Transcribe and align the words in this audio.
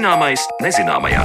Zināmais 0.00 0.40
nezināmajā. 0.64 1.20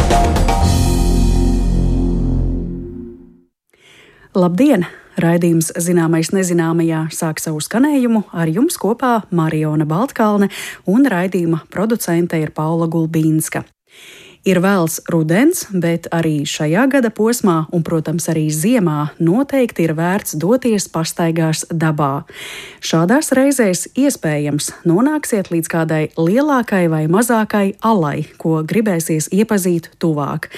Labdien! 4.35 4.83
Raidījums 5.15 5.69
Zināmais 5.79 6.33
nezināmajā 6.35 7.05
sāk 7.15 7.39
savu 7.39 7.61
skanējumu 7.63 8.25
ar 8.35 8.51
jums 8.51 8.75
kopā 8.75 9.13
Mariona 9.31 9.87
Baltkalne 9.87 10.49
un 10.91 11.07
raidījuma 11.07 11.61
producente 11.71 12.35
ir 12.43 12.51
Paula 12.51 12.89
Gulbīnska. 12.91 13.63
Ir 14.45 14.59
vēls 14.61 14.99
rudens, 15.09 15.63
bet 15.73 16.05
arī 16.13 16.43
šajā 16.45 16.83
gada 16.93 17.09
posmā, 17.09 17.63
un, 17.73 17.81
protams, 17.81 18.27
arī 18.29 18.43
ziemā, 18.53 19.07
noteikti 19.17 19.87
ir 19.87 19.95
vērts 19.97 20.35
doties 20.37 20.85
pastaigās 20.93 21.63
dabā. 21.73 22.27
Šādās 22.85 23.31
reizēs 23.33 23.87
iespējams 23.97 24.67
nonāksiet 24.85 25.49
līdz 25.49 25.71
kādai 25.71 26.01
lielākai 26.13 26.83
vai 26.93 27.07
mazākai 27.09 27.71
alai, 27.81 28.27
ko 28.37 28.59
gribēsies 28.61 29.31
iepazīt 29.33 29.89
tuvāk. 29.97 30.51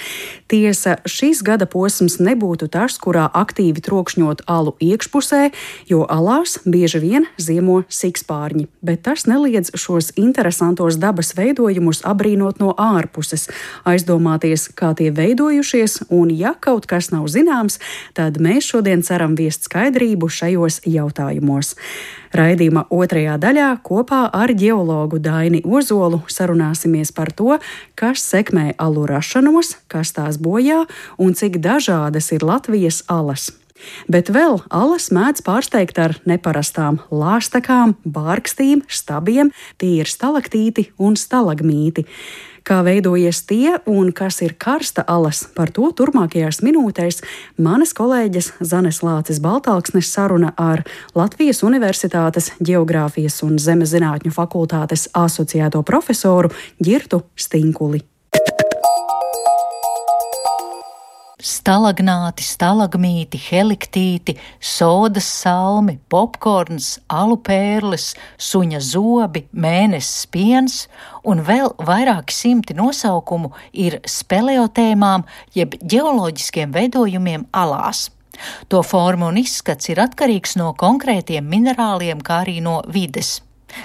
Tiesa, 0.52 0.98
šīs 1.08 1.40
gada 1.44 1.64
posms 1.64 2.18
nebūtu 2.20 2.68
tas, 2.68 2.98
kurā 3.00 3.24
aktīvi 3.32 3.80
trokšņot 3.88 4.44
alu 4.52 4.76
iekšpusē, 4.84 5.40
jo 5.88 6.04
alās 6.12 6.58
bieži 6.68 7.00
vien 7.00 7.30
ziemo 7.40 7.78
sikspārņi, 7.88 8.68
bet 8.84 9.06
tas 9.08 9.24
neliedz 9.24 9.72
šos 9.72 10.12
interesantos 10.20 11.00
dabas 11.00 11.32
veidojumus 11.40 12.04
abrīnot 12.04 12.60
no 12.60 12.76
ārpuses 12.76 13.48
aizdomāties, 13.84 14.68
kā 14.74 14.94
tie 14.98 15.10
veidojušies, 15.14 16.08
un 16.10 16.32
ja 16.34 16.54
kaut 16.58 16.88
kas 16.90 17.10
nav 17.14 17.28
zināms, 17.30 17.78
tad 18.14 18.40
mēs 18.42 18.70
šodien 18.72 19.04
ceram 19.06 19.36
viest 19.38 19.68
skaidrību 19.68 20.30
šajos 20.30 20.80
jautājumos. 20.88 21.74
Raidījuma 22.34 22.86
otrajā 22.92 23.38
daļā 23.40 23.68
kopā 23.84 24.26
ar 24.36 24.52
ģeologu 24.52 25.20
Daini 25.22 25.62
Ozolu 25.64 26.20
sarunāsimies 26.28 27.14
par 27.16 27.32
to, 27.32 27.56
kas 27.96 28.24
sekmē 28.24 28.74
alu 28.78 29.06
rašanos, 29.08 29.76
kas 29.88 30.12
tās 30.16 30.36
bojā 30.40 30.84
un 31.16 31.32
cik 31.38 31.62
dažādas 31.64 32.32
ir 32.36 32.44
Latvijas 32.44 33.00
alas. 33.08 33.48
Bet 34.10 34.30
vēl 34.34 34.58
alas 34.74 35.08
mēdz 35.14 35.44
pārsteigt 35.46 35.98
ar 36.02 36.16
neparastām 36.28 37.00
lāstakām, 37.14 37.94
bārkstīm, 38.04 38.82
stabiem, 38.90 39.52
tie 39.78 40.00
ir 40.02 40.10
stalaktīti 40.10 40.88
un 40.98 41.16
stalagmīti. 41.18 42.06
Kā 42.68 42.82
veidojies 42.84 43.38
tie 43.48 43.78
un 43.88 44.10
kas 44.12 44.42
ir 44.44 44.52
karsta 44.60 45.00
alas, 45.08 45.38
par 45.56 45.70
to 45.72 45.88
turpmākajās 45.96 46.58
minūtēs 46.60 47.22
manas 47.64 47.94
kolēģis 47.96 48.50
Zanes 48.60 49.00
Lācis 49.00 49.40
Baltāksnes 49.40 50.10
saruna 50.12 50.52
ar 50.60 50.84
Latvijas 51.16 51.62
Universitātes 51.64 52.50
Geogrāfijas 52.60 53.40
un 53.48 53.56
Zemes 53.56 53.94
zinātņu 53.96 54.34
fakultātes 54.36 55.08
asociēto 55.16 55.80
profesoru 55.80 56.52
Girtu 56.76 57.24
Stinkuli. 57.40 58.04
Stalagnāti, 61.38 62.42
stalagmīti, 62.42 63.38
heliktīti, 63.38 64.34
sodas 64.58 65.28
salmi, 65.30 65.94
popkorns, 66.10 66.96
alu 67.06 67.36
pērles, 67.46 68.08
suņa 68.42 68.80
zobi, 68.82 69.44
mēnesis 69.54 70.26
piens 70.34 70.80
un 71.22 71.44
vēl 71.46 71.70
vairāki 71.78 72.34
simti 72.34 72.74
nosaukumu 72.74 73.52
ir 73.70 74.00
speleotēmām 74.02 75.28
jeb 75.54 75.78
ģeoloģiskiem 75.78 76.74
veidojumiem 76.74 77.46
alās. 77.54 78.08
To 78.66 78.82
forma 78.82 79.30
un 79.30 79.38
izskats 79.38 79.94
ir 79.94 80.02
atkarīgs 80.02 80.58
no 80.58 80.72
konkrētiem 80.74 81.46
minerāliem, 81.46 82.18
kā 82.18 82.42
arī 82.42 82.58
no 82.66 82.80
vides. 82.90 83.36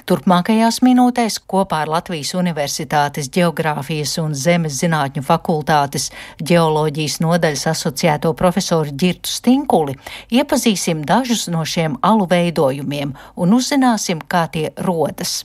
Turpmākajās 0.08 0.80
minūtēs 0.84 1.40
kopā 1.50 1.84
ar 1.84 1.92
Latvijas 1.92 2.34
Universitātes 2.40 3.30
Geogrāfijas 3.34 4.16
un 4.24 4.36
Zemes 4.38 4.80
zinātņu 4.82 5.24
fakultātes 5.28 6.10
ģeoloģijas 6.44 7.20
nodaļas 7.24 7.66
asociēto 7.74 8.34
profesoru 8.40 8.96
Girtu 8.96 9.32
Stinkuli 9.32 9.98
iepazīsim 10.32 11.04
dažus 11.08 11.48
no 11.52 11.66
šiem 11.68 11.98
alu 12.02 12.28
veidojumiem 12.32 13.16
un 13.36 13.58
uzzināsim, 13.58 14.24
kā 14.28 14.48
tie 14.52 14.70
rodas. 14.88 15.44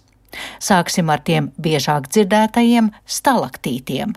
Sāksim 0.62 1.08
ar 1.10 1.22
tiem 1.24 1.48
biežāk 1.58 2.10
dzirdētajiem 2.12 2.90
stalaktītiem, 3.08 4.12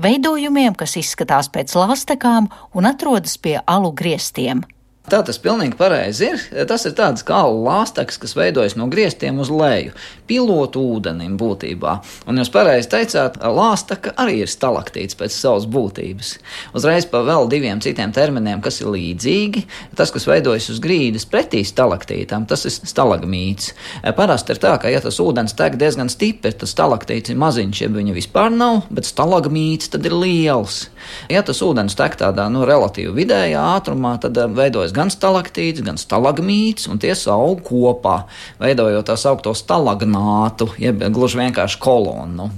veidojumiem, 0.00 0.76
kas 0.78 0.96
izskatās 1.00 1.50
pēc 1.52 1.74
lastekām 1.76 2.48
un 2.74 2.88
atrodas 2.88 3.36
pie 3.42 3.58
alu 3.66 3.92
griestiem. 3.92 4.62
Tā 5.06 5.20
tas 5.22 5.38
pilnīgi 5.38 5.76
pareizi 5.78 6.32
ir. 6.32 6.40
Tas 6.66 6.82
ir 6.88 6.94
tāds 6.98 7.22
kā 7.26 7.38
lāsteks, 7.46 8.16
kas 8.18 8.32
veidojas 8.34 8.74
no 8.74 8.88
griestiem 8.90 9.36
uz 9.38 9.52
leju, 9.54 9.92
pilotu 10.26 10.80
ūdenim 10.96 11.36
būtībā. 11.38 11.92
Un 12.26 12.40
jūs 12.40 12.50
pareizi 12.50 12.90
teicāt, 12.90 13.36
lāsteka 13.38 14.16
arī 14.18 14.40
ir 14.42 14.50
stalaktīts 14.50 15.14
pēc 15.18 15.36
savas 15.36 15.68
būtības. 15.70 16.32
Uzreiz 16.74 17.06
pa 17.06 17.20
vēl 17.22 17.46
diviem 17.52 17.78
citiem 17.84 18.10
terminiem, 18.16 18.58
kas 18.64 18.80
ir 18.82 18.90
līdzīgi. 18.96 19.62
Tas, 19.94 20.10
kas 20.10 20.26
veidojas 20.26 20.66
uz 20.74 20.82
grīdas 20.82 21.28
pretī 21.30 21.62
stalaktītam, 21.62 22.48
tas 22.50 22.66
ir 22.66 22.74
stalagmīts. 22.74 23.76
Parasti 24.18 24.56
ir 24.56 24.62
tā, 24.66 24.74
ka 24.82 24.90
ja 24.90 25.04
tas 25.04 25.20
ūdens 25.22 25.54
tek 25.54 25.78
diezgan 25.78 26.10
stipri, 26.10 26.50
tad 26.50 26.66
stalaktīts 26.72 27.30
ir 27.30 27.38
maziņš, 27.38 27.84
ja 27.84 27.92
viņa 27.94 28.16
vispār 28.18 28.50
nav, 28.50 28.82
bet 28.90 29.06
stalagmīts 29.06 29.94
tad 29.94 30.10
ir 30.10 30.18
liels. 30.18 30.88
Ja 31.30 31.46
tas 31.46 31.62
ūdens 31.62 31.94
tek 31.94 32.18
tādā 32.18 32.50
nu, 32.50 32.66
relatīvi 32.66 33.14
vidējā 33.22 33.62
ātrumā, 33.76 34.16
tad 34.18 34.42
veidojas 34.58 34.95
gan 34.96 35.12
stalaktīts, 35.12 35.84
gan 35.86 36.00
stalagmīts, 36.00 36.88
un 36.90 37.00
tie 37.02 37.14
aug 37.32 37.62
kopā, 37.66 38.22
veidojot 38.62 39.10
tā 39.10 39.16
saucamo 39.20 39.56
stalagnātu, 39.56 40.70
jeb 40.80 41.04
gluži 41.12 41.44
vienkārši 41.44 41.82
kolonu. 41.82 42.50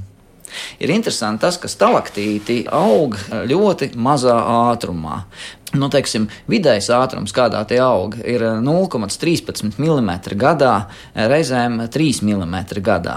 Ir 0.80 0.92
interesanti 0.94 1.42
tas, 1.44 1.58
ka 1.60 1.68
stalaktīti 1.68 2.62
aug 2.72 3.16
ļoti 3.50 3.92
mazā 4.00 4.36
ātrumā. 4.72 5.22
Nu, 5.76 5.90
teiksim, 5.92 6.30
vidējais 6.48 6.86
ātrums, 6.96 7.34
kādā 7.36 7.60
tie 7.68 7.76
aug, 7.84 8.14
ir 8.24 8.40
0,13 8.64 9.76
mm 9.76 10.12
gadā, 10.40 10.72
reizēm 11.12 11.82
3 11.92 12.22
mm 12.24 12.56
gadā. 12.86 13.16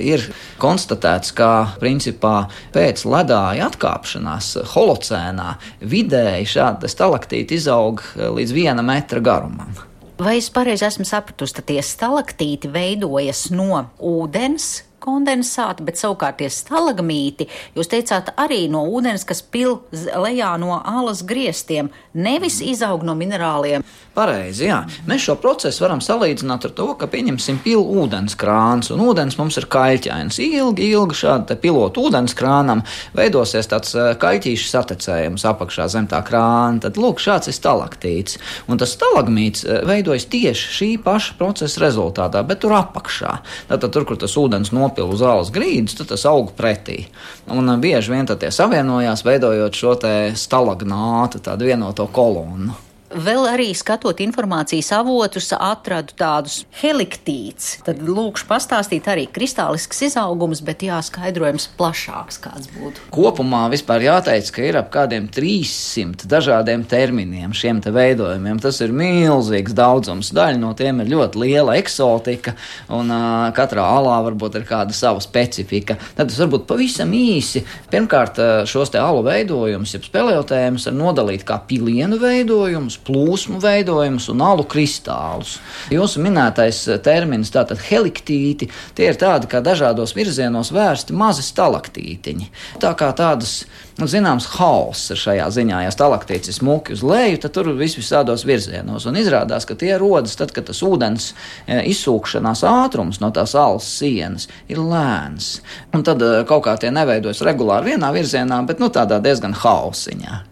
Ir 0.00 0.24
konstatēts, 0.62 1.34
ka 1.36 1.76
principā 1.82 2.46
pēc 2.72 3.04
ledāja 3.04 3.68
atkāpšanās 3.68 4.54
holocēnā 4.72 5.52
vidēji 5.92 6.48
šādi 6.56 6.88
stalaktīti 6.88 7.60
izaug 7.60 8.00
līdz 8.16 8.56
1 8.56 8.84
metra 8.86 9.20
garumam. 9.20 9.76
Vai 10.20 10.38
es 10.40 10.50
pareizi 10.52 10.84
esmu 10.88 11.04
sapratusi, 11.08 11.56
ka 11.56 11.62
tie 11.68 11.80
stalaktīti 11.84 12.68
veidojas 12.72 13.46
no 13.52 13.86
ūdens, 14.00 14.82
kondensāti, 15.02 15.84
bet 15.86 16.00
savukārt 16.00 16.38
tie 16.40 16.50
stalagmīti, 16.52 17.48
jūs 17.76 17.90
teicāt, 17.90 18.32
arī 18.40 18.66
no 18.72 18.84
ūdens, 18.88 19.26
kas 19.28 19.42
pil 19.42 19.80
lejā 19.92 20.52
no 20.60 20.76
alas 20.78 21.24
griestiem, 21.26 21.90
nevis 22.14 22.60
izaug 22.64 23.04
no 23.06 23.16
minerāliem. 23.18 23.86
Pareizi, 24.10 24.64
jā. 24.66 24.80
Mēs 25.06 25.22
šo 25.22 25.36
procesu 25.38 25.84
varam 25.84 26.00
salīdzināt 26.02 26.64
ar 26.66 26.72
to, 26.74 26.86
ka, 26.98 27.06
pieņemsim, 27.10 27.60
pil 27.62 27.84
ūdens 28.02 28.34
krāns, 28.38 28.88
un 28.90 29.04
ūdens 29.06 29.36
mums 29.38 29.54
ir 29.60 29.68
kaļķains. 29.70 30.40
Ilgi, 30.42 30.88
ilgi 30.96 31.18
šādi 31.20 31.54
pilotu 31.62 32.08
ūdens 32.08 32.34
krānam 32.34 32.82
veidosies 33.14 33.70
tāds 33.70 33.94
eh, 33.94 34.10
kaļķīšu 34.18 34.66
satecējums 34.72 35.46
apakšā 35.52 35.86
zem 35.94 36.10
tā 36.10 36.24
krāna. 36.26 36.82
Tad, 36.82 36.98
lūk, 36.98 37.22
šāds 37.22 37.52
ir 37.52 37.56
stalaktīts. 37.56 38.40
Un 38.66 38.82
tas 38.82 38.96
stalagmīts 38.98 39.62
eh, 39.62 39.80
veidojas 39.86 40.26
tieši 40.34 40.74
šī 40.80 40.90
paša 41.06 41.38
procesa 41.38 41.86
rezultātā, 41.86 42.42
bet 42.50 42.64
tur 42.66 42.74
apakšā. 42.80 43.38
Tātad, 43.70 43.88
tur, 43.94 44.10
kur 44.10 44.18
tas 44.18 44.34
ūdens 44.42 44.74
nopilu 44.74 45.14
uz 45.14 45.22
ālas 45.22 45.54
grīdas, 45.54 45.94
tad 46.02 46.10
tas 46.10 46.26
aug 46.26 46.50
pretī. 46.58 47.04
Un 47.46 47.70
uh, 47.70 47.78
bieži 47.78 48.10
vien 48.10 48.26
tie 48.26 48.50
savienojās, 48.50 49.22
veidojot 49.26 49.82
šo 49.84 49.96
stalagnātu, 50.34 51.42
tādu 51.46 51.70
vienoto 51.70 52.10
kolonu. 52.10 52.89
Vēl 53.10 53.42
arī 53.50 53.72
skatot 53.74 54.20
informācijas 54.22 54.92
avotus, 54.94 55.48
atradu 55.50 56.14
tādus 56.14 56.60
heliktīts. 56.78 57.80
Tad 57.82 57.98
lūkšu 58.06 58.46
pastāstīt 58.46 59.08
arī 59.10 59.24
kristālisks 59.26 60.04
izaugums, 60.06 60.60
bet 60.62 60.84
jāskaidrojums 60.86 61.66
plašāks 61.74 62.38
kāds 62.44 62.70
būtu. 62.70 63.08
Kopumā 63.10 63.64
vispār 63.72 64.04
jāteic, 64.06 64.52
ka 64.54 64.62
ir 64.62 64.78
ap 64.78 64.92
kādiem 64.94 65.26
300 65.26 66.28
dažādiem 66.30 66.84
terminiem 66.86 67.50
šiem 67.50 67.80
te 67.82 67.90
veidojumiem. 67.90 68.60
Tas 68.62 68.78
ir 68.86 68.94
milzīgs 68.94 69.74
daudzums. 69.74 70.30
Daļa 70.36 70.62
no 70.62 70.70
tiem 70.78 71.02
ir 71.02 71.10
ļoti 71.10 71.42
liela 71.42 71.74
eksotika, 71.82 72.54
un 72.94 73.10
uh, 73.10 73.50
katrā 73.58 73.88
alā 73.96 74.20
varbūt 74.28 74.60
ir 74.60 74.68
kāda 74.70 74.94
sava 74.94 75.18
specifika. 75.24 75.98
Tad 76.14 76.30
tas 76.30 76.38
varbūt 76.44 76.68
pavisam 76.70 77.10
īsi. 77.18 77.64
Pirmkārt, 77.90 78.38
šos 78.70 78.94
te 78.94 79.02
alu 79.02 79.26
veidojumus, 79.26 79.98
jeb 79.98 80.06
spēlējotējumus, 80.06 80.86
var 80.86 80.98
nodalīt 81.02 81.42
kā 81.48 81.58
pilienu 81.66 82.22
veidojumus 82.22 82.99
plūsmu 83.06 83.60
veidojumus 83.62 84.28
un 84.32 84.42
alu 84.44 84.64
kristālus. 84.70 85.58
Jūsu 85.92 86.22
minētais 86.24 86.82
termins, 87.04 87.52
tātad 87.54 87.80
heliktīti, 87.84 88.70
tie 88.96 89.10
ir 89.10 89.20
tādi 89.20 89.50
kā 89.50 89.62
dažādos 89.64 90.14
virzienos 90.16 90.72
vērsti 90.74 91.16
mazi 91.16 91.44
stalaktītiņi. 91.46 92.50
Tā 92.82 92.92
kā 92.98 93.10
tādas 93.16 93.62
nu, 94.00 94.08
zināms 94.10 94.48
hauss 94.56 95.12
ir 95.12 95.20
šajā 95.20 95.48
ziņā. 95.54 95.82
Ja 95.84 95.92
stalaktīts 95.94 96.50
ir 96.50 96.56
smuki 96.56 96.94
uz 96.96 97.04
leju, 97.06 97.40
tad 97.42 97.54
tur 97.56 97.70
viss 97.78 97.98
visādos 98.00 98.44
virzienos. 98.48 99.06
Un 99.08 99.18
izrādās, 99.20 99.66
ka 99.68 99.76
tie 99.78 99.92
rodas 100.00 100.36
tad, 100.40 100.54
kad 100.56 100.68
tas 100.70 100.82
ūdens 100.86 101.32
e, 101.66 101.80
izsūkšanās 101.92 102.64
ātrums 102.68 103.20
no 103.22 103.32
tās 103.34 103.56
alas 103.58 103.88
sienas 104.00 104.48
ir 104.70 104.80
lēns. 104.80 105.58
Un 105.96 106.06
tad 106.06 106.22
e, 106.24 106.32
kaut 106.48 106.64
kā 106.68 106.76
tie 106.80 106.92
neveidojas 106.94 107.44
regulāri 107.46 107.94
vienā 107.94 108.12
virzienā, 108.16 108.62
bet 108.68 108.82
nu, 108.82 108.92
tādā 108.92 109.20
diezgan 109.24 109.56
hausiņā. 109.56 110.49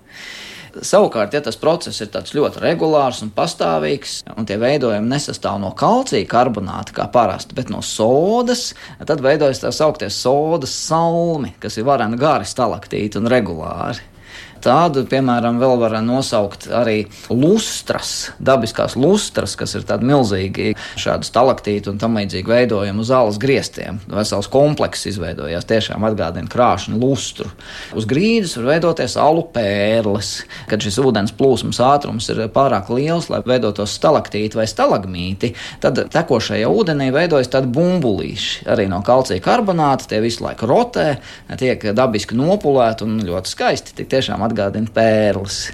Savukārt, 0.77 1.35
ja 1.35 1.41
tas 1.45 1.57
process 1.61 2.03
ir 2.05 2.11
ļoti 2.13 2.63
regulārs 2.63 3.23
un 3.25 3.33
pastāvīgs, 3.35 4.23
un 4.37 4.47
tie 4.49 4.59
veidojumi 4.61 5.11
nesastāv 5.11 5.59
no 5.63 5.73
kalcija 5.79 6.29
karbonāta 6.29 6.95
kā 6.97 7.09
parasti, 7.13 7.57
bet 7.59 7.73
no 7.73 7.83
sodas, 7.85 8.73
tad 9.07 9.25
veidojas 9.25 9.63
tā 9.65 9.73
sauktie 9.75 10.11
sodas 10.13 10.75
salmi, 10.75 11.55
kas 11.63 11.79
ir 11.79 11.89
vareni 11.89 12.21
gari 12.21 12.49
stalaktīti 12.49 13.21
un 13.21 13.31
regulāri. 13.33 14.18
Tādu, 14.65 15.05
piemēram, 15.09 15.61
vēl 15.63 15.77
var 15.81 15.97
nosaukt 16.05 16.69
arī 16.75 17.05
lustras, 17.31 18.31
dabiskās 18.43 18.97
lustras, 18.99 19.55
kas 19.59 19.77
ir 19.79 19.87
tādi 19.89 20.09
milzīgi 20.09 20.75
šādi 20.99 21.29
stalaktīti 21.29 21.93
un 21.93 22.01
tam 22.01 22.19
līdzīgi 22.19 22.51
veidojumi 22.51 23.05
uz 23.05 23.13
alas 23.15 23.39
griestiem. 23.41 24.01
Vesels 24.11 24.49
komplekss 24.53 25.09
izveidojās, 25.11 25.67
tiešām 25.69 26.07
atgādina 26.09 26.51
krāšņu 26.51 26.99
lustru. 26.99 27.51
Uz 27.97 28.09
grīdas 28.09 28.57
var 28.59 28.69
veidoties 28.73 29.17
alu 29.21 29.45
pērles, 29.55 30.33
kad 30.71 30.83
šis 30.83 30.99
ūdens 31.03 31.35
plūsmas 31.39 31.81
ātrums 31.85 32.29
ir 32.33 32.43
pārāk 32.55 32.91
liels, 32.95 33.31
lai 33.33 33.43
veidotos 33.47 33.95
stalaktīti 33.99 34.59
vai 34.59 34.67
stalagmīti, 34.71 35.53
tad 35.83 36.03
tekošajā 36.15 36.69
ūdenī 36.69 37.11
veidojas 37.15 37.53
tādi 37.53 37.71
bumbulīši. 37.75 38.67
Arī 38.73 38.89
no 38.91 39.01
kalcija 39.07 39.43
karbonāta 39.45 40.11
tie 40.11 40.23
visu 40.25 40.45
laiku 40.45 40.69
rotē, 40.69 41.09
tiek 41.61 41.89
dabiski 41.97 42.37
nopulēti 42.39 43.07
un 43.07 43.19
ļoti 43.29 43.55
skaisti. 43.55 43.97
Tik 43.99 44.11
tiešām 44.13 44.45
atgādina 44.49 44.91
pērles. 44.95 45.69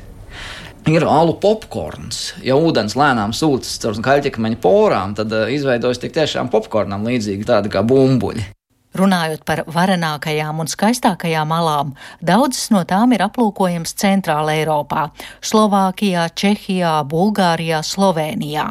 Ir 0.84 1.06
alu 1.08 1.38
popkorns. 1.40 2.34
Ja 2.44 2.58
ūdens 2.60 2.92
lēnām 2.98 3.32
sūcas 3.32 3.78
caur 3.80 4.02
kaļķekmeņa 4.04 4.58
porām, 4.60 5.14
tad 5.16 5.32
uh, 5.32 5.46
izveidojas 5.48 6.02
tik 6.02 6.12
tiešām 6.12 6.52
popkornam 6.52 7.06
līdzīgi 7.08 7.48
tādi 7.48 7.72
kā 7.72 7.80
bumbuļi. 7.86 8.44
Runājot 8.94 9.40
par 9.42 9.64
varenākajām 9.74 10.60
un 10.62 10.68
skaistākajām 10.70 11.48
malām, 11.50 11.94
daudzas 12.22 12.68
no 12.70 12.84
tām 12.86 13.16
ir 13.16 13.24
aplūkojams 13.24 13.96
Centrāla 13.98 14.54
Eiropā- 14.54 15.08
Slovākijā, 15.50 16.28
Čehijā, 16.30 16.92
Bulgārijā, 17.02 17.80
Slovenijā. 17.82 18.68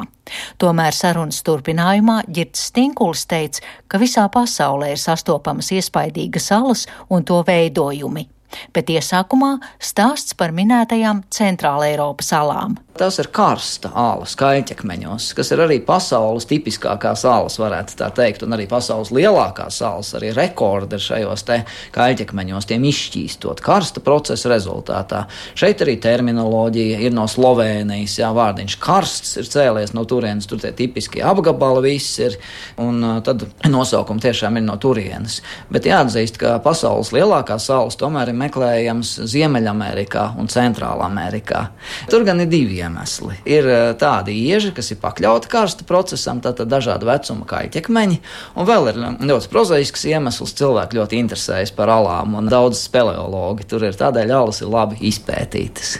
Tomēr 0.61 0.95
sarunas 0.95 1.41
turpinājumā 1.43 2.21
Girts 2.31 2.69
Stinkuls 2.69 3.25
teica, 3.25 3.59
ka 3.89 3.97
visā 3.97 4.29
pasaulē 4.29 4.93
ir 4.93 5.01
sastopamas 5.01 5.73
iespaidīgas 5.75 6.47
salas 6.53 6.87
un 7.09 7.23
to 7.23 7.43
veidojumi 7.43 8.29
bet 8.73 8.91
iesākumā 8.93 9.55
stāsts 9.81 10.37
par 10.37 10.53
minētajām 10.55 11.23
Centrāla 11.33 11.89
Eiropas 11.91 12.33
salām. 12.33 12.77
Tas 12.93 13.15
ir 13.17 13.25
karsta 13.33 13.89
āla 13.97 14.27
skaļķekmeņos, 14.29 15.31
kas 15.33 15.49
ir 15.55 15.63
arī 15.63 15.79
pasaules 15.81 16.45
tipiskākās 16.45 17.23
ālas, 17.25 17.55
varētu 17.57 17.95
tā 17.97 18.11
teikt, 18.13 18.43
un 18.45 18.53
arī 18.53 18.67
pasaules 18.69 19.09
lielākās 19.09 19.79
ālas, 19.81 20.11
arī 20.13 20.29
rekordi 20.37 20.99
šajos 21.01 21.41
te 21.47 21.57
kaļķekmeņos, 21.95 22.67
tiem 22.69 22.85
izšķīstot 22.91 23.63
karsta 23.65 24.03
procesa 24.05 24.51
rezultātā. 24.51 25.23
Šeit 25.57 25.81
arī 25.81 25.95
terminoloģija 26.03 26.99
ir 27.07 27.15
no 27.17 27.25
Slovēnijas, 27.25 28.19
jā, 28.21 28.29
vārdiņš 28.37 28.77
karsts 28.85 29.41
ir 29.41 29.49
cēlies 29.49 29.95
no 29.97 30.05
turienes, 30.05 30.45
tur 30.45 30.61
tie 30.61 30.69
tipiskie 30.77 31.25
apgabali 31.25 31.81
viss 31.87 32.21
ir, 32.21 32.37
un 32.77 33.01
uh, 33.01 33.17
tad 33.25 33.47
nosaukumi 33.73 34.21
tiešām 34.27 34.61
ir 34.61 34.67
no 34.67 34.77
turienes. 34.77 35.39
Bet 35.73 35.89
jāatzīst, 35.89 36.37
ka 36.37 36.59
pasaules 36.61 37.09
lielākās 37.17 37.71
ālas 37.73 37.97
tomēr 37.97 38.29
ir 38.29 38.39
meklējams 38.45 39.17
Ziemeļamerikā 39.33 40.29
un 40.37 40.53
Centrālā 40.53 41.09
Amerikā. 41.09 41.65
Tur 42.13 42.29
gan 42.29 42.45
ir 42.45 42.53
divi 42.53 42.82
iemesli. 42.83 43.39
Ir 43.49 43.67
eh, 43.71 43.83
tādi 43.99 44.35
ieži, 44.45 44.73
kas 44.75 44.93
ir 44.93 45.01
pakļauti 45.01 45.51
karsta 45.51 45.87
procesam, 45.89 46.43
tātad 46.43 46.71
dažādu 46.71 47.09
vecumu 47.09 47.47
kaitēkmeņi, 47.49 48.21
un 48.59 48.69
vēl 48.69 48.91
ir 48.93 49.01
ļoti 49.25 49.51
prozaisks 49.51 50.07
iemesls. 50.11 50.55
Cilvēki 50.59 50.99
ļoti 50.99 51.19
interesējas 51.23 51.73
par 51.75 51.91
alām, 51.93 52.37
un 52.39 52.51
daudz 52.51 52.85
speleologi 52.85 53.67
tur 53.69 53.87
ir 53.87 53.97
tādēļ 53.99 54.37
alas 54.37 54.61
ir 54.63 54.73
labi 54.73 55.01
izpētītas. 55.09 55.97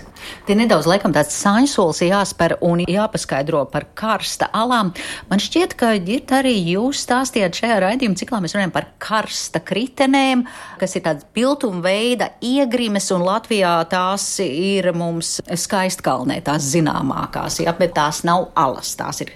Te 0.47 0.55
nedaudz 0.57 0.87
laikam 0.89 1.13
tāds 1.15 1.35
sāņsols 1.39 2.03
jāspēr 2.05 2.57
un 2.65 2.83
jāpaskaidro 2.87 3.63
par 3.71 3.87
karsta 3.97 4.49
alām. 4.53 4.91
Man 5.29 5.41
šķiet, 5.43 5.75
ka 5.79 5.93
ģirt 6.03 6.35
arī 6.39 6.55
jūs 6.73 7.03
stāstījāt 7.05 7.59
šajā 7.61 7.79
raidījuma 7.83 8.19
ciklā 8.19 8.41
mēs 8.43 8.55
runājam 8.57 8.75
par 8.75 8.89
karsta 9.03 9.61
kritenēm, 9.63 10.45
kas 10.81 10.97
ir 10.97 11.05
tāds 11.07 11.27
piltuma 11.35 11.83
veida 11.85 12.31
iegrimes, 12.43 13.09
un 13.15 13.25
Latvijā 13.27 13.75
tās 13.91 14.27
ir 14.43 14.91
mums 14.97 15.37
skaistkalnē 15.47 16.41
tās 16.45 16.71
zināmākās, 16.73 17.61
jā, 17.63 17.75
bet 17.77 17.95
tās 17.97 18.23
nav 18.27 18.49
alas, 18.59 18.95
tās 18.99 19.23
ir 19.25 19.33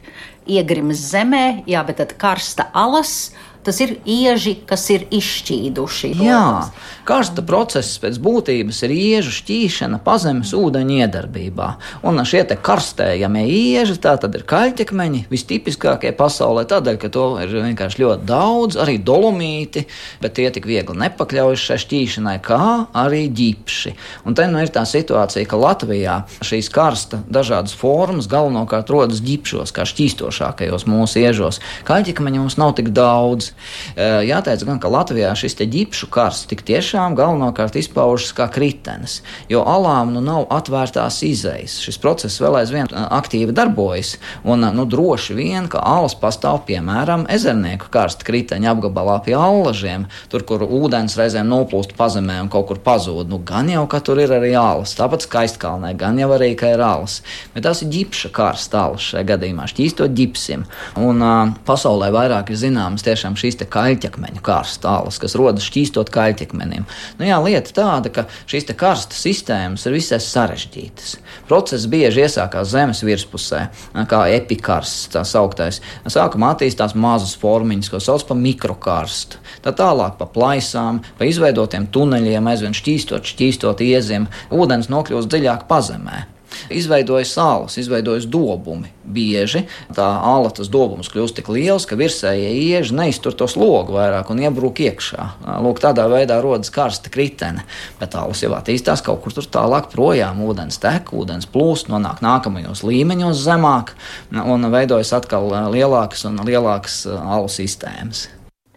iegrimes 0.47 1.01
zemē, 1.11 1.45
jā, 1.67 1.83
bet 1.87 1.99
tad 2.01 2.15
karsta 2.19 2.69
alas 2.75 3.31
Tas 3.67 3.81
ir 3.83 3.97
ieži, 4.07 4.53
kas 4.63 4.85
ir 4.95 5.01
izšķīduši. 5.11 6.13
Jā, 6.23 6.69
karsta 7.03 7.43
process 7.43 7.97
pēc 7.99 8.15
būtības 8.23 8.77
ir 8.87 8.93
iežu 8.95 9.33
šķīšana 9.41 9.97
pazemes 10.05 10.53
ūdeņa 10.55 11.01
iedarbībā. 11.03 11.67
Un 12.07 12.23
šie 12.23 12.45
karstējamie 12.47 13.43
ieži, 13.51 13.97
tā 13.99 14.13
tad 14.23 14.37
ir 14.39 14.45
kaļķekmeņi, 14.47 15.25
vistipiskākie 15.27 16.13
pasaulē, 16.15 16.63
tādēļ, 16.71 16.99
ka 17.01 17.09
to 17.11 17.25
ir 17.43 17.51
vienkārši 17.57 18.05
ļoti 18.05 18.29
daudz, 18.29 18.79
arī 18.79 18.95
dolomīti, 19.03 19.83
bet 20.23 20.37
tie 20.39 20.47
tik 20.55 20.69
viegli 20.69 20.95
nepakļaujas 21.03 21.67
šai 21.67 21.79
šķīšanai, 21.83 22.37
kā 22.47 22.61
arī 23.03 23.25
ģipši. 23.27 23.93
Un 24.31 24.39
te 24.39 24.47
nu 24.47 24.63
ir 24.63 24.71
tā 24.71 24.85
situācija, 24.87 25.43
ka 25.43 25.59
Latvijā 25.59 26.21
šīs 26.39 26.71
karsta 26.71 27.19
dažādas 27.27 27.75
formas 27.75 28.31
galvenokārt 28.31 28.95
rodas 28.95 29.19
ģipšos, 29.27 29.75
kā 29.75 29.83
šķīstošākajos 29.91 30.87
mūsu 30.87 31.25
iežos. 31.25 31.59
Kaļķekmeņi 31.91 32.45
mums 32.45 32.59
nav 32.63 32.77
tik 32.79 32.95
daudz. 32.95 33.56
Eh, 33.95 34.21
jāteic 34.27 34.63
gan, 34.67 34.79
ka 34.81 34.91
Latvijā 34.91 35.33
šis 35.37 35.57
ģipšu 35.57 36.09
karsts 36.13 36.47
tik 36.49 36.63
tiešām 36.67 37.15
galvenokārt 37.17 37.75
izpaužas 37.79 38.33
kā 38.37 38.47
kritenis, 38.51 39.21
jo 39.49 39.63
alām 39.65 40.13
nu 40.15 40.21
nav 40.21 40.47
atvērtās 40.53 41.19
izejas. 41.25 41.79
Šis 41.83 41.99
process 42.01 42.41
vēl 42.41 42.59
aizvien 42.61 42.89
eh, 42.91 43.07
aktīvi 43.17 43.55
darbojas, 43.55 44.15
un 44.47 44.65
nu, 44.77 44.85
droši 44.85 45.37
vien, 45.37 45.69
ka 45.71 45.81
alas 45.81 46.15
pastāv 46.17 46.63
piemēram 46.67 47.25
ezernieku 47.33 47.89
karsta 47.93 48.27
kriteņa 48.27 48.73
apgabalā 48.75 49.17
pie 49.25 49.35
allažiem, 49.37 50.07
tur, 50.31 50.45
kur 50.47 50.65
ūdens 50.67 51.17
reizēm 51.19 51.49
noplūst 51.49 51.95
pazemē 51.97 52.39
un 52.43 52.51
kaut 52.53 52.69
kur 52.71 52.81
pazūd. 52.83 53.31
Nu, 53.31 53.41
gan 53.43 53.71
jau, 53.71 53.85
ka 53.89 54.01
tur 54.03 54.21
ir 54.21 54.33
arī 54.35 54.53
alas, 54.57 54.95
tāpat 54.97 55.25
skaistkalnē, 55.25 55.93
gan 55.97 56.19
jau 56.21 56.29
arī, 56.35 56.53
ka 56.59 56.71
ir 56.75 56.83
alas. 56.83 57.19
Bet 57.55 57.65
tās 57.67 57.83
ir 57.83 57.91
ģipša 57.93 58.31
karsta 58.35 58.85
alas 58.85 59.09
šajā 59.11 59.25
gadījumā, 59.33 59.67
šķīstot 59.71 60.15
ģipsim. 60.17 60.65
Un 61.01 61.23
uh, 61.23 61.53
pasaulē 61.67 62.11
vairāk 62.13 62.51
ir 62.53 62.61
zināmas 62.61 63.05
tiešām 63.07 63.37
šī 63.39 63.46
šīs 63.47 63.63
kaļķakmeņu 63.71 64.43
kārstāles, 64.43 65.19
kas 65.21 65.35
rodas 65.39 65.65
šķīstot 65.67 66.11
kaļķakmenim. 66.13 66.85
Nu, 67.19 67.27
jā, 67.27 67.39
lieta 67.43 67.73
tāda, 67.75 68.11
ka 68.13 68.25
šīs 68.49 68.67
karstas 68.77 69.23
sistēmas 69.23 69.87
ir 69.87 69.95
visai 69.95 70.19
sarežģītas. 70.23 71.15
Process 71.49 71.87
bieži 71.89 72.25
iesākās 72.25 72.71
zemes 72.73 73.03
virspusē, 73.07 73.63
kā 74.09 74.21
epikarsts, 74.35 75.09
tā 75.15 75.23
sauktais. 75.27 75.81
Sākumā 76.07 76.53
attīstās 76.55 76.95
mazas 76.97 77.35
formiņas, 77.39 77.91
ko 77.93 78.03
sauc 78.03 78.27
par 78.27 78.39
mikrokarstu. 78.41 79.41
Tā 79.65 79.73
tālāk 79.75 80.17
pa 80.19 80.29
plaisām, 80.29 81.01
pa 81.17 81.27
izveidotiem 81.27 81.89
tuneļiem, 81.93 82.51
aizvien 82.51 82.75
šķīstot, 82.77 83.35
šķīstot 83.35 83.85
ieziem, 83.87 84.29
ūdens 84.53 84.91
nokļūst 84.93 85.31
dziļāk 85.31 85.69
pazemē. 85.71 86.25
Izveidojas 86.73 87.31
sāls, 87.35 87.77
izveidojas 87.79 88.27
dobumi. 88.29 88.91
Bieži 89.07 89.63
tā 89.95 90.05
āla 90.05 90.51
tas 90.51 90.67
dobums 90.71 91.09
kļūst 91.11 91.37
tik 91.39 91.51
liels, 91.53 91.85
ka 91.87 91.95
virsējie 91.99 92.49
ieži 92.67 92.95
neiztur 92.97 93.35
to 93.37 93.47
slogu 93.51 93.95
vairāk 93.95 94.31
un 94.33 94.41
iebrūk 94.43 94.81
iekšā. 94.87 95.27
Lūk, 95.63 95.81
tādā 95.83 96.07
veidā 96.11 96.39
rodas 96.43 96.71
karsta 96.73 97.11
kritene. 97.13 97.63
Bet 98.01 98.17
ālas 98.19 98.43
jau 98.43 98.53
attīstās 98.57 99.03
kaut 99.05 99.23
kur 99.23 99.35
tur 99.35 99.47
tālāk 99.57 99.91
projām. 99.93 100.43
Ūdens 100.47 100.81
tek, 100.83 101.13
ūdens 101.15 101.49
plūst, 101.51 101.91
nonāk 101.91 102.23
nākamajos 102.25 102.83
līmeņos 102.87 103.43
zemāk 103.47 103.95
un 104.43 104.71
veidojas 104.73 105.15
atkal 105.17 105.51
lielākas 105.73 106.27
un 106.27 106.41
lielākas 106.47 107.05
alu 107.07 107.51
sistēmas. 107.51 108.27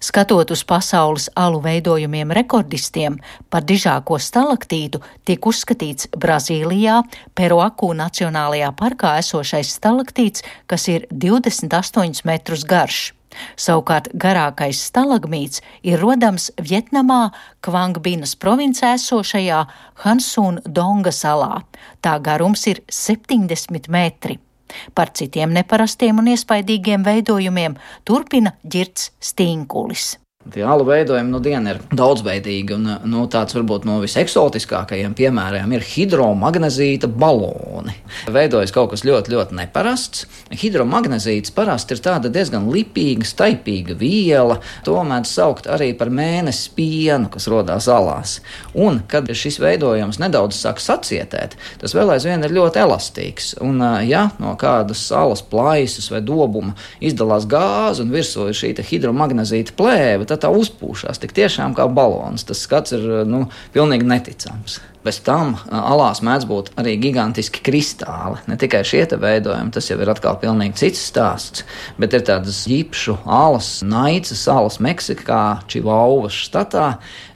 Skatot 0.00 0.50
uz 0.50 0.62
pasaules 0.64 1.28
alu 1.36 1.60
veidojumiem 1.60 2.32
rekordistiem, 2.32 3.18
par 3.52 3.66
dižāko 3.68 4.16
stalaktītu 4.16 5.02
tiek 5.28 5.46
uzskatīts 5.46 6.08
Brazīlijā, 6.16 7.02
Peruaku 7.36 7.92
Nacionālajā 7.98 8.72
parkā 8.80 9.18
esošais 9.20 9.74
stalaktīts, 9.76 10.44
kas 10.66 10.88
ir 10.88 11.04
28 11.12 12.24
metrus 12.24 12.64
garš. 12.64 13.10
Savukārt 13.60 14.08
garākais 14.16 14.80
stalagmīts 14.88 15.60
ir 15.86 16.00
rodams 16.02 16.48
Vietnamā, 16.56 17.30
Kvangbinas 17.60 18.34
provincē 18.40 18.96
esošajā 18.96 19.62
Hansūna 20.04 20.64
Donga 20.64 21.12
salā. 21.14 21.60
Tā 22.00 22.18
garums 22.24 22.66
ir 22.72 22.82
70 22.88 23.92
metri. 23.92 24.40
Par 24.94 25.12
citiem 25.16 25.52
neparastiem 25.56 26.18
un 26.22 26.32
iespaidīgiem 26.34 27.04
veidojumiem 27.06 27.76
turpina 28.04 28.56
ģirts 28.64 29.12
Stīnkulis. 29.30 30.16
Tie 30.50 30.64
alu 30.66 30.82
veidojumi 30.88 31.30
nu 31.30 31.38
dienu 31.42 31.70
ir 31.70 31.78
daudzveidīgi, 31.94 32.74
un 32.74 32.88
nu, 33.06 33.22
tāds 33.30 33.54
varbūt 33.54 33.84
no 33.86 34.00
viseksotiskākajiem 34.02 35.12
piemēriem 35.14 35.74
ir 35.76 35.84
hidromagnezīta 35.86 37.06
baloni. 37.06 37.94
Veidojas 38.34 38.72
kaut 38.74 38.90
kas 38.94 39.04
ļoti, 39.06 39.30
ļoti 39.34 39.58
neparasts. 39.60 40.24
Hidromagnezīts 40.50 41.54
parasti 41.54 41.94
ir 41.94 42.02
tāda 42.02 42.32
diezgan 42.34 42.66
lipīga, 42.74 43.28
staipīga 43.28 43.94
viela. 44.00 44.58
To 44.88 44.96
mēdz 45.06 45.30
saukt 45.30 45.68
arī 45.70 45.92
par 45.98 46.10
mēnesi 46.10 46.72
pienu, 46.74 47.30
kas 47.30 47.46
rodās 47.52 47.86
alās. 47.92 48.40
Un, 48.74 49.02
kad 49.10 49.30
šis 49.30 49.60
veidojums 49.62 50.18
nedaudz 50.22 50.58
sāk 50.58 50.82
sacietēt, 50.82 51.54
tas 51.78 51.94
vēl 51.94 52.16
aizvien 52.16 52.42
ir 52.42 52.56
ļoti 52.58 52.82
elastīgs. 52.82 53.52
Un, 53.62 53.78
ja 54.08 54.26
no 54.42 54.56
kādas 54.58 55.06
salas 55.12 55.44
plaisas 55.46 56.10
vai 56.10 56.24
dobuma 56.26 56.74
izdalās 56.98 57.46
gāze 57.50 58.02
un 58.02 58.10
virsū 58.10 58.50
ir 58.50 58.58
šī 58.58 58.74
hidromagnezīta 58.90 59.78
plēve, 59.78 60.26
tad 60.26 60.39
tā 60.42 60.50
uzpūšās 60.52 61.20
tik 61.22 61.34
tiešām 61.36 61.76
kā 61.78 61.86
balons. 61.90 62.46
Tas 62.48 62.62
skats 62.66 62.96
ir 62.96 63.04
nu, 63.28 63.46
pilnīgi 63.74 64.08
neticams. 64.08 64.80
Bez 65.00 65.16
tam 65.24 65.54
alās 65.72 66.18
mēdz 66.20 66.44
būt 66.44 66.66
arī 66.80 66.98
gigantiski 67.00 67.62
kristāli. 67.64 68.42
Ne 68.50 68.58
tikai 68.60 68.82
šie 68.84 69.06
veidojumi, 69.16 69.72
tas 69.72 69.88
jau 69.88 69.96
ir 69.96 70.10
atkal 70.12 70.36
pilnīgi 70.42 70.76
cits 70.76 71.06
stāsts, 71.08 71.64
bet 71.96 72.12
ir 72.16 72.26
tādas 72.28 72.66
ģipšu 72.68 73.16
alas, 73.24 73.70
naicas 73.80 74.44
alas 74.52 74.76
Meksikā, 74.84 75.62
Čivauvas 75.72 76.36
štatā, 76.36 76.90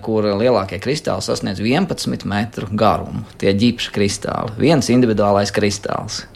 kur 0.05 0.29
lielākie 0.29 0.77
kristāli 0.85 1.25
sasniedz 1.25 1.65
11 1.65 2.29
metru 2.29 2.69
garumu. 2.69 3.25
Tie 3.41 3.57
ģipšu 3.57 3.97
kristāli, 3.97 4.59
viens 4.61 4.93
individuālais 4.93 5.55
kristāls. 5.55 6.27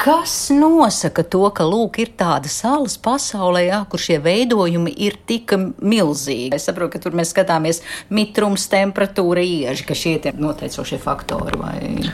Kas 0.00 0.50
nosaka 0.50 1.22
to, 1.22 1.42
ka 1.54 1.64
lūk, 1.68 2.00
ir 2.02 2.10
tādas 2.18 2.56
salas 2.64 2.96
pasaulē, 3.00 3.64
jā, 3.68 3.80
kur 3.90 4.02
šie 4.02 4.18
veidojumi 4.24 4.92
ir 5.06 5.16
tik 5.28 5.54
milzīgi? 5.78 6.50
Es 6.56 6.66
saprotu, 6.68 6.96
ka 6.96 7.02
tur 7.04 7.14
mēs 7.16 7.30
skatāmies 7.34 7.80
mitrums, 8.10 8.66
temperatūra, 8.72 9.44
ieži, 9.44 9.86
ka 9.86 9.96
šie 9.98 10.16
ir 10.18 10.40
noteicošie 10.42 10.98
faktori. 11.02 11.60
Vai... 11.60 12.10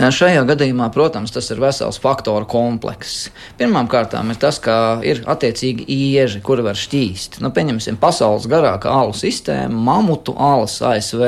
Šajā 0.00 0.46
gadījumā, 0.48 0.86
protams, 0.94 1.28
tas 1.28 1.50
ir 1.52 1.58
vesels 1.60 1.98
faktoru 2.00 2.46
komplekss. 2.48 3.26
Pirmkārt, 3.58 4.14
ir 4.16 4.38
tas, 4.40 4.56
ka 4.62 4.74
ir 5.04 5.18
attiecīgi 5.28 5.84
ieži, 5.92 6.38
kuri 6.40 6.64
var 6.64 6.78
šķīst. 6.80 7.36
Nu, 7.44 7.50
pieņemsim, 7.52 7.98
pasaules 8.00 8.46
garākā 8.48 8.88
alu 8.88 9.12
sistēma, 9.12 9.76
mamutu 9.90 10.32
alas 10.40 10.78
ASV. 10.80 11.26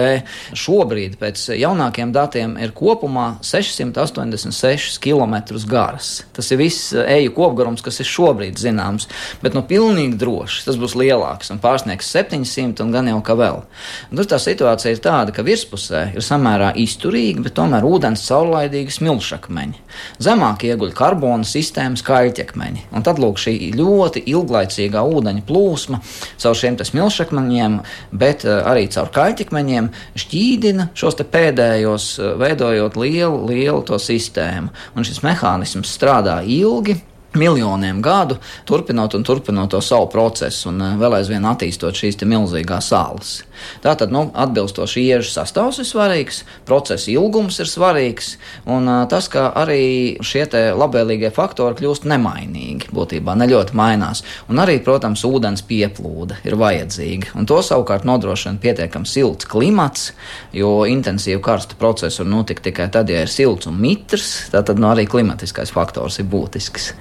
Šobrīd, 0.57 1.19
pēc 1.21 1.43
jaunākiem 1.61 2.15
datiem, 2.17 2.55
ir 2.65 2.73
kopumā 2.73 3.35
686 3.45 4.97
km 5.05 5.37
garas. 5.69 6.23
Tas 6.33 6.49
ir 6.49 6.63
viss 6.63 6.95
eju 6.97 7.37
kopgarums, 7.37 7.85
kas 7.85 8.01
ir 8.01 8.09
šobrīd 8.09 8.57
zināms. 8.57 9.11
Bet 9.45 9.53
nu, 9.53 9.67
pilnīgi 9.69 10.17
droši 10.23 10.65
tas 10.71 10.81
būs 10.81 10.97
lielāks 10.97 11.53
un 11.53 11.61
pārsniegs 11.61 12.09
700 12.09 12.87
un 12.87 12.97
gan 12.97 13.13
jau 13.13 13.21
kā 13.21 13.37
vēl. 13.37 13.61
Un 14.09 14.23
tur 14.23 14.33
tā 14.33 14.41
situācija 14.41 14.97
ir 14.97 15.05
tāda, 15.05 15.37
ka 15.37 15.45
virspusē 15.45 16.07
ir 16.17 16.25
samērā 16.25 16.73
izturīga, 16.81 17.45
bet 17.45 17.59
tomēr 17.61 17.85
ūdens 17.85 18.25
caurlaidība 18.33 18.62
caurlaidīgi 18.63 18.95
smilšakmeņi. 18.95 19.81
Zemāk 20.23 20.65
ieguļ 20.67 20.93
karbona 20.95 21.45
sistēmas 21.45 22.03
kaļķekmeņi. 22.07 22.87
Un 22.95 23.03
tad 23.03 23.19
lūk 23.19 23.41
šī 23.43 23.73
ļoti 23.75 24.25
ilglaicīgā 24.31 25.03
ūdeņa 25.03 25.43
plūsma 25.49 26.01
caur 26.39 26.57
šiem 26.57 26.79
smilšakmeņiem, 26.79 27.81
bet 28.13 28.45
eh, 28.47 28.63
arī 28.63 28.89
caur 28.89 29.11
kaļķekmeņiem 29.13 29.91
šķīdina 30.17 30.91
šos 30.95 31.19
pēdējos, 31.23 32.19
eh, 32.19 32.35
veidojot 32.39 32.97
lielu, 32.97 33.47
lielu 33.51 33.83
to 33.83 33.99
sistēmu. 33.99 34.73
Un 34.97 35.07
šis 35.07 35.23
mehānisms 35.23 35.91
strādā 35.91 36.43
ilgi 36.47 37.01
miljoniem 37.39 38.03
gadu, 38.03 38.37
turpinot 38.69 39.15
un 39.15 39.25
turpinot 39.25 39.71
to 39.71 39.81
savu 39.81 40.09
procesu 40.13 40.69
un 40.73 40.83
eh, 40.83 40.99
vēl 41.01 41.19
aizvien 41.21 41.47
attīstot 41.49 41.97
šīs 41.97 42.21
milzīgās 42.29 42.93
salas. 42.93 43.41
Tātad, 43.83 44.13
nu, 44.13 44.27
atbilstoši 44.35 45.05
iežu 45.07 45.31
sastāvs 45.31 45.81
ir 45.83 45.87
svarīgs, 45.87 46.43
procesa 46.69 47.11
ilgums 47.13 47.61
ir 47.63 47.69
svarīgs, 47.71 48.37
un 48.67 48.89
uh, 48.91 49.03
tas, 49.11 49.29
ka 49.33 49.49
arī 49.59 50.19
šie 50.25 50.45
labvēlīgie 50.77 51.31
faktori 51.35 51.79
kļūst 51.79 52.07
nemainīgi, 52.11 52.91
būtībā 52.95 53.37
ne 53.39 53.47
ļoti 53.51 53.77
mainās. 53.79 54.25
Un 54.51 54.59
arī, 54.63 54.79
protams, 54.85 55.23
ūdens 55.29 55.63
pieplūde 55.69 56.41
ir 56.49 56.57
vajadzīga, 56.59 57.37
un 57.39 57.47
to 57.49 57.61
savukārt 57.65 58.07
nodrošina 58.09 58.59
pietiekami 58.63 59.09
silts 59.09 59.49
klimats, 59.49 60.11
jo 60.57 60.83
intensīvu 60.89 61.43
karstu 61.45 61.79
procesu 61.79 62.25
var 62.25 62.33
notikt 62.33 62.67
tikai 62.67 62.91
tad, 62.93 63.11
ja 63.13 63.23
ir 63.23 63.33
silts 63.33 63.71
un 63.71 63.79
mitrs, 63.81 64.33
tad 64.53 64.75
nu, 64.75 64.91
arī 64.91 65.07
klimatiskais 65.11 65.73
faktors 65.75 66.19
ir 66.19 66.29
būtisks. 66.33 66.93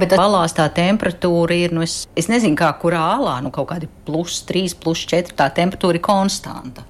Bet 0.00 0.14
alās 0.16 0.54
tā 0.56 0.66
temperatūra 0.72 1.56
ir, 1.56 1.74
nu, 1.76 1.84
es, 1.84 2.04
es 2.18 2.30
nezinu, 2.32 2.56
kā 2.58 2.70
kurā 2.80 3.02
alā, 3.16 3.38
nu, 3.44 3.52
kaut 3.54 3.68
kādi 3.72 3.88
plus 4.06 4.40
3, 4.48 4.76
plus 4.80 5.04
4, 5.10 5.36
tā 5.36 5.50
temperatūra 5.56 5.98
ir 5.98 6.04
konstanta. 6.04 6.86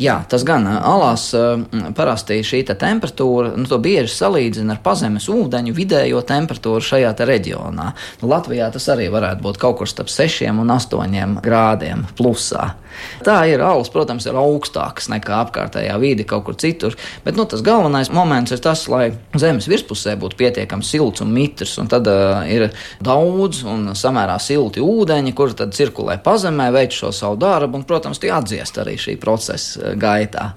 Jā, 0.00 0.22
tas 0.28 0.44
gan 0.48 0.64
alās 0.72 1.26
parasti 1.96 2.38
šī 2.46 2.62
te 2.68 2.76
temperatūra, 2.78 3.52
nu, 3.58 3.66
to 3.68 3.76
bieži 3.82 4.12
salīdzina 4.14 4.76
ar 4.76 4.82
pazemes 4.84 5.28
ūdeņu 5.32 5.74
vidējo 5.76 6.22
temperatūru 6.28 6.84
šajā 6.84 7.12
reģionā. 7.28 7.88
Nu, 8.22 8.30
Latvijā 8.30 8.70
tas 8.72 8.88
arī 8.92 9.10
varētu 9.12 9.44
būt 9.44 9.60
kaut 9.60 9.80
kur 9.80 9.90
starp 9.90 10.08
6 10.12 10.48
un 10.52 10.72
8 10.72 11.40
grādiem 11.44 12.06
plusā. 12.16 12.72
Tā 13.24 13.36
ir 13.48 13.62
alus, 13.64 13.90
protams, 13.92 14.26
ir 14.28 14.36
augstāks 14.36 15.08
nekā 15.12 15.38
apkārtējā 15.46 15.94
vide 16.02 16.26
kaut 16.28 16.44
kur 16.48 16.56
citur, 16.60 16.96
bet 17.24 17.38
nu, 17.38 17.46
tas 17.48 17.62
galvenais 17.64 18.10
moments 18.12 18.52
ir 18.52 18.60
tas, 18.62 18.84
lai 18.92 19.12
zemes 19.38 19.68
virspusē 19.70 20.14
būtu 20.20 20.38
pietiekami 20.40 20.84
silts 20.86 21.24
un 21.24 21.32
mitrs, 21.32 21.76
un 21.80 21.88
tad 21.92 22.08
uh, 22.10 22.42
ir 22.48 22.68
daudz 23.04 23.62
un 23.68 23.92
samērā 23.98 24.38
silti 24.42 24.82
ūdeņi, 24.84 25.34
kur 25.36 25.54
tad 25.56 25.76
cirkulē 25.76 26.18
pazemē, 26.24 26.68
veic 26.74 26.96
šo 26.96 27.12
savu 27.16 27.38
darbu, 27.40 27.80
un, 27.80 27.86
protams, 27.88 28.20
tie 28.22 28.32
atdziest 28.34 28.82
arī 28.82 28.98
šī 29.00 29.16
procesa 29.22 29.81
gaitā. 30.00 30.52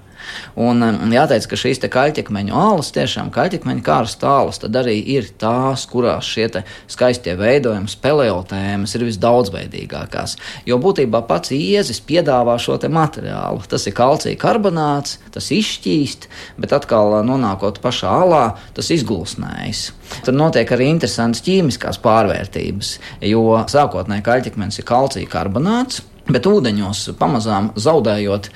Un 0.59 0.81
jāteic, 1.13 1.45
ka 1.49 1.57
šīs 1.59 1.81
kaļķekmeņu 1.91 2.55
alas, 2.57 2.91
tiešām 2.95 3.31
kaļķekmeņu 3.35 3.83
kāras 3.85 4.15
tālas, 4.21 4.59
tad 4.61 4.77
arī 4.79 4.95
ir 5.15 5.27
tās, 5.41 5.85
kurās 5.89 6.27
šie 6.29 6.47
skaistie 6.91 7.35
veidojumi, 7.39 7.91
speleotēmas 7.91 8.95
ir 8.95 9.05
visdaudzveidīgākās. 9.09 10.37
Jo 10.69 10.79
būtībā 10.81 11.23
pats 11.29 11.53
iezis 11.55 12.01
piedāvā 12.05 12.57
šo 12.61 12.77
materiālu. 12.85 13.63
Tas 13.69 13.87
ir 13.87 13.95
kalcija 13.97 14.39
karbonāts, 14.39 15.17
tas 15.33 15.51
izšķīst, 15.51 16.29
bet 16.61 16.75
atkal 16.75 17.19
nonākot 17.25 17.79
pašā 17.83 18.15
alā, 18.25 18.45
tas 18.77 18.91
izgulsnējas. 18.93 19.87
Tur 20.25 20.37
notiek 20.37 20.69
arī 20.71 20.91
interesantas 20.93 21.43
ķīmiskās 21.45 21.99
pārvērtības, 22.03 22.97
jo 23.25 23.45
sākotnēji 23.71 24.27
kaļķekmenis 24.27 24.81
ir 24.81 24.89
kalcija 24.91 25.31
karbonāts. 25.31 26.03
Bet 26.25 26.47
ūdeņos 26.49 27.11
pamazām 27.19 27.67
zaudējot 27.77 28.47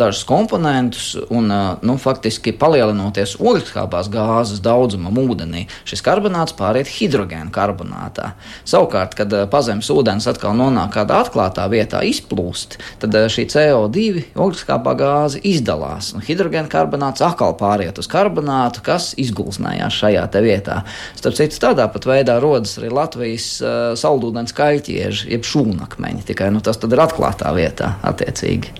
dažus 0.00 0.22
komponentus 0.24 1.10
un 1.28 1.50
nu, 1.84 1.96
faktiski 2.00 2.54
palielinoties 2.56 3.34
oglekļskābās 3.36 4.08
gāzes 4.08 4.62
daudzumam 4.64 5.18
ūdenī, 5.20 5.66
šis 5.84 6.00
karbonāts 6.06 6.56
pāriet 6.56 6.88
hidrogēna 6.88 7.52
karbonātā. 7.52 8.30
Savukārt, 8.64 9.12
kad 9.18 9.34
pazemes 9.52 9.90
ūdens 9.92 10.24
atkal 10.30 10.56
nonāk 10.56 10.94
kādā 10.96 11.18
atklātā 11.20 11.66
vietā, 11.68 12.00
izplūst, 12.08 12.78
tad 13.02 13.12
šī 13.12 13.44
CO2 13.52 14.24
oglekļskābā 14.32 14.96
gāze 14.96 15.44
izdalās. 15.44 16.14
Un 16.16 16.24
hidrogēna 16.24 16.72
karbonāts 16.72 17.26
atkal 17.28 17.52
pāriet 17.60 18.00
uz 18.00 18.08
karbonātu, 18.08 18.80
kas 18.88 19.10
izgulsnējās 19.20 20.00
šajā 20.00 20.24
vietā. 20.40 20.80
Starp 21.20 21.36
citu, 21.36 21.60
tādā 21.60 21.90
pat 21.92 22.08
veidā 22.08 22.40
rodas 22.40 22.78
arī 22.80 22.88
Latvijas 22.94 23.52
saldūdens 24.00 24.56
kaļķieži, 24.56 25.28
jeb 25.36 25.44
šūnakmeņi. 25.44 26.24
Tikai 26.32 26.48
nu, 26.54 26.64
tas 26.64 26.80
ir 26.80 27.04
atklāts 27.04 27.17
atklātā 27.18 27.50
vietā 27.54 27.96
attiecīgi. 28.06 28.78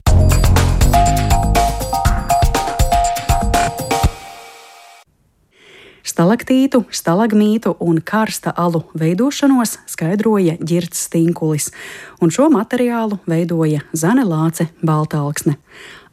Stalaktītu, 6.09 6.83
stalagmītu 6.91 7.77
un 7.85 8.01
karsta 8.03 8.51
alu 8.57 8.83
veidošanos 8.99 9.77
skaidroja 9.87 10.57
Girts 10.59 11.05
Stinkulis, 11.07 11.71
un 12.21 12.33
šo 12.35 12.49
materiālu 12.51 13.21
veidoja 13.29 13.85
Zane 13.95 14.25
Lāce 14.27 14.71
Baltāksne. 14.83 15.59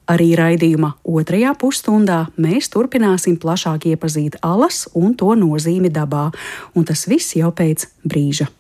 Arī 0.06 0.36
raidījuma 0.38 0.92
otrajā 1.10 1.56
pusstundā 1.58 2.28
mēs 2.38 2.70
turpināsim 2.70 3.40
plašāk 3.42 3.88
iepazīt 3.90 4.38
alas 4.46 4.84
un 4.94 5.16
to 5.18 5.34
nozīmi 5.34 5.90
dabā, 5.90 6.28
un 6.76 6.86
tas 6.86 7.08
viss 7.10 7.34
jau 7.40 7.50
pēc 7.50 7.88
brīža. 8.06 8.52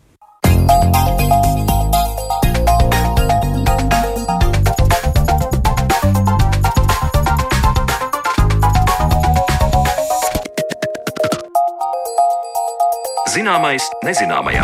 Zināmais 13.45 13.83
nezināmajā. 14.01 14.63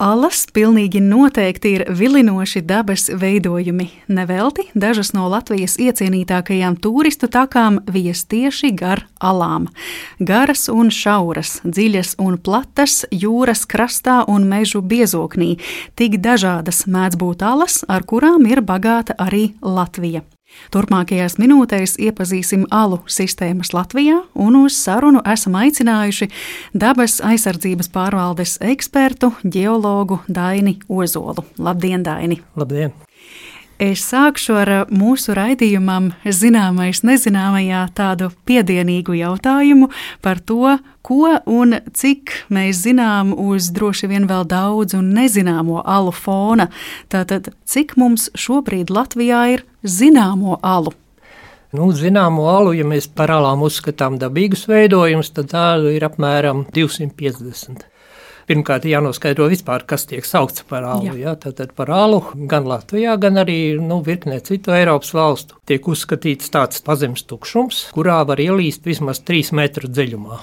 Alas 0.00 0.46
pilnīgi 0.56 1.02
noteikti 1.04 1.74
ir 1.76 1.84
vilinoši 1.92 2.62
dabas 2.64 3.10
veidojumi. 3.12 3.90
Nevelti 4.08 4.64
dažas 4.72 5.12
no 5.12 5.26
Latvijas 5.28 5.76
iecienītākajām 5.76 6.78
turistu 6.80 7.28
takām 7.28 7.82
vies 7.92 8.24
tieši 8.24 8.72
gar 8.72 9.04
alām. 9.20 9.68
Garas 10.16 10.70
un 10.72 10.88
šauras, 10.88 11.58
dziļas 11.68 12.16
un 12.16 12.40
platas, 12.40 13.02
jūras 13.12 13.66
krastā 13.68 14.22
un 14.32 14.48
mežu 14.48 14.80
biezoknī. 14.80 15.58
Tik 15.92 16.22
dažādas 16.24 16.86
mēdz 16.88 17.20
būt 17.20 17.44
alas, 17.44 17.82
ar 17.84 18.08
kurām 18.08 18.48
ir 18.48 18.64
bagāta 18.64 19.12
arī 19.20 19.50
Latvija. 19.60 20.24
Turpmākajās 20.74 21.38
minūtēs 21.40 21.96
iepazīsim 22.02 22.66
alu 22.74 23.00
sistēmas 23.08 23.72
Latvijā, 23.76 24.20
un 24.34 24.60
uz 24.64 24.76
sarunu 24.76 25.22
esam 25.28 25.56
aicinājuši 25.60 26.30
dabas 26.76 27.18
aizsardzības 27.24 27.92
pārvaldes 27.94 28.58
ekspertu, 28.60 29.32
ģeologu 29.44 30.22
Daini 30.28 30.78
Ozolu. 30.88 31.46
Labdien, 31.58 32.04
Daini! 32.04 32.42
Labdien! 32.56 33.07
Es 33.78 34.00
sākšu 34.10 34.56
ar 34.58 34.70
mūsu 34.90 35.36
raidījumam 35.38 36.08
zināmais 36.26 37.04
nezināmajā 37.06 37.84
tādu 37.94 38.26
piedienīgu 38.48 39.14
jautājumu 39.20 39.86
par 40.18 40.40
to, 40.42 40.72
ko 41.06 41.36
un 41.46 41.76
cik 41.94 42.32
mēs 42.50 42.80
zinām 42.82 43.30
uz 43.38 43.68
droši 43.76 44.10
vien 44.10 44.26
vēl 44.26 44.48
daudz 44.50 44.96
un 44.98 45.12
nezināmo 45.14 45.84
alu 45.86 46.10
fona. 46.10 46.66
Tātad, 47.06 47.52
cik 47.70 47.94
mums 47.94 48.26
šobrīd 48.34 48.90
Latvijā 48.90 49.44
ir 49.54 49.62
zināmo 49.86 50.58
alu? 50.58 50.90
Nu, 51.70 51.92
zināmo 51.94 52.48
alu, 52.50 52.72
ja 52.74 52.82
mēs 52.82 53.06
par 53.06 53.30
alām 53.30 53.62
uzskatām 53.62 54.18
dabīgus 54.18 54.66
veidojumus, 54.66 55.30
tad 55.36 55.52
tādu 55.54 55.94
ir 55.94 56.08
apmēram 56.08 56.66
250 56.74 57.86
pirmkārt 58.48 58.88
jānoskaidro 58.88 59.48
vispār, 59.52 59.84
kas 59.88 60.08
tiek 60.08 60.26
saukts 60.26 60.64
par 60.68 60.86
alu. 60.88 61.10
Jā. 61.10 61.16
Jā, 61.18 61.34
tātad 61.46 61.74
par 61.78 61.92
alu 61.94 62.22
gan 62.50 62.68
Latvijā, 62.68 63.16
gan 63.20 63.40
arī 63.44 63.78
nu, 63.80 64.00
virknē 64.04 64.40
citu 64.44 64.74
Eiropas 64.76 65.14
valstu 65.16 65.58
tiek 65.68 65.84
uzskatīts 65.84 66.52
tāds 66.54 66.82
pazemes 66.84 67.26
tukšums, 67.28 67.88
kurā 67.96 68.22
var 68.28 68.40
ielīst 68.42 68.88
vismaz 68.88 69.22
3 69.28 69.54
metru 69.58 69.90
dziļumā. 69.90 70.40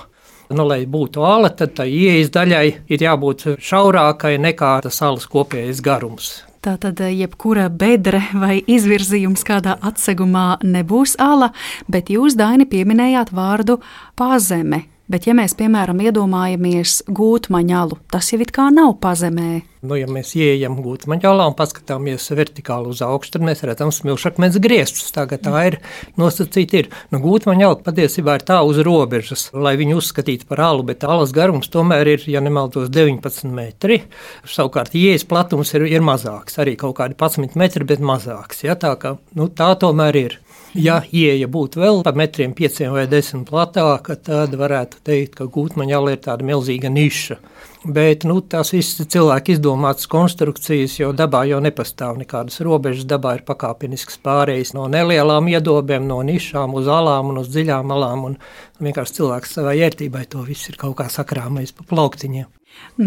Nu, 0.54 0.68
lai 0.70 0.84
būtu 0.86 1.24
ala, 1.26 1.50
tad 1.50 1.74
tai 1.80 1.88
ieejas 1.90 2.30
daļai 2.34 2.66
ir 2.94 3.02
jābūt 3.02 3.48
šaurākai 3.66 4.36
nekā 4.42 4.76
tas 4.86 5.02
salas 5.02 5.26
kopējais 5.30 5.82
garums. 5.82 6.36
Tātad, 6.66 6.98
jebkura 6.98 7.68
bedre 7.70 8.24
vai 8.34 8.56
izvirzījums 8.66 9.46
kādā 9.46 9.76
atsegumā 9.86 10.62
nebūs 10.66 11.14
ala, 11.22 11.52
bet 11.90 12.10
jūs, 12.14 12.38
Daini, 12.38 12.66
pieminējāt 12.70 13.34
vārdu 13.38 13.78
pazeme. 14.18 14.86
Bet, 15.06 15.28
ja 15.30 15.36
mēs, 15.38 15.54
piemēram, 15.54 16.00
iedomājamies 16.02 17.04
gūtmaņalu, 17.14 18.00
tas 18.10 18.32
jau 18.32 18.40
it 18.42 18.50
kā 18.56 18.72
nav 18.74 18.96
pazemē. 19.04 19.60
Nu, 19.86 19.94
ja 20.00 20.08
mēs 20.10 20.32
ieejam 20.34 20.80
gūtmaņalā 20.82 21.46
un 21.52 21.54
paskatāmies 21.54 22.26
vertikāli 22.34 22.90
uz 22.90 23.04
augšu, 23.06 23.36
tad 23.36 23.46
mēs 23.46 23.62
redzam 23.70 23.92
smilšakmens 23.94 24.58
griestus. 24.64 25.12
Tagad 25.14 25.44
tā 25.46 25.62
ir 25.70 25.78
nosacīta. 26.18 26.82
Ir. 26.82 26.90
Nu, 27.14 27.20
gūtmaņala 27.22 27.84
patiesībā 27.86 28.40
ir 28.40 28.46
tā 28.48 28.58
uz 28.66 28.80
robežas, 28.88 29.52
lai 29.54 29.76
viņu 29.78 30.00
uzskatītu 30.02 30.50
par 30.50 30.64
alu, 30.72 30.88
bet 30.90 31.06
alas 31.06 31.36
garums 31.38 31.70
tomēr 31.70 32.16
ir, 32.16 32.26
ja 32.32 32.42
nemaldos, 32.42 32.90
19 32.90 33.54
metri. 33.54 34.02
Savukārt, 34.50 34.98
ieejas 34.98 35.28
platums 35.30 35.76
ir, 35.78 35.86
ir 35.86 36.02
mazāks, 36.06 36.58
arī 36.66 36.74
kaut 36.82 36.98
kādi 36.98 37.14
11 37.14 37.54
metri, 37.62 37.86
bet 37.94 38.02
mazāks. 38.02 38.66
Ja? 38.66 38.74
Tā, 38.74 38.96
ka, 38.98 39.20
nu, 39.38 39.52
tā 39.54 39.70
tomēr 39.86 40.22
ir. 40.24 40.40
Ja 40.76 40.98
ieeja 41.08 41.48
būtu 41.48 41.80
vēl 41.80 42.02
pa 42.04 42.12
metriem, 42.20 42.52
pieciem 42.56 42.92
vai 42.92 43.06
desmit 43.08 43.48
platāka, 43.48 44.18
tad 44.20 44.56
varētu 44.60 45.00
teikt, 45.08 45.38
ka 45.38 45.48
gūtmaņāla 45.48 46.16
ir 46.18 46.20
tāda 46.26 46.44
milzīga 46.44 46.92
niša. 46.92 47.38
Bet 47.86 48.24
nu, 48.26 48.40
tās 48.42 48.72
visas 48.74 49.06
cilvēki 49.14 49.54
izdomātas 49.54 50.08
konstrukcijas, 50.10 50.96
jo 50.98 51.12
dabā 51.14 51.44
jau 51.46 51.60
nepastāv 51.62 52.18
nekādas 52.18 52.58
robežas. 52.66 53.06
Dabā 53.06 53.36
ir 53.38 53.44
pakāpenisks 53.46 54.18
pārējais 54.26 54.74
no 54.74 54.88
nelielām 54.90 55.52
iedobēm, 55.52 56.08
no 56.10 56.18
nišām 56.26 56.74
uz 56.80 56.90
alām 56.90 57.30
un 57.30 57.44
uz 57.44 57.52
dziļām 57.54 57.94
alām. 57.94 58.24
Un 58.32 58.38
vienkārši 58.82 59.20
cilvēks 59.20 59.54
savai 59.60 59.78
ērtībai 59.86 60.26
to 60.32 60.42
visu 60.48 60.72
ir 60.72 60.80
kaut 60.82 60.98
kā 60.98 61.12
sakrāmējis 61.14 61.76
pa 61.78 61.86
plauktiņiem. 61.94 62.50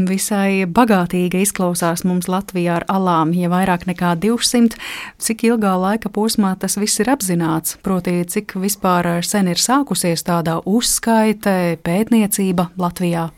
Visai 0.09 0.65
bagātīga 0.65 1.41
izklausās 1.43 2.05
mums 2.09 2.29
Latvijā 2.31 2.79
ar 2.79 2.87
alām, 2.93 3.35
ja 3.37 3.51
vairāk 3.53 3.87
nekā 3.89 4.15
200. 4.21 4.79
Cik 5.21 5.45
ilgā 5.49 5.75
laika 5.81 6.13
posmā 6.13 6.55
tas 6.61 6.79
viss 6.81 7.03
ir 7.03 7.11
apzināts? 7.13 7.77
Proti, 7.83 8.21
cik 8.31 8.55
vispār 8.63 9.11
sen 9.27 9.51
ir 9.51 9.61
sākusies 9.61 10.25
tāda 10.29 10.61
uzskaite, 10.65 11.81
pētniecība 11.83 12.71
Latvijā? 12.79 13.29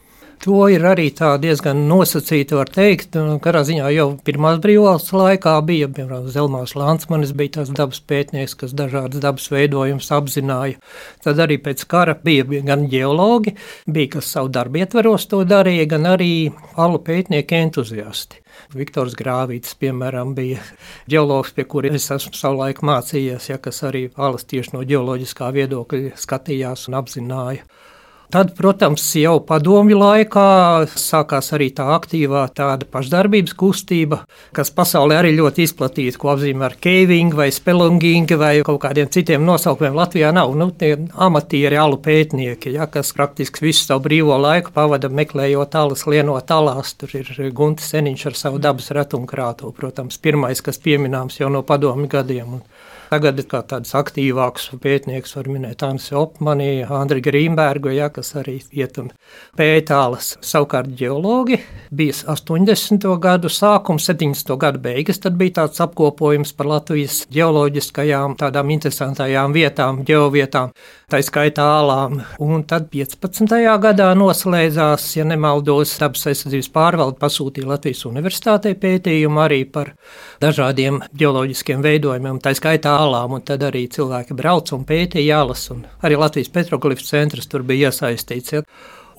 To 0.40 0.62
ir 0.72 0.80
arī 0.88 1.10
diezgan 1.12 1.82
nosacīti, 1.84 2.56
var 2.56 2.70
teikt. 2.72 3.18
Katrā 3.44 3.60
ziņā 3.68 3.90
jau 3.92 4.06
pirmās 4.24 4.56
brīvvalsts 4.64 5.12
laikā 5.12 5.52
bija, 5.68 5.88
piemēram, 5.92 6.30
Zelmārs 6.32 6.72
Lansmanis 6.80 7.34
bija 7.36 7.58
tas 7.58 7.72
dabas 7.76 8.00
pētnieks, 8.00 8.54
kas 8.62 8.72
dažādas 8.72 9.20
dabas 9.20 9.50
veidojumus 9.52 10.08
apzināja. 10.16 10.78
Tad 11.20 11.42
arī 11.44 11.58
pēc 11.60 11.84
kara 11.84 12.14
bija 12.24 12.46
gan 12.64 12.86
ģeologi, 12.88 13.52
bija 13.84 14.14
kas 14.16 14.32
savu 14.32 14.48
darbu 14.48 14.80
ietveros 14.80 15.28
to 15.28 15.42
darīja, 15.44 15.84
gan 15.92 16.08
arī 16.14 16.32
alu 16.80 17.02
pētnieki 17.04 17.60
entuziasti. 17.60 18.40
Viktors 18.72 19.18
Grāvīts, 19.20 19.76
piemēram, 19.76 20.32
bija 20.38 20.64
ģeologs, 21.10 21.52
pie 21.52 21.68
kuriem 21.68 22.00
es 22.00 22.08
esmu 22.16 22.32
savulaik 22.38 22.80
mācījies, 22.80 23.52
ja, 23.52 23.60
kas 23.60 23.84
arī 23.84 24.06
alas 24.16 24.48
tieši 24.48 24.72
no 24.78 24.88
ģeoloģiskā 24.88 25.52
viedokļa 25.52 26.16
skatījās 26.16 26.88
un 26.88 26.96
apzināja. 27.04 27.68
Tad, 28.30 28.52
protams, 28.54 29.02
jau 29.18 29.40
padomju 29.42 29.96
laikā 29.98 30.42
sākās 30.94 31.48
arī 31.56 31.66
tā 31.74 31.88
aktīvā 31.96 32.44
tāda 32.54 32.86
pašdarbības 32.86 33.56
kustība, 33.58 34.20
kas 34.54 34.70
pasaulē 34.70 35.16
arī 35.18 35.32
ļoti 35.34 35.64
izplatīta, 35.66 36.20
ko 36.22 36.30
apzīmē 36.36 36.68
ar 36.68 36.76
kevingu 36.78 37.40
vai 37.40 37.48
spelungingu 37.50 38.38
vai 38.38 38.52
kaut 38.66 38.78
kādiem 38.84 39.10
citiem 39.10 39.42
nosaukumiem. 39.48 39.98
Latvijā 39.98 40.30
nav 40.36 40.54
nu, 40.54 40.68
tie 40.70 40.92
amatieri 41.10 41.80
alu 41.82 41.98
pētnieki, 42.04 42.76
ja, 42.76 42.86
kas 42.86 43.10
praktiski 43.18 43.66
visu 43.66 43.88
savu 43.88 44.04
brīvo 44.06 44.38
laiku 44.38 44.70
pavada 44.78 45.10
meklējot 45.10 45.74
alas, 45.82 46.06
lienot 46.06 46.54
alās. 46.54 46.94
Tur 47.02 47.16
ir 47.18 47.50
Guntis 47.50 47.90
Seniņš 47.90 48.28
ar 48.30 48.38
savu 48.44 48.62
dabas 48.62 48.92
retumkrātu, 48.94 49.74
protams, 49.74 50.22
pirmais, 50.22 50.62
kas 50.62 50.78
pieminams 50.78 51.42
jau 51.42 51.50
no 51.50 51.64
padomju 51.66 52.06
gadiem. 52.14 52.60
Un 52.60 52.79
Tagad 53.10 53.40
kā 53.50 53.58
tādus 53.66 53.90
aktīvākus 53.98 54.68
pētniekus 54.78 55.32
var 55.34 55.48
minēt 55.50 55.82
Ansi 55.82 56.14
Opmani, 56.14 56.84
Andri 56.86 57.18
Grīmbergu, 57.26 57.90
ja, 57.90 58.06
kas 58.14 58.36
arī 58.38 58.60
iet 58.70 59.00
un 59.02 59.08
pētālas. 59.58 60.36
Savukārt 60.46 60.92
ģeologi 60.94 61.58
bija 61.90 62.14
80. 62.30 63.08
gadu 63.18 63.50
sākums, 63.50 64.06
70. 64.06 64.54
gadu 64.62 64.78
beigas, 64.84 65.18
tad 65.24 65.34
bija 65.40 65.56
tāds 65.58 65.82
apkopojums 65.82 66.54
par 66.54 66.70
Latvijas 66.70 67.24
ģeoloģiskajām 67.34 68.38
tādām 68.38 68.70
interesantajām 68.76 69.58
vietām, 69.58 70.04
ģeovietām, 70.06 70.70
tā 71.10 71.20
skaitā 71.24 71.64
ālām. 71.80 72.20
Un 72.42 72.62
tad 72.68 72.88
15. 72.92 73.50
gadā 73.82 74.10
noslēdzās, 74.18 75.08
ja 75.18 75.26
nemaldos, 75.28 75.96
dabas 76.00 76.26
aizsardzības 76.30 76.70
pārvalde 76.74 77.18
pasūtīja 77.20 77.70
Latvijas 77.72 78.04
universitātei 78.08 78.76
pētījumu 78.78 79.42
arī 79.42 79.64
par 79.70 79.92
dažādiem 80.42 81.02
ģeoloģiskiem 81.20 81.82
veidojumiem, 81.84 82.40
tā 82.44 82.54
skaitā 82.58 82.94
alām, 83.02 83.38
un 83.38 83.44
tad 83.46 83.66
arī 83.66 83.86
cilvēki 83.92 84.38
brauc 84.38 84.72
un 84.76 84.86
pētīja 84.88 85.42
alas, 85.44 85.66
un 85.74 85.84
arī 86.06 86.18
Latvijas 86.20 86.52
petroglifu 86.54 87.06
centrs 87.06 87.50
tur 87.50 87.66
bija 87.66 87.90
iesaistīts. 87.90 88.56
Ja. 88.56 88.64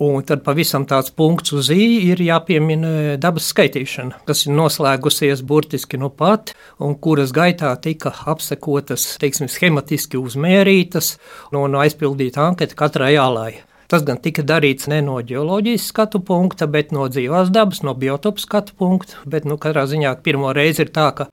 Un 0.02 0.24
tad 0.26 0.42
pavisam 0.42 0.88
tāds 0.90 1.12
punkts 1.14 1.54
uz 1.54 1.68
īņa 1.70 1.98
ir 2.10 2.22
jāpiemina 2.26 2.92
dabas 3.22 3.52
skaitīšana, 3.52 4.24
kas 4.26 4.48
ir 4.48 4.56
noslēgusies 4.58 5.44
burtiski 5.46 6.00
nu 6.02 6.10
pat, 6.10 6.56
un 6.82 6.96
kuras 6.98 7.30
gaitā 7.36 7.70
tika 7.84 8.10
apsekotas, 8.34 9.06
teiksim, 9.22 9.46
schematiski 9.52 10.18
uzmērītas 10.18 11.12
un 11.54 11.76
no, 11.76 11.84
aizpildīta 11.84 12.48
anketa 12.48 12.80
katrai 12.80 13.14
ālai. 13.22 13.52
Tas 13.94 14.02
gan 14.08 14.18
tika 14.24 14.42
darīts 14.48 14.90
ne 14.90 15.04
no 15.06 15.20
geoloģijas 15.22 15.92
skatu 15.92 16.24
punkta, 16.26 16.66
bet 16.66 16.94
no 16.96 17.06
dzīvās 17.12 17.54
dabas, 17.54 17.84
no 17.86 17.94
biotopu 17.94 18.42
skatu 18.42 18.74
punkta. 18.80 19.22
Bet, 19.30 19.46
nu, 19.46 19.60
katrā 19.62 19.84
ziņā 19.92 20.16
pirmo 20.26 20.50
reizi 20.56 20.88
ir 20.88 20.94
tā, 20.96 21.12
ka 21.14 21.28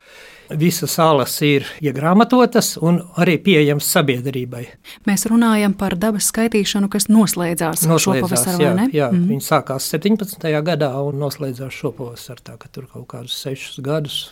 visas 0.50 0.94
salas 0.96 1.34
ir 1.44 1.66
iegrāmatotas 1.84 2.76
un 2.80 3.00
arī 3.20 3.38
pieejamas 3.42 3.88
sabiedrībai. 3.94 4.64
Mēs 5.08 5.26
runājam 5.30 5.74
par 5.78 5.96
dabas 6.00 6.30
skaitīšanu, 6.32 6.90
kas 6.92 7.08
noslēdzās, 7.10 7.84
noslēdzās 7.88 8.44
šopavasar, 8.44 8.62
jā, 8.62 8.88
jā, 8.94 9.10
mm. 9.12 9.26
Viņi 9.32 9.46
sākās 9.48 9.90
17. 9.94 10.48
gadā 10.64 10.92
un 11.04 11.20
noslēdzās 11.22 11.82
šopavasar, 11.82 12.42
tā 12.44 12.56
ka 12.60 12.70
tur 12.72 12.88
kaut 12.92 13.08
kādus 13.12 13.36
sešus 13.42 13.82
gadus 13.84 14.22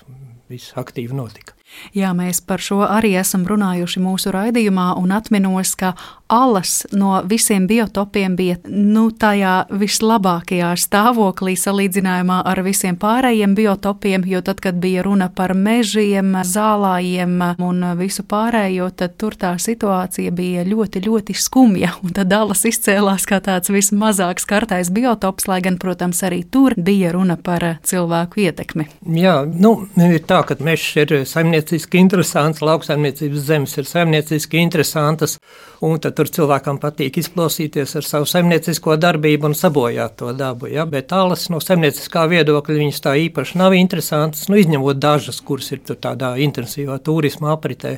viss 0.51 0.77
aktīvi 0.79 1.17
notika. 1.17 1.56
Jā, 1.95 2.13
mēs 2.17 2.41
par 2.41 2.63
šo 2.63 2.83
arī 2.87 3.15
esam 3.21 3.47
runājuši 3.49 4.03
mūsu 4.03 4.33
raidījumā, 4.35 4.93
un 5.01 5.13
atminos, 5.15 5.75
ka 5.79 5.95
alas 6.29 6.87
no 6.93 7.23
visiem 7.25 7.67
biotopiem 7.67 8.35
bija 8.37 8.57
nu, 8.67 9.11
tajā 9.15 9.67
vislabākajā 9.71 10.73
stāvoklī 10.81 11.55
salīdzinājumā 11.59 12.41
ar 12.51 12.63
visiem 12.67 12.99
pārējiem 12.99 13.55
biotopiem, 13.55 14.27
jo 14.27 14.41
tad, 14.43 14.61
kad 14.63 14.81
bija 14.83 15.05
runa 15.07 15.29
par 15.31 15.55
mežiem, 15.55 16.35
zālājiem 16.43 17.37
un 17.63 17.85
visu 17.99 18.25
pārējo, 18.27 18.89
tad 18.91 19.15
tur 19.21 19.37
tā 19.39 19.55
situācija 19.63 20.35
bija 20.35 20.65
ļoti, 20.67 21.05
ļoti 21.07 21.37
skumja, 21.39 21.95
un 22.03 22.17
tad 22.17 22.35
alas 22.35 22.65
izcēlās 22.67 23.29
kā 23.29 23.39
tāds 23.45 23.71
vismazāk 23.71 24.43
skartais 24.43 24.91
biotops, 24.91 25.47
lai 25.51 25.61
gan, 25.63 25.79
protams, 25.79 26.25
arī 26.27 26.43
tur 26.43 26.75
bija 26.77 27.15
runa 27.15 27.39
par 27.39 27.77
cilvēku 27.87 28.43
ietekmi. 28.49 28.89
Jā, 29.15 29.39
nu, 29.47 29.77
ir 29.95 30.27
tā, 30.27 30.43
ka 30.49 30.59
mežs 30.59 30.91
ir 30.99 31.17
saimnieciski 31.57 31.99
interesants, 31.99 32.61
lauksaimniecības 32.61 33.45
zemes 33.47 33.77
ir 33.79 33.87
saimnieciski 33.88 34.59
interesantas, 34.61 35.38
un 35.81 35.99
tad 36.01 36.16
tur 36.16 36.29
cilvēkam 36.29 36.79
patīk 36.81 37.16
izklausīties 37.21 37.97
ar 37.97 38.05
savu 38.05 38.27
saimniecisko 38.29 38.97
darbību 38.97 39.49
un 39.49 39.55
sabojāt 39.55 40.16
to 40.19 40.33
dabu. 40.37 40.69
Ja? 40.69 40.85
Bet 40.87 41.09
tālas 41.09 41.49
no 41.51 41.61
saimnieciskā 41.61 42.27
viedokļa 42.29 42.77
viņas 42.77 43.01
tā 43.01 43.14
īpaši 43.27 43.59
nav 43.59 43.75
interesantas, 43.75 44.49
nu, 44.49 44.59
izņemot 44.61 45.01
dažas, 45.01 45.40
kuras 45.40 45.73
ir 45.73 45.81
tādā 45.87 46.35
intensīvā 46.37 46.99
turisma 47.05 47.55
apritē. 47.55 47.97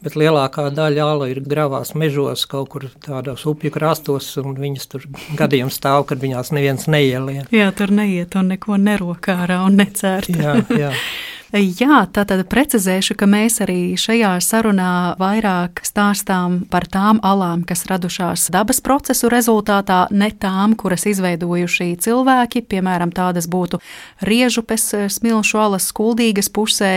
Bet 0.00 0.16
lielākā 0.16 0.70
daļa 0.72 1.08
alu 1.12 1.28
ir 1.32 1.42
gravās 1.44 1.94
mežos, 1.94 2.46
kaut 2.48 2.70
kur 2.72 2.86
tādos 3.04 3.44
upju 3.46 3.72
krastos, 3.74 4.30
un 4.40 4.54
viņas 4.56 4.88
tur 4.88 5.08
gadījumā 5.36 5.74
stāv, 5.74 6.06
kad 6.08 6.22
viņās 6.22 6.54
neviens 6.56 6.86
neielien. 6.88 7.50
Jā, 7.52 7.72
tur 7.76 7.92
neiet 7.92 8.38
un 8.38 8.54
neko 8.54 8.78
nerokā 8.80 9.42
ārā 9.44 9.60
un 9.66 9.76
necērt. 9.82 10.30
jā, 10.30 10.56
jā. 10.70 10.94
Jā, 11.50 12.04
tātad 12.14 12.44
precizēšu, 12.46 13.16
ka 13.18 13.26
mēs 13.26 13.56
arī 13.64 13.96
šajā 13.98 14.36
sarunā 14.38 15.16
vairāk 15.18 15.80
stāstām 15.82 16.60
par 16.70 16.84
tām 16.86 17.18
alām, 17.26 17.64
kas 17.66 17.88
radušās 17.90 18.44
dabas 18.54 18.78
procesu 18.78 19.26
rezultātā, 19.32 20.04
ne 20.14 20.28
tām, 20.30 20.76
kuras 20.78 21.08
izveidojuši 21.10 21.96
cilvēki. 22.06 22.62
Piemēram, 22.70 23.10
tādas 23.10 23.48
būtu 23.50 23.80
riežupes, 24.22 24.84
smilšu 25.10 25.58
alas, 25.58 25.88
skuldīgas 25.90 26.52
pusē. 26.54 26.92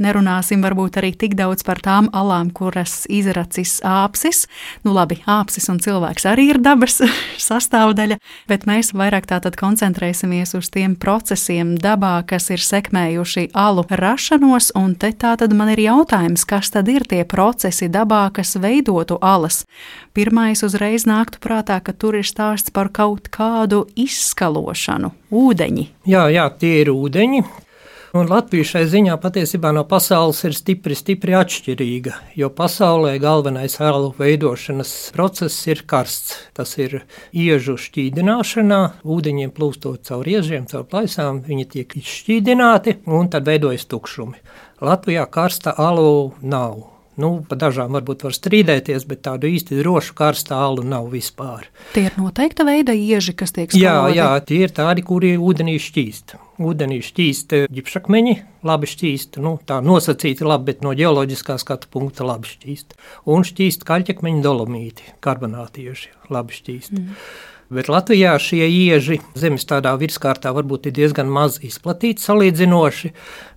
Nerunāsim 0.00 0.64
varbūt 0.64 0.96
arī 1.02 1.12
tik 1.12 1.36
daudz 1.36 1.66
par 1.68 1.84
tām 1.84 2.08
alām, 2.16 2.48
kuras 2.48 3.02
izracis 3.12 3.82
āpsis. 3.84 4.46
Nu 4.88 4.96
labi, 4.96 5.20
āpsis 5.28 5.68
un 5.68 5.82
cilvēks 5.84 6.24
arī 6.32 6.48
ir 6.54 6.62
dabas 6.64 7.02
sastāvdaļa, 7.50 8.16
bet 8.48 8.64
mēs 8.64 8.94
vairāk 8.96 9.28
tātad 9.28 9.60
koncentrēsimies 9.60 10.56
uz 10.56 10.72
tiem 10.72 10.96
procesiem 10.96 11.76
dabā, 11.76 12.22
kas 12.24 12.48
ir 12.56 12.64
sekmējuši 12.64 13.50
alu 13.52 13.84
rašanos, 14.00 14.70
un 14.78 14.94
te 14.94 15.10
tā 15.12 15.34
tad 15.40 15.54
man 15.56 15.72
ir 15.74 15.82
jautājums, 15.84 16.46
kas 16.48 16.72
tad 16.74 16.88
ir 16.88 17.06
tie 17.08 17.24
procesi 17.28 17.90
dabā, 17.92 18.28
kas 18.34 18.56
veidotu 18.60 19.18
alas. 19.20 19.64
Pirmais 20.16 20.64
uzreiz 20.66 21.06
nāktu 21.08 21.42
prātā, 21.42 21.80
ka 21.84 21.92
tur 21.92 22.18
ir 22.18 22.26
stāsts 22.26 22.72
par 22.74 22.90
kaut 22.94 23.30
kādu 23.34 23.84
izskalošanu, 23.98 25.12
ūdeņi. 25.30 25.88
Jā, 26.08 26.28
jā, 26.32 26.50
tie 26.58 26.80
ir 26.82 26.92
ūdeņi. 26.94 27.67
Un 28.16 28.24
Latvija 28.30 28.64
šai 28.64 28.86
ziņā 28.88 29.18
patiesībā 29.20 29.68
no 29.76 29.82
pasaules 29.88 30.38
ir 30.48 30.54
stipri, 30.56 30.96
stipri 30.96 31.34
atšķirīga, 31.36 32.14
jo 32.40 32.48
pasaulē 32.56 33.18
galvenais 33.20 33.76
ēlu 33.84 34.14
veidošanas 34.16 34.92
process 35.12 35.68
ir 35.68 35.82
karsts. 35.88 36.38
Tas 36.56 36.72
ir 36.80 37.02
iežu 37.36 37.76
šķīdināšanā, 37.76 38.80
ūdeņiem 39.04 39.52
plūstot 39.52 40.08
caur 40.08 40.24
iežiem, 40.24 40.64
caur 40.72 40.88
plaisām, 40.88 41.42
viņi 41.44 41.68
tiek 41.76 41.98
izšķīdināti 42.00 43.02
un 43.12 43.28
tad 43.28 43.44
veidojas 43.44 43.84
tukšumi. 43.92 44.40
Latvijā 44.80 45.28
karsta 45.28 45.76
alu 45.76 46.32
nav. 46.40 46.86
Nu, 47.18 47.42
pa 47.44 47.58
dažām 47.58 47.92
varbūt 47.98 48.24
var 48.24 48.32
strīdēties, 48.32 49.04
bet 49.10 49.24
tādu 49.26 49.50
īsti 49.50 49.82
drošu 49.82 50.14
karstu 50.16 50.54
alu 50.56 50.84
nav 50.86 51.10
vispār. 51.12 51.66
Tie 51.92 52.06
ir 52.08 52.16
noteikta 52.16 52.64
veida 52.64 52.94
ieži, 52.94 53.34
kas 53.36 53.52
tiek 53.52 53.68
skaloti. 53.68 53.84
Jā, 53.84 54.12
jā, 54.16 54.34
tie 54.46 54.62
ir 54.64 54.72
tādi, 54.72 55.04
kuri 55.04 55.34
ūdenī 55.36 55.76
šķīst. 55.82 56.38
Ūdenī 56.58 56.98
šķīst 57.06 57.52
ģipšakmeņi, 57.70 58.32
labi 58.66 58.88
šķīst, 58.90 59.36
nu, 59.44 59.52
tā 59.66 59.76
nosacīti 59.84 60.46
labi, 60.46 60.72
bet 60.72 60.80
no 60.82 60.90
ģeoloģiskā 60.98 61.54
skatu 61.62 61.90
punkta 61.92 62.26
labi 62.26 62.50
šķīst. 62.50 62.96
Un 63.30 63.46
šķīst 63.46 63.86
kaļķakmeņu 63.86 64.42
dolomīti, 64.42 65.12
karbonātieši, 65.22 66.10
labi 66.34 66.58
šķīst. 66.58 66.96
Mm. 66.96 67.14
Bet 67.68 67.90
Latvijā 67.92 68.32
šie 68.40 68.64
ieži 68.64 69.18
zemes 69.36 69.66
tādā 69.68 69.92
virskārtā 70.00 70.54
varbūt 70.56 70.88
ir 70.88 70.94
diezgan 70.96 71.28
maz 71.28 71.58
izplatīti 71.60 72.24
salīdzinoši, 72.24 73.10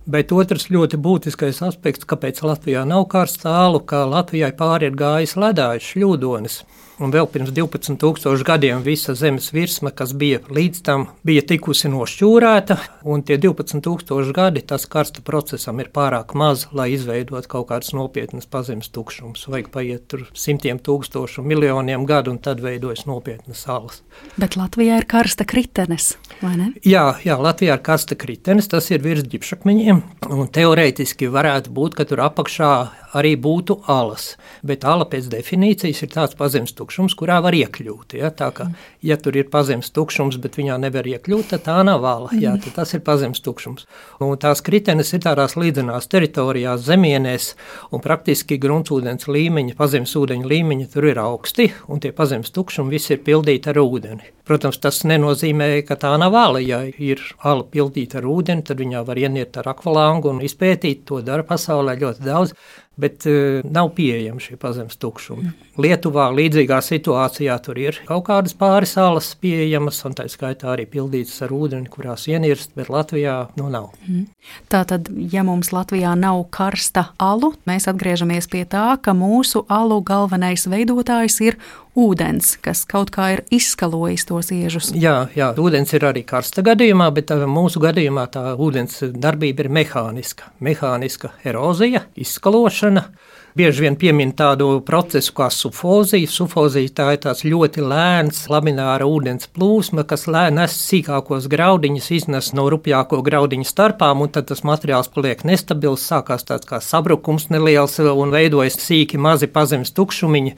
bet 0.04 0.34
otrs 0.36 0.68
ļoti 0.68 1.00
būtiskais 1.00 1.62
aspekts, 1.64 2.04
kāpēc 2.06 2.42
Latvijā 2.44 2.84
nav 2.86 3.06
karsta 3.10 3.56
ālu, 3.64 3.80
ka 3.80 4.04
Latvijai 4.04 4.52
pāri 4.58 4.90
ir 4.90 4.98
gājis 5.00 5.34
ledājs 5.40 5.88
šļūdonis. 5.94 6.60
Un 7.02 7.10
vēl 7.10 7.26
pirms 7.26 7.50
12,000 7.50 8.44
gadiem 8.46 8.82
visa 8.86 9.16
zemes 9.18 9.48
virsma, 9.50 9.90
kas 9.90 10.12
bija 10.14 10.38
līdz 10.46 10.82
tam, 10.86 11.08
bija 11.26 11.42
tikusi 11.50 11.90
nošķūrēta, 11.90 12.76
un 13.10 13.24
tie 13.26 13.40
12,000 13.42 14.30
gadi 14.36 14.62
tas 14.62 14.86
karsta 14.86 15.24
procesam 15.26 15.82
ir 15.82 15.90
pārāk 15.90 16.36
maz, 16.38 16.68
lai 16.70 16.92
izveidotu 16.94 17.50
kaut 17.50 17.66
kādas 17.72 17.90
nopietnas 17.96 18.46
pazemes 18.46 18.92
tukšumus. 18.94 19.48
Vajag 19.50 19.72
paiet 19.74 20.06
tur 20.12 20.28
simtiem 20.38 20.78
tūkstošu, 20.78 21.42
miljoniem 21.42 22.06
gadu, 22.06 22.36
un 22.36 22.38
tad 22.38 22.62
veidojas 22.62 23.02
nopietnas 23.10 23.64
salas. 23.66 24.04
Bet 24.38 24.54
Latvijā 24.60 25.02
ir 25.02 25.08
karsta 25.10 25.48
kritenes, 25.48 26.12
vai 26.38 26.54
ne? 26.60 26.70
Jā, 26.86 27.08
jā 27.26 27.40
Latvijā 27.42 27.80
ir 27.80 27.82
karsta 27.82 28.14
kritenes, 28.14 28.70
tas 28.70 28.92
ir 28.94 29.02
virs 29.02 29.26
ģipšakmeņiem, 29.26 30.04
un 30.30 30.46
teorētiski 30.54 31.32
varētu 31.34 31.74
būt, 31.74 31.98
ka 31.98 32.06
tur 32.06 32.22
apakšā 32.30 32.72
arī 33.18 33.34
būtu 33.40 33.78
alas. 33.90 34.36
Bet 34.66 34.86
ala 34.88 35.06
pēc 35.08 35.28
definīcijas 35.32 36.02
ir 36.04 36.12
tāds 36.12 36.36
pazemes 36.38 36.74
tukšums, 36.76 37.16
kurā 37.18 37.40
var 37.44 37.56
iekļūt. 37.56 38.16
Ja? 38.18 38.32
Tā 38.34 38.50
kā, 38.56 38.68
ja 39.04 39.18
tur 39.20 39.36
ir 39.38 39.48
pazemes 39.52 39.92
tukšums, 39.94 40.38
bet 40.42 40.58
viņā 40.60 40.78
nevar 40.82 41.08
iekļūt, 41.08 41.52
tad 41.52 41.64
tā 41.68 41.78
nav 41.86 42.06
ala. 42.08 42.32
Jā, 42.38 42.54
tas 42.74 42.94
ir 42.96 43.04
pazemes 43.06 43.42
tukšums. 43.44 43.86
Un 44.22 44.34
tās 44.40 44.64
kritenes 44.64 45.12
ir 45.12 45.24
tādās 45.24 45.56
līdzenās 45.60 46.08
teritorijās, 46.12 46.84
zemienēs, 46.88 47.52
un 47.92 48.04
praktiski 48.04 48.60
gruntsūdens 48.62 49.28
līmeņi, 49.28 49.76
pazemes 49.78 50.16
ūdeņa 50.18 50.52
līmeņi 50.54 50.90
tur 50.92 51.10
ir 51.10 51.20
augsti, 51.22 51.70
un 51.88 52.02
tie 52.02 52.14
pazemes 52.16 52.54
tukšumi 52.54 52.96
visi 52.96 53.16
ir 53.16 53.24
pildīti 53.26 53.72
ar 53.72 53.82
ūdeni. 53.82 54.32
Protams, 54.52 54.76
tas 54.84 54.98
nenozīmē, 55.08 55.66
ka 55.88 55.96
tā 55.96 56.10
nav 56.20 56.34
ala. 56.36 56.60
Ja 56.60 56.82
ir 56.84 57.22
ala 57.40 57.64
pildīta 57.64 58.18
ar 58.20 58.26
ūdeni, 58.28 58.66
tad 58.68 58.82
viņā 58.84 59.00
var 59.08 59.16
ieniet 59.16 59.56
ar 59.56 59.70
akvalangu 59.72 60.28
un 60.28 60.42
izpētīt. 60.44 61.06
To 61.08 61.22
dara 61.24 61.46
pasaulē 61.48 61.94
ļoti 62.02 62.26
daudz 62.26 62.52
bet 62.96 63.26
uh, 63.26 63.60
nav 63.64 63.88
pieejami 63.96 64.40
šie 64.40 64.56
pazemes 64.60 64.98
tukšumi. 65.00 65.46
Mm. 65.48 65.68
Lietuvā 65.80 66.26
līdzīgā 66.36 66.78
situācijā 66.84 67.56
tur 67.64 67.78
ir 67.80 67.98
kaut 68.08 68.26
kādas 68.26 68.54
pāris 68.58 68.92
salas 68.98 69.30
pieejamas, 69.40 70.02
un 70.04 70.16
tā 70.18 70.26
skaitā 70.30 70.74
arī 70.74 70.84
pildītas 70.90 71.40
ar 71.46 71.54
ūdeni, 71.56 71.88
kurās 71.92 72.26
ienirst, 72.28 72.74
bet 72.76 72.92
Latvijā 72.92 73.36
nu 73.56 73.70
nav. 73.72 73.90
Mm. 74.04 74.26
Tātad, 74.72 75.08
ja 75.32 75.44
mums 75.46 75.72
Latvijā 75.72 76.12
nav 76.18 76.44
karsta 76.52 77.08
alu, 77.22 77.54
mēs 77.68 77.88
atgriežamies 77.90 78.50
pie 78.52 78.66
tā, 78.68 78.98
ka 79.00 79.16
mūsu 79.16 79.64
alu 79.72 80.02
galvenais 80.04 80.68
veidotājs 80.68 81.40
ir 81.48 81.58
ūdens, 81.98 82.54
kas 82.64 82.84
kaut 82.88 83.12
kā 83.14 83.28
ir 83.34 83.42
izskalojis 83.52 84.24
tos 84.28 84.50
iežus. 84.54 84.92
Jā, 84.96 85.28
jā, 85.36 85.52
ūdens 85.60 85.92
ir 85.96 86.06
arī 86.08 86.24
karsta 86.28 86.64
gadījumā, 86.64 87.10
bet 87.14 87.34
mūsu 87.48 87.82
gadījumā 87.82 88.26
tā 88.32 88.44
ūdens 88.56 89.02
darbība 89.12 89.66
ir 89.66 89.72
mehāniska. 89.80 90.52
Mehāniska 90.64 91.34
erozija, 91.44 92.06
izskalošana. 92.16 93.06
Bieži 93.52 93.82
vien 93.84 93.96
piemin 94.00 94.30
tādu 94.32 94.78
procesu 94.80 95.34
kā 95.36 95.50
sufozija. 95.52 96.28
Sufozija 96.30 96.88
tā 96.96 97.08
ir 97.12 97.18
tāds 97.20 97.42
ļoti 97.44 97.82
lēns, 97.84 98.46
lamināra 98.48 99.04
ūdens 99.04 99.50
plūsma, 99.52 100.06
kas 100.08 100.24
lēni 100.24 100.56
nes 100.56 100.76
sīkākos 100.86 101.50
graudiņus, 101.52 102.06
iznes 102.16 102.48
no 102.56 102.64
rupjāko 102.72 103.20
graudiņu 103.26 103.68
starpām, 103.68 104.24
un 104.24 104.32
tad 104.32 104.48
tas 104.48 104.64
materiāls 104.64 105.12
paliek 105.12 105.44
nestabils, 105.44 106.06
sākās 106.08 106.48
tāds 106.48 106.68
kā 106.68 106.80
sabrukums 106.80 107.50
neliels 107.52 107.98
un 108.00 108.32
veidojas 108.32 108.80
sīki 108.80 109.20
mazi 109.20 109.50
pazemes 109.52 109.92
tukšumiņi. 109.92 110.54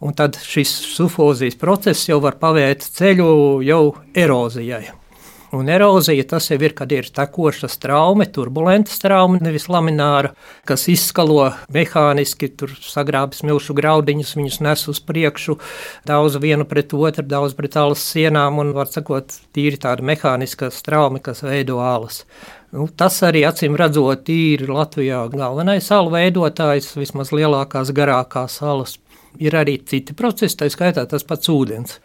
Un 0.00 0.16
tad 0.16 0.38
šis 0.40 0.72
sufozijas 0.94 1.58
process 1.60 2.08
jau 2.08 2.20
var 2.24 2.40
pavērt 2.40 2.86
ceļu 2.96 3.60
jau 3.66 3.82
erozijai. 4.16 4.97
Un 5.48 5.68
erozija 5.72 6.26
tas 6.28 6.50
jau 6.50 6.58
ir, 6.60 6.74
kad 6.76 6.90
ir 6.92 7.06
tekoša 7.16 7.70
traume, 7.80 8.26
turbulenta 8.28 8.92
traume, 9.00 9.38
nevis 9.40 9.64
lamināra, 9.72 10.34
kas 10.68 10.84
izskalo 10.92 11.46
mehāniski, 11.72 12.50
tur 12.52 12.74
sagrāb 12.84 13.32
smilšu 13.32 13.72
graudiņus, 13.78 14.34
viņus 14.36 14.58
nes 14.66 14.82
uz 14.92 15.00
priekšu, 15.08 15.56
daudz 16.08 16.36
vienu 16.42 16.66
pret 16.68 16.92
otru, 16.92 17.24
daudz 17.24 17.56
pret 17.56 17.78
alas 17.80 18.04
sienām, 18.10 18.60
un 18.60 18.74
var 18.76 18.92
sakot, 18.92 19.32
tīri 19.56 19.80
tāda 19.80 20.04
mehāniska 20.04 20.68
traume, 20.84 21.22
kas 21.24 21.40
veido 21.46 21.80
alas. 21.80 22.26
Nu, 22.76 22.84
tas 22.92 23.16
arī 23.24 23.46
acīm 23.48 23.78
redzot, 23.80 24.28
ir 24.28 24.66
Latvijā 24.68 25.22
galvenais 25.32 25.88
salu 25.88 26.12
veidotājs, 26.12 26.90
vismaz 27.00 27.32
lielākās, 27.32 27.94
garākās 27.96 28.60
salas. 28.60 28.98
Ir 29.40 29.56
arī 29.56 29.78
citi 29.80 30.12
procesi, 30.16 30.60
tā 30.60 30.68
skaitā 30.68 31.06
tas 31.08 31.24
pats 31.24 31.48
ūdens. 31.48 31.96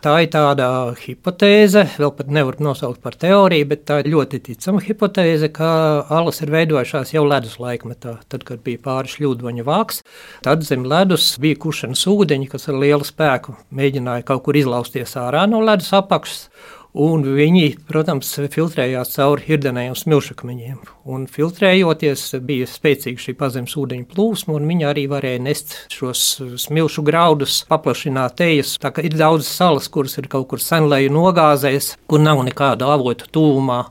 Tā 0.00 0.14
ir 0.24 0.30
tāda 0.32 0.66
hipotēze, 0.96 1.82
vēl 2.00 2.12
pat 2.16 2.30
nevar 2.32 2.56
nosaukt 2.64 3.02
par 3.04 3.18
teoriju, 3.20 3.66
bet 3.68 3.82
tā 3.84 3.98
ir 4.00 4.06
ļoti 4.14 4.38
ticama 4.46 4.80
hipotēze, 4.80 5.50
ka 5.52 5.68
alas 6.16 6.40
ir 6.40 6.52
veidojušās 6.54 7.12
jau 7.12 7.26
ledus 7.28 7.58
laikmetā. 7.60 8.14
Tad, 8.32 8.46
kad 8.48 8.62
bija 8.64 8.80
pāri 8.86 9.12
šļūdoņa 9.12 9.66
vāks, 9.68 10.00
tad 10.46 10.64
zem 10.64 10.88
ledus 10.88 11.34
bija 11.44 11.60
kušanas 11.60 12.06
ūdeņi, 12.08 12.48
kas 12.48 12.64
ar 12.72 12.80
lielu 12.80 13.04
spēku 13.04 13.58
mēģināja 13.76 14.24
kaut 14.32 14.46
kur 14.46 14.56
izlausties 14.56 15.12
ārā 15.20 15.44
no 15.52 15.60
ledus 15.68 15.92
apakšas. 16.00 16.46
Un 16.90 17.22
viņi, 17.22 17.76
protams, 17.86 18.32
filtrējās 18.50 19.12
cauri 19.14 19.44
hirdenējiem 19.46 19.94
smilšakmeņiem. 19.94 20.80
Un 21.14 21.28
filtrējoties, 21.30 22.24
bija 22.42 22.66
spēcīga 22.66 23.22
šī 23.22 23.34
pazemes 23.38 23.76
ūdeņa 23.78 24.08
plūsma, 24.10 24.56
un 24.58 24.66
viņi 24.66 24.88
arī 24.88 25.04
varēja 25.12 25.44
nest 25.44 25.76
šos 25.94 26.24
smilšu 26.64 27.04
graudus, 27.06 27.60
paplašināt 27.70 28.42
ejas. 28.42 28.74
Tā 28.82 28.90
kā 28.96 29.06
ir 29.06 29.14
daudz 29.14 29.46
salas, 29.46 29.86
kuras 29.86 30.18
ir 30.18 30.26
kaut 30.32 30.48
kur 30.50 30.62
senleju 30.64 31.14
nogāzēs, 31.14 31.94
kur 32.10 32.24
nav 32.26 32.42
nekāda 32.48 32.90
avotu 32.90 33.30
tūmā, 33.38 33.84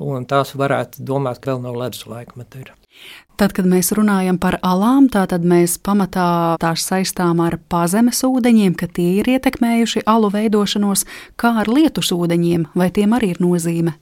un 0.00 0.24
tās 0.24 0.56
varētu 0.56 1.04
domāt, 1.04 1.44
ka 1.44 1.52
vēl 1.52 1.64
no 1.66 1.76
ledus 1.76 2.08
laikmeta. 2.08 2.72
Tad, 3.36 3.52
kad 3.52 3.66
mēs 3.68 3.90
runājam 3.92 4.38
par 4.40 4.54
alām, 4.64 5.10
tad 5.12 5.42
mēs 5.44 5.74
pamatā 5.84 6.56
tās 6.56 6.86
saistām 6.88 7.42
ar 7.44 7.58
pazemes 7.68 8.22
ūdeņiem, 8.24 8.72
ka 8.80 8.88
tie 8.88 9.18
ir 9.18 9.28
ietekmējuši 9.34 10.06
alu 10.08 10.30
veidošanos, 10.32 11.04
kā 11.36 11.52
ar 11.60 11.68
lietus 11.68 12.14
ūdeņiem, 12.16 12.70
vai 12.72 12.88
tiem 12.96 13.12
arī 13.12 13.34
ir 13.34 13.42
nozīme? 13.44 13.92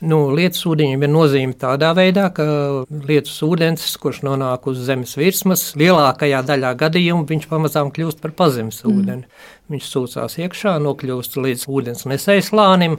Nu, 0.00 0.18
lietus 0.34 0.64
ūdeņiem 0.66 1.04
ir 1.04 1.10
nozīme 1.12 1.54
tādā 1.60 1.92
veidā, 1.94 2.30
ka 2.34 2.44
lietus 2.88 3.36
ūdens, 3.46 3.84
kurš 4.00 4.22
nonāk 4.26 4.66
uz 4.72 4.82
zemes 4.88 5.12
virsmas, 5.20 5.68
lielākajā 5.78 6.40
daļā 6.48 6.74
gadījumu 6.80 7.28
viņš 7.28 7.46
pamazām 7.50 7.92
kļūst 7.94 8.22
par 8.24 8.32
pazemes 8.34 8.80
mm. 8.82 8.90
ūdeni. 8.90 9.28
Viņš 9.70 9.86
sūcās 9.86 10.34
iekšā, 10.42 10.72
nokļūst 10.82 11.36
līdz 11.38 11.64
ūdens 11.70 12.06
nesējas 12.10 12.48
slānim, 12.50 12.96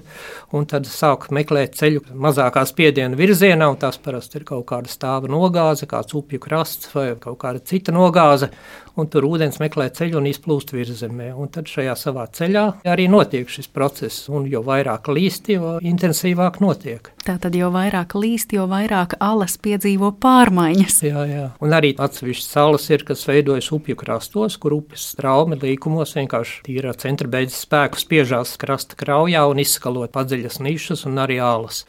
un 0.56 0.68
tad 0.72 0.86
sāk 0.88 1.26
meklēt 1.36 1.76
ceļu 1.76 2.06
mazākā 2.16 2.64
spiediena 2.70 3.20
virzienā. 3.20 3.68
Tās 3.82 4.00
parasti 4.00 4.40
ir 4.40 4.46
kaut 4.48 4.70
kāda 4.70 4.88
stāva 4.88 5.28
nogāze, 5.32 5.90
kāds 5.92 6.16
upju 6.16 6.40
krasts 6.40 6.94
vai 6.96 7.10
kaut 7.20 7.42
kāda 7.44 7.60
cita 7.60 7.92
nogāze. 7.92 8.48
Un 8.96 9.08
tur 9.12 9.28
ūdens 9.28 9.60
meklē 9.60 9.90
ceļu 9.96 10.20
un 10.20 10.30
izplūst 10.32 10.72
virzemē. 10.76 11.32
Un 11.36 11.52
tad 11.52 11.68
šajā 11.72 11.98
savā 12.00 12.26
ceļā 12.40 12.66
arī 12.88 13.10
notiek 13.12 13.52
šis 13.52 13.68
process. 13.72 14.30
Un 14.32 14.48
jo 14.52 14.64
vairāk 14.64 15.12
līst, 15.12 15.52
jo 15.52 15.78
intensīvāk 15.84 16.60
notiek. 16.64 17.12
Tātad, 17.22 17.54
jo 17.54 17.68
vairāk 17.70 18.16
līst, 18.18 18.56
jo 18.56 18.64
vairāk 18.70 19.14
alas 19.22 19.54
piedzīvo 19.62 20.10
pārmaiņas. 20.24 20.96
Jā, 21.06 21.26
jā. 21.30 21.44
Un 21.62 21.76
arī 21.78 21.92
atsevišķas 21.94 22.48
salas 22.50 22.88
ir, 22.90 23.06
kas 23.06 23.22
veidojas 23.30 23.70
upju 23.76 23.96
krastos, 24.00 24.58
kur 24.62 24.74
upes 24.80 25.12
straumi 25.14 25.60
līkumos 25.62 26.16
vienkārši 26.18 26.64
tīra 26.66 26.96
centra 26.98 27.30
beidzas 27.30 27.62
spēku 27.68 28.02
spiežās 28.02 28.56
krasta 28.62 28.98
kraujā 28.98 29.46
un 29.52 29.62
izskalot 29.62 30.14
padziļas 30.16 30.58
nišas 30.66 31.06
un 31.10 31.22
arī 31.22 31.38
ālas. 31.46 31.84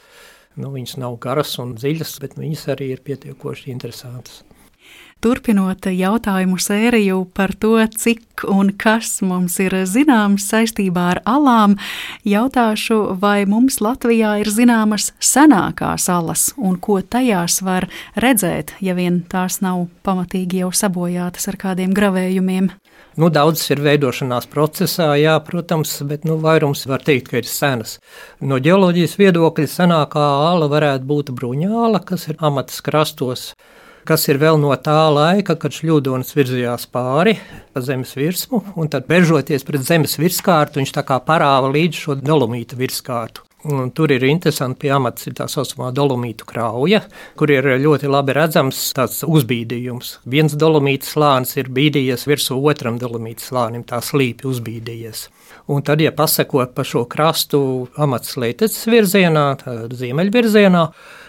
Nu, 0.53 0.69
viņas 0.75 0.99
nav 1.01 1.17
garas 1.23 1.57
un 1.63 1.79
dziļas, 1.81 2.19
bet 2.21 2.37
viņas 2.37 2.69
arī 2.75 2.93
ir 2.93 3.01
pietiekoši 3.07 3.73
interesantas. 3.73 4.43
Turpinot 5.23 5.87
jautājumu 5.87 6.57
sēriju 6.59 7.21
par 7.31 7.53
to, 7.55 7.77
cik 7.87 8.43
un 8.51 8.73
kas 8.75 9.21
mums 9.23 9.55
ir 9.63 9.77
zināms 9.87 10.49
saistībā 10.51 11.05
ar 11.13 11.21
alām, 11.31 11.77
jautāšu, 12.27 12.97
vai 13.23 13.45
mums 13.47 13.77
Latvijā 13.79 14.33
ir 14.43 14.51
zināmas 14.51 15.13
senākās 15.23 16.09
alas 16.11 16.49
un 16.59 16.75
ko 16.83 16.99
tajās 17.07 17.61
var 17.63 17.87
redzēt, 18.19 18.73
ja 18.83 18.97
vien 18.99 19.21
tās 19.31 19.61
nav 19.63 19.85
pamatīgi 20.03 20.65
jau 20.65 20.73
sabojātas 20.75 21.47
ar 21.53 21.59
kādiem 21.61 21.95
gravējumiem. 21.95 22.73
Nu, 23.15 23.29
daudzas 23.31 23.71
ir 23.71 23.83
veidošanās 23.85 24.49
procesā, 24.51 25.13
jā, 25.21 25.37
protams, 25.47 25.93
bet 26.09 26.27
nu, 26.27 26.41
vairums 26.43 26.83
var 26.91 27.05
teikt, 27.07 27.31
ka 27.31 27.39
ir 27.39 27.47
senas. 27.47 28.01
No 28.41 28.59
ģeoloģijas 28.59 29.15
viedokļa 29.21 29.69
senākā 29.71 30.27
ala 30.49 30.67
varētu 30.73 31.07
būt 31.07 31.31
bruņāla, 31.37 32.03
kas 32.09 32.27
ir 32.33 32.43
amatas 32.43 32.83
krastos, 32.83 33.53
kas 34.09 34.27
ir 34.29 34.41
vēl 34.43 34.59
no 34.61 34.73
tā 34.81 34.99
laika, 35.13 35.57
kad 35.61 35.75
šļūdonis 35.77 36.35
virzījās 36.37 36.89
pāri 36.93 37.39
pa 37.73 37.85
zemes 37.85 38.17
virsmu, 38.19 38.63
un 38.77 38.91
tad 38.93 39.09
bežoties 39.11 39.65
pret 39.69 39.87
zemes 39.87 40.19
virskārtu, 40.21 40.83
viņš 40.83 40.93
tā 40.99 41.07
kā 41.09 41.21
parāva 41.25 41.71
līdz 41.73 42.05
šo 42.05 42.19
dolomīta 42.21 42.79
virskārtu. 42.79 43.47
Un 43.63 43.93
tur 43.95 44.11
ir 44.11 44.25
interesanti, 44.27 44.81
pie 44.83 44.89
amats 44.91 45.29
ir 45.29 45.37
tā 45.39 45.45
saucamā 45.47 45.93
dolomītu 45.95 46.47
krauja, 46.49 47.05
kur 47.39 47.51
ir 47.55 47.69
ļoti 47.79 48.11
labi 48.11 48.35
redzams 48.35 48.81
tāds 48.97 49.21
uzbīdījums. 49.23 50.17
Viens 50.27 50.57
dolomīta 50.59 51.07
slānis 51.07 51.55
ir 51.63 51.71
bīdījies 51.71 52.27
virsū 52.27 52.59
otram 52.59 52.99
dolomīta 52.99 53.47
slānim, 53.47 53.87
tā 53.87 54.01
slīpi 54.03 54.51
uzbīdījies. 54.51 55.29
Un 55.71 55.87
tad, 55.87 56.03
ja 56.03 56.11
pasakot 56.11 56.75
pa 56.75 56.83
šo 56.83 57.05
krastu 57.07 57.63
amats 57.95 58.35
leiteces 58.35 58.83
virzienā, 58.91 59.47
ziemeļvirzienā, 59.95 60.85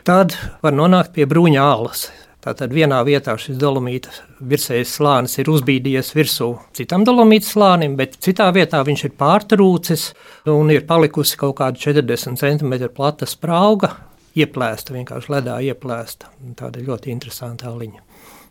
tad 0.09 0.33
var 0.65 0.73
nonākt 0.73 1.13
pie 1.13 1.29
bruņa 1.29 1.69
ālas. 1.69 2.07
Tātad 2.43 2.73
vienā 2.75 2.97
vietā 3.07 3.37
šis 3.39 3.55
dolomīta 3.55 4.11
virsējais 4.43 4.97
slānis 4.97 5.37
ir 5.39 5.47
uzbīdījies 5.53 6.09
virsū 6.11 6.49
citam 6.75 7.05
dolomīta 7.07 7.47
slānim, 7.47 7.95
bet 7.95 8.17
citā 8.19 8.49
vietā 8.51 8.81
viņš 8.83 9.03
ir 9.07 9.13
pārtrūcis 9.15 10.09
un 10.51 10.73
ir 10.75 10.83
palikusi 10.89 11.39
kaut 11.39 11.55
kāda 11.61 11.79
40 11.79 12.35
cm 12.41 12.89
plata 12.91 13.29
sprauga, 13.29 13.93
ieplēsta, 14.35 14.91
vienkārši 14.97 15.31
ledā 15.37 15.61
ieplēsta. 15.69 16.33
Tāda 16.59 16.83
ļoti 16.83 17.13
interesanta 17.15 17.71
liņa. 17.71 18.03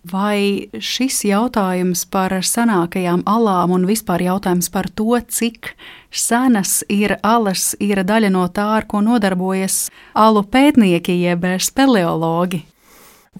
Vai 0.09 0.73
šis 0.83 1.21
jautājums 1.29 2.07
par 2.11 2.33
senākajām 2.43 3.23
alām 3.29 3.77
un 3.77 3.85
vispār 3.87 4.25
jautājums 4.25 4.73
par 4.73 4.89
to, 4.89 5.21
cik 5.21 5.75
senas 6.11 6.81
ir 6.91 7.19
alas, 7.23 7.77
ir 7.79 8.01
daļa 8.09 8.33
no 8.33 8.49
tā, 8.49 8.71
ar 8.81 8.89
ko 8.89 9.05
nodarbojas 9.05 9.85
alu 10.17 10.43
pētnieki 10.43 11.21
jeb 11.21 11.45
speleologi? 11.61 12.65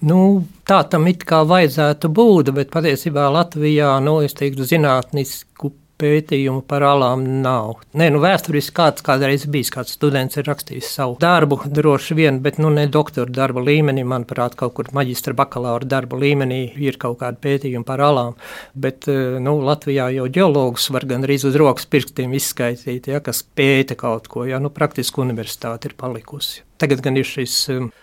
Nu, 0.01 0.41
tā 0.65 0.81
tam 0.89 1.05
it 1.11 1.21
kā 1.29 1.43
vajadzētu 1.45 2.09
būt, 2.09 2.49
bet 2.57 2.73
patiesībā 2.73 3.27
Latvijā, 3.29 3.93
nu, 4.01 4.17
es 4.25 4.33
teiktu, 4.33 4.65
zinātnisku 4.65 5.69
pētījumu 6.01 6.63
par 6.67 6.83
alām 6.87 7.23
nav. 7.43 7.83
Nē, 7.95 8.09
nu, 8.11 8.19
vēsturiski 8.23 8.73
kāds 8.75 9.05
kādreiz 9.05 9.45
bijis, 9.53 9.69
kāds 9.73 9.93
students 9.95 10.39
ir 10.39 10.47
rakstījis 10.49 10.89
savu 10.97 11.15
darbu, 11.21 11.59
droši 11.77 12.17
vien, 12.17 12.41
bet, 12.43 12.57
nu, 12.59 12.71
ne 12.73 12.87
doktora 12.91 13.31
darba 13.31 13.61
līmenī, 13.63 14.03
manuprāt, 14.07 14.57
kaut 14.59 14.73
kur 14.79 14.89
maģistra 14.97 15.35
bakalaura 15.37 15.87
darba 15.87 16.17
līmenī 16.19 16.61
ir 16.81 16.97
kaut 16.99 17.19
kāda 17.21 17.39
pētījuma 17.45 17.87
par 17.87 18.03
alām, 18.03 18.35
bet, 18.73 19.07
eh, 19.07 19.37
nu, 19.39 19.59
Latvijā 19.63 20.09
jau 20.17 20.27
ģeologus 20.39 20.89
var 20.95 21.05
gan 21.05 21.29
arī 21.29 21.37
uz 21.37 21.59
rokas 21.59 21.85
pirkstiem 21.85 22.33
izskaitīt, 22.33 23.13
ja, 23.13 23.21
kas 23.23 23.45
pēta 23.55 23.95
kaut 23.95 24.27
ko, 24.27 24.47
ja, 24.49 24.59
nu, 24.59 24.73
praktiski 24.73 25.21
universitāte 25.21 25.91
ir 25.91 25.95
palikusi. 25.95 26.65
Tagad 26.81 27.05
gan 27.05 27.21
ir 27.21 27.29
šis 27.29 27.69
um, 27.71 27.93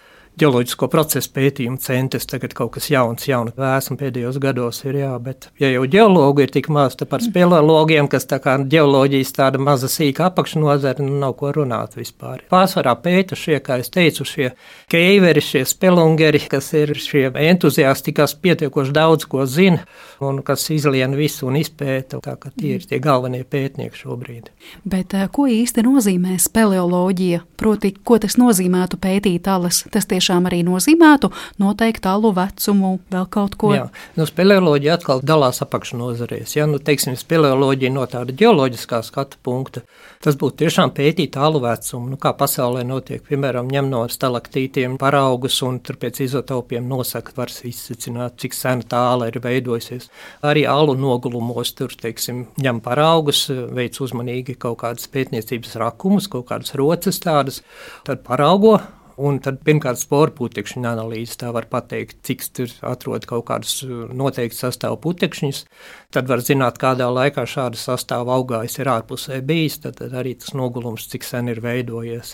ģeoloģisko 0.40 0.88
procesu 0.90 1.30
pētījumu 1.34 1.80
centrs. 1.82 2.28
Tagad 2.30 2.54
kaut 2.56 2.72
kas 2.76 2.88
jauns, 2.92 3.26
jauna 3.28 3.52
vēsma 3.56 3.96
pēdējos 4.00 4.38
gados 4.42 4.82
ir, 4.86 5.00
jā, 5.02 5.12
bet 5.22 5.48
ja 5.60 5.70
jau 5.72 5.84
ģeologi 5.90 6.46
ir 6.46 6.54
tik 6.54 6.70
maz, 6.72 6.96
tad 6.98 7.10
par 7.10 7.24
speleologiem, 7.24 8.08
kas 8.10 8.28
tā 8.30 8.40
kā 8.42 8.56
ģeoloģijas 8.70 9.34
tāda 9.36 9.60
maza 9.62 9.90
sīka 9.90 10.28
apakšnozara, 10.30 11.04
nu 11.04 11.18
nav 11.20 11.36
ko 11.40 11.52
runāt 11.56 11.96
vispār. 11.98 12.44
Pārsvarā 12.52 12.94
pēta 13.02 13.38
šie, 13.38 13.58
kā 13.64 13.80
es 13.82 13.92
teicu, 13.92 14.26
šie 14.28 14.50
keiveri, 14.90 15.42
šie 15.44 15.64
spelungeri, 15.68 16.42
kas 16.50 16.72
ir 16.78 16.94
šie 16.98 17.26
entuziasti, 17.50 18.14
kas 18.16 18.36
pietiekoši 18.38 18.96
daudz 18.96 19.28
ko 19.30 19.46
zina 19.46 19.84
un 20.24 20.42
kas 20.46 20.68
izlien 20.72 21.16
visu 21.18 21.48
un 21.50 21.58
izpēta. 21.60 22.20
Tā 22.24 22.36
kā 22.40 22.52
tie 22.56 22.76
ir 22.78 22.86
tie 22.88 23.00
galvenie 23.02 23.42
pētnieki 23.44 24.04
šobrīd. 24.04 24.50
Bet 24.88 25.14
eh, 25.16 25.26
ko 25.32 25.46
īsti 25.50 25.84
nozīmē 25.86 26.36
speleoloģija? 26.40 27.44
Proti, 27.60 27.92
ko 28.04 28.16
tas 28.20 28.36
nozīmētu 28.40 29.00
pētīt 29.00 29.48
alas? 29.50 29.82
Tas 29.92 30.08
tieši 30.08 30.19
tiešām 30.20 30.48
arī 30.50 30.60
nozīmētu 30.66 31.30
noteikti 31.60 32.08
alu 32.10 32.34
vecumu, 32.36 32.92
vēl 33.10 33.26
kaut 33.32 33.56
ko. 33.60 33.72
Jā, 33.74 33.86
nu, 34.18 34.26
speleoloģija 34.28 34.98
atkal 34.98 35.22
dalās 35.24 35.62
apakšnodarbēs. 35.64 36.56
Ja, 36.58 36.66
nu, 36.68 36.80
teiksim, 36.82 37.16
speleoloģija 37.18 37.92
no 37.94 38.04
tāda 38.10 38.34
geoloģiskā 38.36 39.00
skatu 39.06 39.40
punkta, 39.42 39.82
tas 40.20 40.36
būtu 40.40 40.60
tiešām 40.64 40.92
pētīt 40.96 41.38
alu 41.40 41.62
vecumu, 41.64 42.12
nu, 42.12 42.20
kā 42.20 42.34
pasaulē 42.36 42.84
notiek. 42.86 43.24
Piemēram, 43.26 43.70
ņem 43.72 43.90
no 43.92 44.04
stalaktītiem 44.12 44.98
paraugus 45.00 45.60
un 45.66 45.80
tur 45.84 45.96
pēc 46.00 46.22
izotopiem 46.26 46.86
nosaka, 46.90 47.34
var 47.38 47.52
izsacināt, 47.64 48.36
cik 48.42 48.56
sena 48.56 48.84
tā 48.84 49.02
ala 49.14 49.30
ir 49.30 49.40
veidojusies. 49.42 50.10
Arī 50.46 50.66
alu 50.68 50.96
nogulumos 51.00 51.72
tur, 51.78 51.94
teiksim, 51.96 52.46
ņem 52.60 52.82
paraugus, 52.84 53.46
veic 53.48 53.96
uzmanīgi 54.04 54.58
kaut 54.60 54.82
kādas 54.84 55.08
pētniecības 55.12 55.78
rakumus, 55.80 56.28
kaut 56.30 56.50
kādas 56.52 56.76
roces 56.78 57.20
tādas, 57.22 57.62
tad 58.04 58.24
paraugo 58.26 58.78
Un 59.20 59.36
tad 59.44 59.58
pirmkārt 59.66 60.00
sporu 60.00 60.32
putekšņu 60.38 60.86
analīze 60.88 61.36
tā 61.42 61.50
var 61.52 61.66
pateikt, 61.68 62.22
cik 62.24 62.44
tur 62.56 62.70
atrod 62.88 63.26
kaut 63.28 63.44
kādus 63.50 63.74
uh, 63.84 64.06
noteiktus 64.16 64.62
sastāvu 64.64 64.96
putekšņus. 65.04 65.64
Tad 66.10 66.26
var 66.26 66.40
zināt, 66.42 66.74
kādā 66.82 67.06
laikā 67.06 67.44
šāda 67.46 67.78
sastāva 67.78 68.34
augājs 68.34 68.80
ir 68.80 68.88
ārpusē 68.90 69.36
bijis, 69.46 69.76
tad, 69.84 70.00
tad 70.00 70.16
arī 70.18 70.32
tas 70.42 70.56
nogulums, 70.58 71.04
cik 71.06 71.22
sen 71.22 71.46
ir 71.52 71.60
veidojies. 71.62 72.32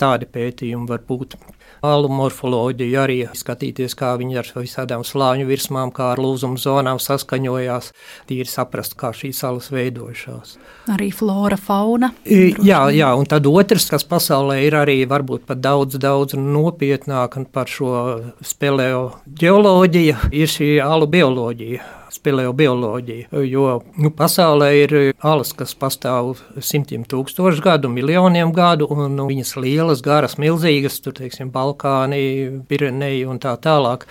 Tādi 0.00 0.24
pētījumi 0.32 0.88
var 0.88 1.02
būt. 1.04 1.36
Alu 1.84 2.08
morfoloģiju 2.08 2.96
arī 2.98 3.18
skatīties, 3.36 3.92
kā 4.00 4.14
viņi 4.18 4.40
ar 4.40 4.48
visādām 4.56 5.04
slāņu 5.04 5.44
virsmām, 5.46 5.92
kā 5.92 6.14
ar 6.14 6.22
lūzumu 6.24 6.56
zonām 6.58 6.96
saskaņojās, 7.04 7.92
tīri 8.30 8.48
saprast, 8.48 8.96
kā 8.96 9.12
šīs 9.12 9.44
salas 9.44 9.68
veidojušās. 9.76 10.56
Arī 10.96 11.10
flora, 11.12 11.60
fauna. 11.60 12.10
Jā, 12.24 12.80
jā, 12.96 13.12
un 13.12 13.28
tad 13.28 13.46
otrs, 13.52 13.90
kas 13.92 14.08
pasaulē 14.08 14.62
ir 14.64 14.78
arī 14.80 15.02
varbūt 15.10 15.44
pat 15.52 15.60
daudz, 15.60 16.00
daudz 16.00 16.32
nopietnāk 16.40 17.36
par 17.52 17.68
šo 17.68 17.92
spēlējo 18.40 19.04
ģeoloģiju, 19.44 20.18
ir 20.32 20.56
šī 20.56 20.72
alu 20.80 21.12
bioloģija 21.12 21.94
speleobioloģiju. 22.18 23.42
Jo 23.48 23.78
nu, 23.96 24.10
pasaulē 24.14 24.70
ir 24.82 24.94
alas, 25.24 25.54
kas 25.56 25.74
pastāv 25.78 26.36
simtiem 26.60 27.06
tūkstošu 27.08 27.62
gadu, 27.64 27.90
miljoniem 27.92 28.52
gadu, 28.56 28.88
un 28.92 29.16
nu, 29.16 29.28
viņas 29.30 29.54
lielas, 29.62 30.02
garas, 30.04 30.36
milzīgas, 30.40 31.00
tur 31.04 31.16
teiksim, 31.16 31.52
Balkāni, 31.54 32.60
Pireneji 32.68 33.24
un 33.28 33.40
tā 33.42 33.54
tālāk. 33.62 34.06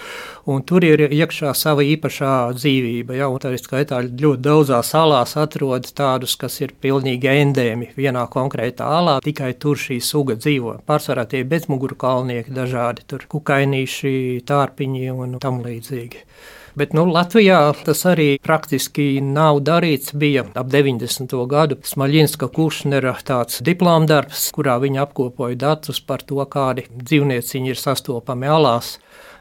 Un 0.47 0.63
tur 0.63 0.85
ir 0.87 1.03
iekšā 1.11 1.51
sava 1.57 1.83
īpašā 1.83 2.33
dzīvība. 2.55 3.17
Ja, 3.19 3.27
tā 3.43 3.51
ir 3.55 3.61
skaitā 3.61 3.99
ļoti 4.07 4.43
daudzās 4.45 4.93
salās 4.93 5.35
atrod 5.39 5.89
tādus, 5.97 6.37
kas 6.39 6.59
ir 6.63 6.73
pilnīgi 6.81 7.31
endēmi 7.33 7.91
vienā 7.97 8.23
konkrētā 8.31 8.87
alā. 8.99 9.17
Tikai 9.23 9.53
tur 9.59 9.79
šī 9.79 9.99
suga 10.03 10.37
dzīvo. 10.39 10.77
Pārsvarā 10.87 11.27
tie 11.29 11.43
bezmuguru 11.47 11.97
kalnieki, 11.99 12.55
dažādi 12.55 13.03
tur 13.11 13.27
kukainīši, 13.31 14.13
tārpiņi 14.47 15.11
un 15.11 15.35
tam 15.43 15.59
līdzīgi. 15.65 16.23
Bet 16.77 16.91
nu, 16.93 17.07
Latvijā 17.09 17.57
tas 17.87 18.03
arī 18.05 18.35
praktiski 18.37 19.17
nav 19.25 19.63
darīts. 19.65 20.11
Bija 20.13 20.43
ap 20.53 20.67
90. 20.69 21.33
gadu 21.49 21.79
Smaļinska 21.81 22.51
Kušnera 22.53 23.15
tāds 23.25 23.63
diplomdarbs, 23.65 24.43
kurā 24.53 24.75
viņa 24.83 25.07
apkopoja 25.07 25.57
datus 25.57 25.97
par 26.05 26.21
to, 26.21 26.37
kādi 26.45 26.85
dzīvnieciņi 26.93 27.73
ir 27.73 27.81
sastopami 27.81 28.45
alās 28.53 28.99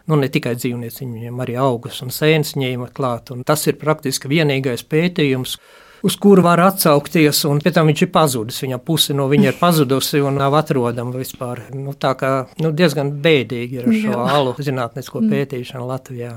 nu, 0.08 0.16
ne 0.16 0.30
tikai 0.32 0.54
dzīvnieci, 0.56 1.04
viņiem 1.04 1.44
arī 1.44 1.58
augus 1.60 2.00
un 2.06 2.14
sēnes 2.14 2.54
ņēma 2.56 2.88
klāt. 2.96 3.34
Tas 3.44 3.66
ir 3.68 3.76
praktiski 3.82 4.30
vienīgais 4.32 4.86
pētījums, 4.88 5.58
uz 6.06 6.16
kuru 6.22 6.42
var 6.46 6.60
atsaukties, 6.62 7.40
un 7.50 7.58
pēc 7.62 7.74
tam 7.76 7.88
viņš 7.90 8.02
ir 8.04 8.10
pazudis. 8.14 8.60
Viņa 8.62 8.78
puse 8.86 9.14
no 9.16 9.26
viņa 9.30 9.50
ir 9.50 9.56
pazudusi 9.58 10.20
un 10.22 10.38
nav 10.38 10.54
atrodama 10.54 11.16
vispār. 11.18 11.64
Nu, 11.74 11.96
tā 11.98 12.12
kā 12.18 12.30
nu, 12.62 12.70
diezgan 12.76 13.10
bēdīgi 13.24 13.80
ir 13.80 13.88
ar 13.88 13.96
šo 13.96 14.12
Jā. 14.14 14.26
alu 14.38 14.54
zinātnisko 14.68 15.22
mm. 15.24 15.32
pētīšanu 15.34 15.88
Latvijā. 15.90 16.32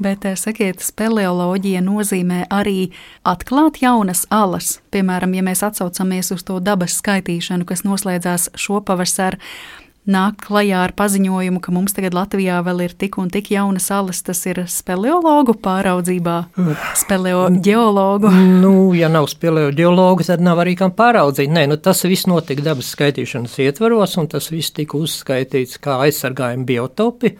Bet, 0.00 0.24
eh, 0.24 0.38
sakiet, 0.40 0.80
speleoloģija 0.84 1.82
nozīmē 1.84 2.46
arī 2.48 2.90
atklāt 3.28 3.82
jaunas 3.84 4.24
alas. 4.32 4.78
Piemēram, 4.94 5.36
ja 5.36 5.44
mēs 5.44 5.64
atsaucamies 5.68 6.32
uz 6.36 6.46
to 6.48 6.56
dabas 6.64 6.96
skaitīšanu, 7.02 7.68
kas 7.68 7.84
noslēdzās 7.84 8.50
šopavasar, 8.56 9.36
nāk 10.08 10.40
klajā 10.46 10.84
ar 10.86 10.94
paziņojumu, 10.96 11.60
ka 11.62 11.72
mums 11.74 11.94
tagad 11.96 12.14
Latvijā 12.16 12.60
vēl 12.64 12.84
ir 12.86 12.94
tik 12.98 13.18
un 13.20 13.30
tik 13.32 13.50
jaunas 13.52 13.88
salas. 13.90 14.22
Tas 14.24 14.40
ir 14.48 14.62
speleologu 14.70 15.56
pāraudzībā, 15.60 16.36
speleoģeologu. 17.02 18.32
Nu, 18.60 18.74
ja 18.96 19.10
nav 19.12 19.30
speleoģeologu, 19.32 20.26
tad 20.28 20.44
nav 20.44 20.62
arī 20.64 20.76
kam 20.80 20.94
pāraudzīt. 20.96 21.52
Nē, 21.52 21.66
nu, 21.70 21.80
tas 21.80 22.04
viss 22.08 22.28
notika 22.30 22.70
dabas 22.70 22.92
skaitīšanas 22.94 23.58
ietvaros, 23.66 24.16
un 24.20 24.30
tas 24.30 24.50
viss 24.52 24.74
tika 24.76 24.98
uzskaitīts 25.00 25.80
kā 25.82 26.00
aizsargājumi 26.06 26.68
biotopi. 26.68 27.36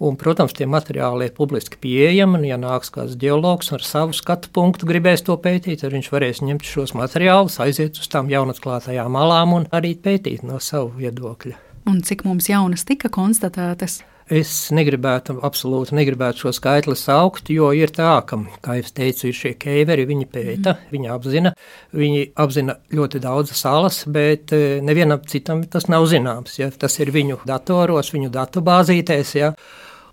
Un, 0.00 0.14
protams, 0.16 0.54
tie 0.56 0.64
materiāli 0.64 1.26
ir 1.28 1.34
publiski 1.36 1.76
pieejami. 1.76 2.46
Ja 2.48 2.56
nāks 2.56 2.88
kāds 2.94 3.18
geologs 3.20 3.68
ar 3.76 3.84
savu 3.84 4.16
skatu 4.16 4.48
punktu, 4.56 4.88
gribēs 4.88 5.26
to 5.26 5.36
pētīt, 5.36 5.84
tad 5.84 5.92
viņš 5.92 6.08
varēs 6.14 6.40
ņemt 6.48 6.64
šos 6.64 6.96
materiālus, 6.96 7.60
aiziet 7.60 8.00
uz 8.00 8.08
tām 8.08 8.32
jaunatklātajām 8.32 9.12
malām 9.12 9.58
un 9.60 9.72
arī 9.76 9.98
pētīt 10.00 10.46
no 10.48 10.56
savu 10.56 10.94
viedokļa 11.02 11.69
un 11.88 12.00
cik 12.04 12.24
mums 12.28 12.50
jaunas 12.50 12.86
tika 12.88 13.10
konstatētas? 13.12 14.00
Es 14.30 14.68
negribētu, 14.70 15.40
absolūti 15.42 15.96
negribētu 15.98 16.44
šo 16.44 16.52
skaitli 16.54 16.94
saukt, 16.94 17.48
jo 17.50 17.72
ir 17.74 17.90
tā, 17.90 18.12
ka, 18.28 18.36
kā 18.62 18.76
jau 18.78 18.92
teicu, 19.00 19.32
šie 19.34 19.56
keiveri, 19.58 20.04
viņi 20.06 20.26
pēta, 20.30 20.76
mm. 20.76 20.92
viņi 20.94 21.10
apzina, 21.10 21.52
viņi 21.98 22.28
apzina 22.38 22.76
ļoti 22.94 23.22
daudzas 23.24 23.64
salas, 23.66 23.98
bet 24.06 24.54
eh, 24.54 24.78
nevienam 24.86 25.24
citam 25.26 25.64
tas 25.66 25.88
nav 25.90 26.06
zināms. 26.12 26.60
Ja? 26.60 26.70
Tas 26.70 27.00
ir 27.02 27.10
viņu 27.10 27.40
datoros, 27.48 28.12
viņu 28.14 28.30
datubāzītēs. 28.36 29.34
Ja? 29.40 29.50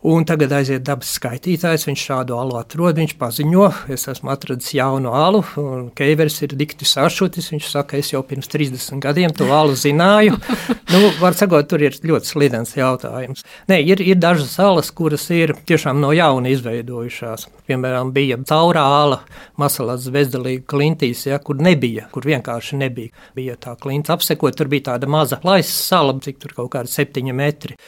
Un 0.05 0.25
tagad 0.29 0.51
aiziet 0.53 0.83
dabas 0.85 1.09
skaitītājs, 1.17 1.87
viņš 1.87 2.01
šādu 2.05 2.35
alu 2.37 2.59
atrod, 2.59 2.99
viņš 2.99 3.15
paziņo, 3.17 3.67
es 3.95 4.05
esmu 4.11 4.29
atradis 4.29 4.69
jaunu 4.77 5.09
alu, 5.17 5.41
un 5.57 5.87
Keivers 5.97 6.35
ir 6.45 6.53
dikti 6.59 6.85
sašutis, 6.85 7.47
viņš 7.49 7.69
saka, 7.71 7.97
es 7.97 8.11
jau 8.13 8.21
pirms 8.21 8.45
30 8.53 9.01
gadiem 9.01 9.33
to 9.33 9.47
alu 9.49 9.73
zināju. 9.73 10.35
nu, 10.93 10.99
var 11.17 11.33
sakot, 11.39 11.65
tur 11.71 11.81
ir 11.81 11.97
ļoti 11.97 12.29
slidens 12.29 12.75
jautājums. 12.77 13.41
Nē, 13.71 13.79
ir, 13.89 14.03
ir 14.05 14.21
dažas 14.21 14.53
alas, 14.61 14.91
kuras 14.93 15.25
ir 15.33 15.55
tiešām 15.65 15.97
no 16.03 16.13
jauna 16.13 16.53
izveidojušās. 16.53 17.47
Piemēram, 17.65 18.13
bija 18.13 18.37
caurā 18.47 18.85
ala 19.01 19.23
masalās 19.57 20.05
zvezdalīga 20.05 20.67
klintīs, 20.69 21.25
ja, 21.25 21.41
kur 21.41 21.57
nebija, 21.57 22.05
kur 22.13 22.29
vienkārši 22.29 22.77
nebija. 22.83 23.17
Bija 23.35 23.57
tā 23.57 23.73
klints 23.81 24.13
apsekot, 24.13 24.53
tur 24.61 24.69
bija 24.69 24.91
tāda 24.93 25.09
maza 25.09 25.41
plaisa 25.41 25.73
sala, 25.73 26.13
cik 26.21 26.37
tur 26.45 26.53
kaut 26.61 26.75
kādi 26.77 26.93
septiņi 26.93 27.35
metri 27.35 27.81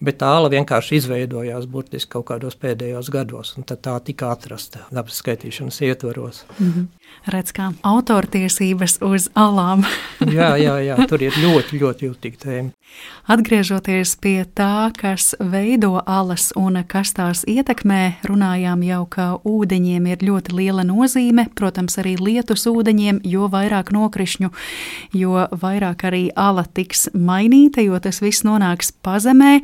bet 0.00 0.18
tā 0.20 0.28
ala 0.38 0.50
vienkārši 0.52 0.98
izveidojās 1.00 1.66
burtiski 1.70 2.12
kaut 2.16 2.28
kādos 2.30 2.56
pēdējos 2.60 3.10
gados, 3.12 3.54
un 3.56 3.64
tā 3.64 3.96
tika 4.04 4.30
atrasta 4.34 4.84
dabas 4.90 5.20
skaitīšanas 5.22 5.80
ietvaros. 5.88 6.44
Mm 6.58 6.72
-hmm. 6.72 6.86
Redz, 7.26 7.52
kā 7.52 7.72
autortiesības 7.82 8.98
uz 9.02 9.28
alām. 9.34 9.84
jā, 10.38 10.56
jā, 10.56 10.78
jā, 10.84 11.06
tur 11.08 11.22
ir 11.22 11.32
ļoti, 11.32 11.80
ļoti 11.80 12.06
jūtīgi 12.06 12.38
tēma. 12.44 12.70
Atgriežoties 13.26 14.16
pie 14.22 14.44
tā, 14.54 14.92
kas 14.94 15.34
veido 15.40 16.02
alas 16.06 16.52
un 16.56 16.78
kas 16.86 17.12
tās 17.12 17.42
ietekmē, 17.50 18.12
runājām 18.22 18.84
jau, 18.86 19.06
ka 19.10 19.26
ūdeņiem 19.44 20.06
ir 20.06 20.22
ļoti 20.28 20.54
liela 20.54 20.84
nozīme, 20.86 21.48
protams, 21.54 21.98
arī 21.98 22.14
lietus 22.20 22.66
ūdeņiem, 22.70 23.20
jo 23.24 23.48
vairāk 23.50 23.90
nokrišņu, 23.90 24.50
jo 25.12 25.48
vairāk 25.50 26.06
arī 26.06 26.30
ala 26.36 26.64
tiks 26.64 27.08
mainīta, 27.14 27.82
jo 27.82 27.98
tas 27.98 28.22
viss 28.22 28.46
nonāks 28.46 28.92
pazemē. 29.02 29.60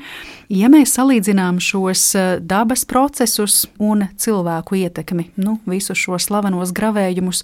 Ja 0.53 0.69
mēs 0.73 0.95
salīdzinām 0.97 1.61
šos 1.63 2.03
eh, 2.19 2.29
dabas 2.41 2.85
procesus 2.89 3.65
un 3.83 4.07
cilvēku 4.21 4.79
ietekmi, 4.83 5.31
nu, 5.41 5.59
visus 5.69 6.01
šos 6.01 6.29
slavenos 6.29 6.75
gravējumus, 6.77 7.43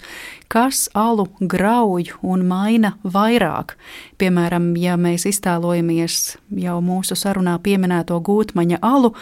kas 0.53 0.87
alu 0.99 1.29
grauj 1.41 2.13
un 2.23 2.47
maina 2.49 2.95
vairāk, 3.05 3.77
piemēram, 4.21 4.73
ja 4.81 4.97
mēs 5.01 5.27
iztēlojamies 5.31 6.39
jau 6.65 6.79
mūsu 6.85 7.19
sarunā 7.19 7.59
pieminēto 7.65 8.19
gūtmaņa 8.25 8.83
alu, 8.85 9.15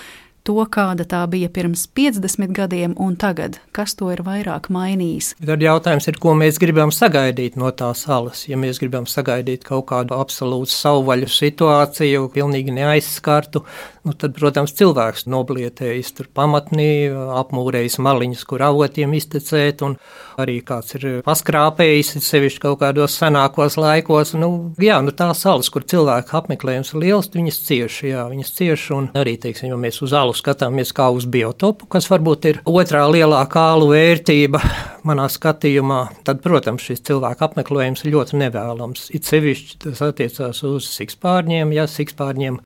to, 0.47 0.57
kāda 0.71 1.07
tā 1.09 1.23
bija 1.31 1.51
pirms 1.53 1.87
50 1.97 2.55
gadiem 2.55 2.95
un 3.03 3.17
tagad, 3.19 3.59
kas 3.77 3.97
to 3.99 4.13
ir 4.15 4.23
vairāk 4.27 4.69
mainījis. 4.73 5.35
Tad 5.43 5.65
jautājums 5.65 6.07
ir, 6.11 6.21
ko 6.23 6.37
mēs 6.39 6.61
gribam 6.63 6.93
sagaidīt 6.95 7.59
no 7.59 7.73
tās 7.75 8.05
salas. 8.07 8.45
Ja 8.51 8.59
mēs 8.61 8.81
gribam 8.83 9.09
sagaidīt 9.11 9.67
kaut 9.67 9.89
kādu 9.91 10.17
absolūtu 10.17 10.73
savvaļu 10.73 11.31
situāciju, 11.33 12.29
pilnīgi 12.35 12.75
neaizskartu, 12.77 13.65
nu, 14.07 14.15
tad, 14.15 14.37
protams, 14.39 14.75
cilvēks 14.79 15.27
noblietējis 15.31 16.13
tur 16.17 16.31
pamatnī, 16.37 17.09
apmūrējis 17.41 17.99
maliņas, 18.07 18.47
kur 18.47 18.63
avotiem 18.69 19.17
iztecēt, 19.19 19.83
un 19.87 19.99
arī 20.41 20.61
kāds 20.67 20.95
ir 20.99 21.07
paskrāpējis, 21.27 22.15
sevišķi 22.23 22.63
kaut 22.63 22.81
kādos 22.85 23.17
senākos 23.19 23.79
laikos. 23.81 24.37
Nu, 24.39 24.51
jā, 24.83 25.01
nu 25.05 25.15
tā 25.17 25.33
salas, 25.35 25.71
kur 25.73 25.87
cilvēku 25.89 26.37
apmeklējums 26.39 26.95
ir 26.95 27.03
liels, 27.03 27.31
viņas 27.35 27.63
cieši, 27.67 28.13
jā, 28.13 28.27
viņas 28.31 28.55
cieši, 28.61 28.93
un 28.97 29.11
arī, 29.19 29.37
teiksim, 29.43 29.73
ja 29.73 29.81
mēs 29.81 30.03
uz 30.07 30.15
alu 30.17 30.36
skatāmies 30.39 30.93
kā 30.97 31.09
uz 31.15 31.27
biotopu, 31.31 31.89
kas 31.93 32.09
varbūt 32.13 32.49
ir 32.51 32.61
otrā 32.69 33.05
lielākā 33.11 33.65
alu 33.75 33.91
vērtība 33.93 34.61
manā 35.07 35.29
skatījumā, 35.33 36.01
tad, 36.27 36.43
protams, 36.45 36.85
šis 36.87 37.05
cilvēku 37.07 37.47
apmeklējums 37.47 38.05
ir 38.05 38.15
ļoti 38.15 38.41
nevēlams. 38.43 39.09
It 39.17 39.29
sevišķi 39.29 39.81
tas 39.87 40.03
attiecās 40.07 40.63
uz 40.67 40.91
sikspārņiem, 40.97 41.75
ja 41.77 41.87
sikspārņiem 41.91 42.61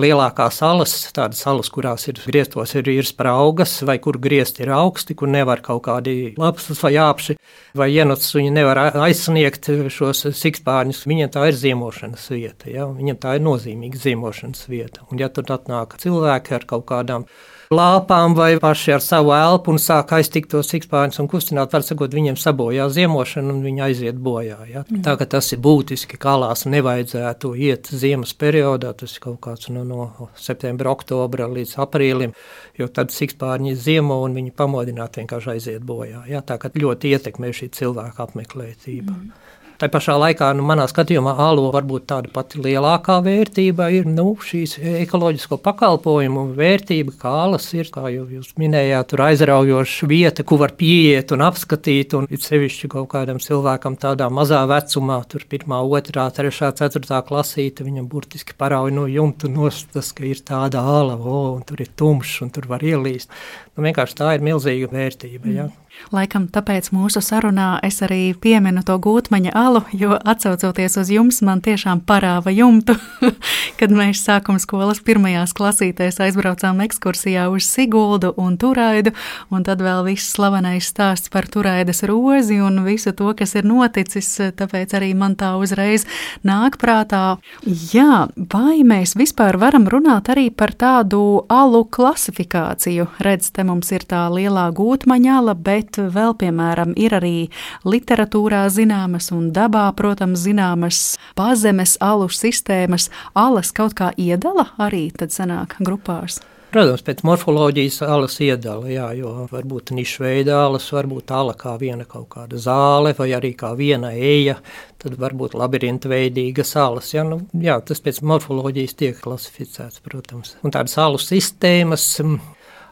lielākās 0.00 0.58
salas, 0.60 0.94
tādas 1.14 1.42
salas, 1.44 1.70
kurās 1.72 2.06
ir 2.10 2.18
griestos, 2.24 2.74
ir, 2.78 2.88
ir 2.90 3.06
spraugas, 3.08 3.76
vai 3.86 3.96
kur 4.02 4.18
griezti 4.22 4.64
ir 4.64 4.72
augsti, 4.74 5.16
kur 5.18 5.30
nevar 5.30 5.62
kaut 5.64 5.84
kādi 5.86 6.34
lapsas 6.40 6.82
vai 6.84 6.94
apši 7.00 7.36
vai 7.78 7.90
ienots, 7.94 8.32
viņi 8.34 8.52
nevar 8.54 8.80
aizsniegt 9.06 9.70
šos 9.94 10.26
sikspārņus. 10.34 11.04
Viņiem 11.10 11.32
tā 11.34 11.48
ir 11.50 11.58
ziemošanas 11.58 12.28
vieta, 12.34 12.70
ja? 12.72 12.88
viņiem 12.90 13.20
tā 13.22 13.36
ir 13.38 13.44
nozīmīga 13.46 14.00
ziemošanas 14.06 14.68
vieta. 14.70 15.06
Un 15.10 15.22
ja 15.22 15.30
tur 15.32 15.48
atnāk 15.54 15.98
cilvēki 16.02 16.58
ar 16.58 16.68
kaut 16.70 16.86
kādām 16.90 17.28
lāpām 17.72 18.34
vai 18.36 18.54
paši 18.60 18.94
ar 18.96 19.02
savu 19.04 19.32
elpu 19.36 19.72
un 19.74 19.80
sāk 19.80 20.12
aiztikt 20.16 20.50
tos 20.52 20.68
sikspārņus 20.72 21.20
un 21.22 21.28
kustināt, 21.30 21.72
var 21.72 21.84
sakot, 21.86 22.14
viņiem 22.14 22.36
sabojā 22.40 22.88
ziemošanu 22.92 23.54
un 23.54 23.62
viņi 23.64 23.84
aiziet 23.88 24.20
bojā. 24.20 24.58
Ja? 24.70 24.84
Mm. 24.88 25.02
Tā 25.06 25.16
ka 25.20 25.28
tas 25.36 25.52
ir 25.54 25.62
būtiski, 25.64 26.18
ka 26.20 26.34
alās 26.36 26.66
nevajadzētu 26.68 27.54
iet 27.68 27.90
ziemas 27.92 28.34
periodā, 28.38 28.92
tas 28.98 29.16
ir 29.16 29.24
kaut 29.24 29.40
kāds 29.46 29.70
no, 29.72 29.84
no 29.88 30.30
septembra, 30.40 30.92
oktobra 30.94 31.48
līdz 31.50 31.76
aprīlim, 31.84 32.34
jo 32.78 32.88
tad 32.88 33.14
sikspārņi 33.14 33.76
ziemo 33.78 34.20
un 34.24 34.36
viņi 34.36 34.54
pamodināt 34.56 35.20
vienkārši 35.22 35.54
aiziet 35.56 35.86
bojā. 35.86 36.26
Ja? 36.30 36.44
Tā 36.44 36.58
ka 36.60 36.72
ļoti 36.74 37.14
ietekmē 37.16 37.54
šī 37.54 37.70
cilvēka 37.74 38.28
apmeklētība. 38.28 39.14
Mm. 39.14 39.44
Tā 39.84 39.90
pašā 39.92 40.14
laikā, 40.16 40.46
nu, 40.56 40.62
manā 40.64 40.86
skatījumā, 40.88 41.34
alo 41.44 41.66
varbūt 41.74 42.06
tāda 42.08 42.30
pati 42.32 42.56
lielākā 42.64 43.18
vērtība 43.20 43.90
ir 43.92 44.06
nu, 44.08 44.30
šīs 44.40 44.78
ekoloģisko 45.02 45.58
pakalpojumu 45.60 46.46
vērtība, 46.56 47.12
kā 47.20 47.32
alas 47.42 47.66
ir, 47.76 47.90
kā 47.92 48.06
jau 48.08 48.22
jūs 48.32 48.54
minējāt, 48.62 49.10
tur 49.10 49.24
aizraujoša 49.26 50.08
vieta, 50.08 50.46
kur 50.48 50.62
var 50.62 50.72
pieiet 50.80 51.36
un 51.36 51.44
apskatīt, 51.44 52.16
un 52.16 52.30
it 52.32 52.46
sevišķi 52.46 52.92
kaut 52.96 53.10
kādam 53.12 53.42
cilvēkam 53.44 54.00
tādā 54.00 54.30
mazā 54.32 54.62
vecumā, 54.72 55.20
tur 55.28 55.44
pirmā, 55.52 55.82
otrā, 55.84 56.30
trešā, 56.32 56.72
ceturtā 56.80 57.20
klasīte, 57.28 57.84
viņam 57.84 58.08
burtiski 58.08 58.56
parauj 58.56 58.96
no 58.96 59.04
jumta 59.04 59.52
nost, 59.52 59.92
tas, 59.92 60.14
ka 60.16 60.24
ir 60.24 60.40
tāda 60.48 60.80
ala, 60.80 61.20
o, 61.20 61.44
un 61.58 61.68
tur 61.68 61.84
ir 61.84 61.92
tumšs, 61.92 62.40
un 62.48 62.56
tur 62.56 62.72
var 62.72 62.88
ielīst. 62.88 63.28
Nu, 63.76 63.84
vienkārši 63.84 64.22
tā 64.24 64.32
ir 64.38 64.48
milzīga 64.48 64.94
vērtība. 64.96 65.58
Ja? 65.60 65.68
Mm. 65.68 65.83
Laikam 66.14 66.46
tāpēc 66.52 66.90
mūsu 66.94 67.22
sarunā 67.24 67.78
es 67.86 68.00
arī 68.04 68.34
pieminu 68.38 68.84
to 68.86 68.96
gūtmaņa 69.02 69.54
alu, 69.56 69.82
jo 69.96 70.14
atcaucoties 70.14 70.98
uz 71.00 71.10
jums, 71.10 71.40
man 71.46 71.62
tiešām 71.64 72.02
parāva 72.06 72.52
jumtu, 72.54 72.96
kad 73.78 73.94
mēs 73.94 74.22
sākuma 74.26 74.60
skolas 74.62 75.00
pirmajās 75.04 75.54
klasītēs 75.56 76.20
aizbraucām 76.22 76.82
ekskursijā 76.84 77.46
uz 77.52 77.66
Siguldu 77.66 78.34
un 78.40 78.58
Turaidu, 78.60 79.14
un 79.50 79.64
tad 79.66 79.82
vēl 79.82 80.04
viss 80.10 80.34
slavenais 80.36 80.90
stāsts 80.92 81.32
par 81.32 81.48
Turaidas 81.50 82.04
rozi 82.06 82.60
un 82.62 82.82
visu 82.86 83.14
to, 83.16 83.32
kas 83.38 83.56
ir 83.58 83.66
noticis, 83.66 84.28
tāpēc 84.58 84.94
arī 84.98 85.12
man 85.18 85.38
tā 85.40 85.54
uzreiz 85.58 86.06
nāk 86.46 86.78
prātā. 86.82 87.38
Jā, 87.64 88.26
vai 88.52 88.84
mēs 88.86 89.16
vispār 89.18 89.58
varam 89.60 89.88
runāt 89.90 90.30
arī 90.32 90.50
par 90.54 90.74
tādu 90.76 91.44
alu 91.48 91.84
klasifikāciju? 91.88 93.08
Redz, 93.24 93.50
te 93.54 93.64
mums 93.66 93.90
ir 93.94 94.06
tā 94.08 94.26
lielā 94.32 94.68
gūtmaņa 94.74 95.40
ala, 95.40 95.54
bet 95.56 95.83
bet 95.84 96.00
vēl, 96.14 96.34
piemēram, 96.40 96.94
ir 96.96 97.14
arī 97.18 97.36
literatūrā 97.84 98.64
zināmas 98.72 99.30
un 99.34 99.52
dabā, 99.54 99.86
protams, 99.96 100.44
zināmas 100.44 101.16
pazemes 101.36 101.98
alu 102.00 102.28
sistēmas. 102.32 103.10
Alas 103.34 103.72
kaut 103.72 103.94
kā 103.98 104.12
iedala 104.16 104.70
arī 104.78 105.10
tad 105.12 105.34
sanāk 105.34 105.76
grupās. 105.80 106.40
Protams, 106.74 107.04
pēc 107.06 107.20
morfoloģijas 107.22 108.00
alas 108.02 108.34
iedala, 108.42 108.88
jā, 108.90 109.04
jo 109.14 109.44
varbūt 109.46 109.92
nišu 109.94 110.24
veidā 110.24 110.56
alas, 110.64 110.88
varbūt 110.90 111.30
ala 111.30 111.52
kā 111.54 111.76
viena 111.78 112.02
kaut 112.02 112.26
kāda 112.32 112.58
zāle 112.58 113.12
vai 113.14 113.28
arī 113.36 113.52
kā 113.54 113.70
viena 113.78 114.10
eja, 114.10 114.56
tad 114.98 115.14
varbūt 115.22 115.54
labirinta 115.54 116.10
veidīgas 116.10 116.74
alas. 116.74 117.12
Jā, 117.14 117.22
nu, 117.28 117.44
jā, 117.54 117.78
tas 117.78 118.02
pēc 118.02 118.18
morfoloģijas 118.26 118.98
tiek 118.98 119.22
klasificēts, 119.22 120.02
protams. 120.02 120.56
Un 120.66 120.74
tādas 120.74 120.98
alu 120.98 121.22
sistēmas 121.22 122.08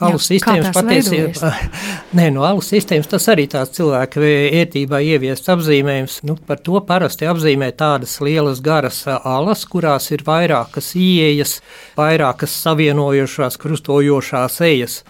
Alus 0.09 0.29
sistēmas 0.31 0.75
patiesībā, 0.77 1.53
nē, 2.19 2.29
no 2.35 2.45
alus 2.49 2.71
sistēmas 2.73 3.11
tas 3.11 3.29
arī 3.33 3.47
tāds 3.53 3.75
cilvēka 3.77 4.23
ērtībā 4.63 5.01
ieviests 5.13 5.53
apzīmējums. 5.55 6.21
Nu, 6.29 6.37
par 6.49 6.63
to 6.65 6.81
parasti 6.87 7.29
apzīmē 7.31 7.73
tādas 7.79 8.19
lielas 8.25 8.63
garas 8.65 9.03
alas, 9.13 9.65
kurās 9.71 10.11
ir 10.15 10.25
vairākas 10.27 10.93
ieejas, 10.99 11.61
vairākas 11.99 12.55
savienojošās, 12.67 13.59
krustojošās 13.63 14.61
ejas. 14.69 15.03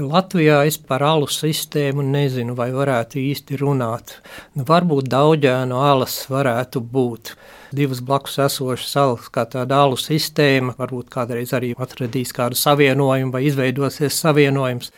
Latvijā 0.00 0.62
es 0.64 0.78
par 0.80 1.02
alu 1.04 1.26
sistēmu 1.28 2.00
nezinu, 2.06 2.54
vai 2.56 2.70
varētu 2.72 3.18
īsti 3.20 3.58
runāt. 3.60 4.14
Nu, 4.56 4.64
varbūt 4.64 5.10
daudzēnu 5.12 5.76
alas 5.76 6.14
varētu 6.32 6.80
būt. 6.80 7.34
Divas 7.76 8.00
blakus 8.00 8.38
esošas 8.40 8.88
salas, 8.88 9.28
kā 9.28 9.44
tāda 9.44 9.82
alu 9.84 9.98
sistēma, 10.00 10.72
varbūt 10.78 11.10
kādreiz 11.12 11.52
arī 11.52 11.74
atradīs 11.76 12.32
kādu 12.32 12.56
savienojumu 12.56 13.36
vai 13.36 13.44
izveidosies 13.50 14.16
savienojums. 14.24 14.88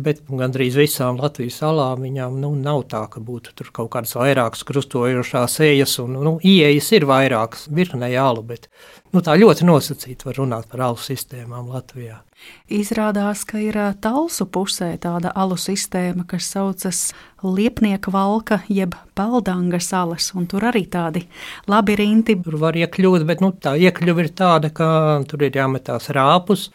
Bet 0.00 0.22
gandrīz 0.28 0.78
visām 0.78 1.18
Latvijas 1.20 1.58
salām 1.60 2.04
viņām 2.06 2.38
nu, 2.40 2.54
nav 2.56 2.86
tā, 2.88 3.02
ka 3.12 3.20
būtu 3.20 3.66
kaut 3.76 3.90
kādas 3.92 4.14
vairākas 4.16 4.62
krustojošās 4.68 5.58
ejas, 5.66 5.98
un 6.00 6.16
nu, 6.16 6.32
ieejas 6.40 6.88
ir 6.96 7.04
vairākas 7.10 7.66
virknē 7.68 8.08
alu, 8.16 8.44
bet 8.46 8.70
nu, 9.12 9.20
tā 9.20 9.34
ļoti 9.36 9.66
nosacīti 9.68 10.28
var 10.28 10.38
runāt 10.40 10.70
par 10.70 10.86
alu 10.88 11.00
sistēmām 11.00 11.68
Latvijā. 11.74 12.20
Izrādās, 12.72 13.42
ka 13.44 13.60
ir 13.60 13.76
talsu 14.00 14.46
pusē 14.48 14.94
tāda 15.02 15.34
alu 15.36 15.58
sistēma, 15.60 16.24
kas 16.28 16.48
saucas 16.54 17.00
Liepnieka 17.44 18.12
valka 18.14 18.62
jeb 18.68 18.94
Paldanga 19.18 19.80
salas, 19.84 20.30
un 20.32 20.46
tur 20.48 20.64
arī 20.70 20.86
tādi 20.88 21.26
labirinti. 21.68 22.38
Tur 22.46 22.56
var 22.62 22.78
iekļūt, 22.78 23.26
bet 23.28 23.44
nu, 23.44 23.52
tā 23.52 23.74
iekļuva 23.76 24.24
ir 24.24 24.32
tāda, 24.38 24.72
ka 24.72 24.88
tur 25.28 25.44
ir 25.44 25.60
jāmetās 25.60 26.08
rāpus 26.16 26.70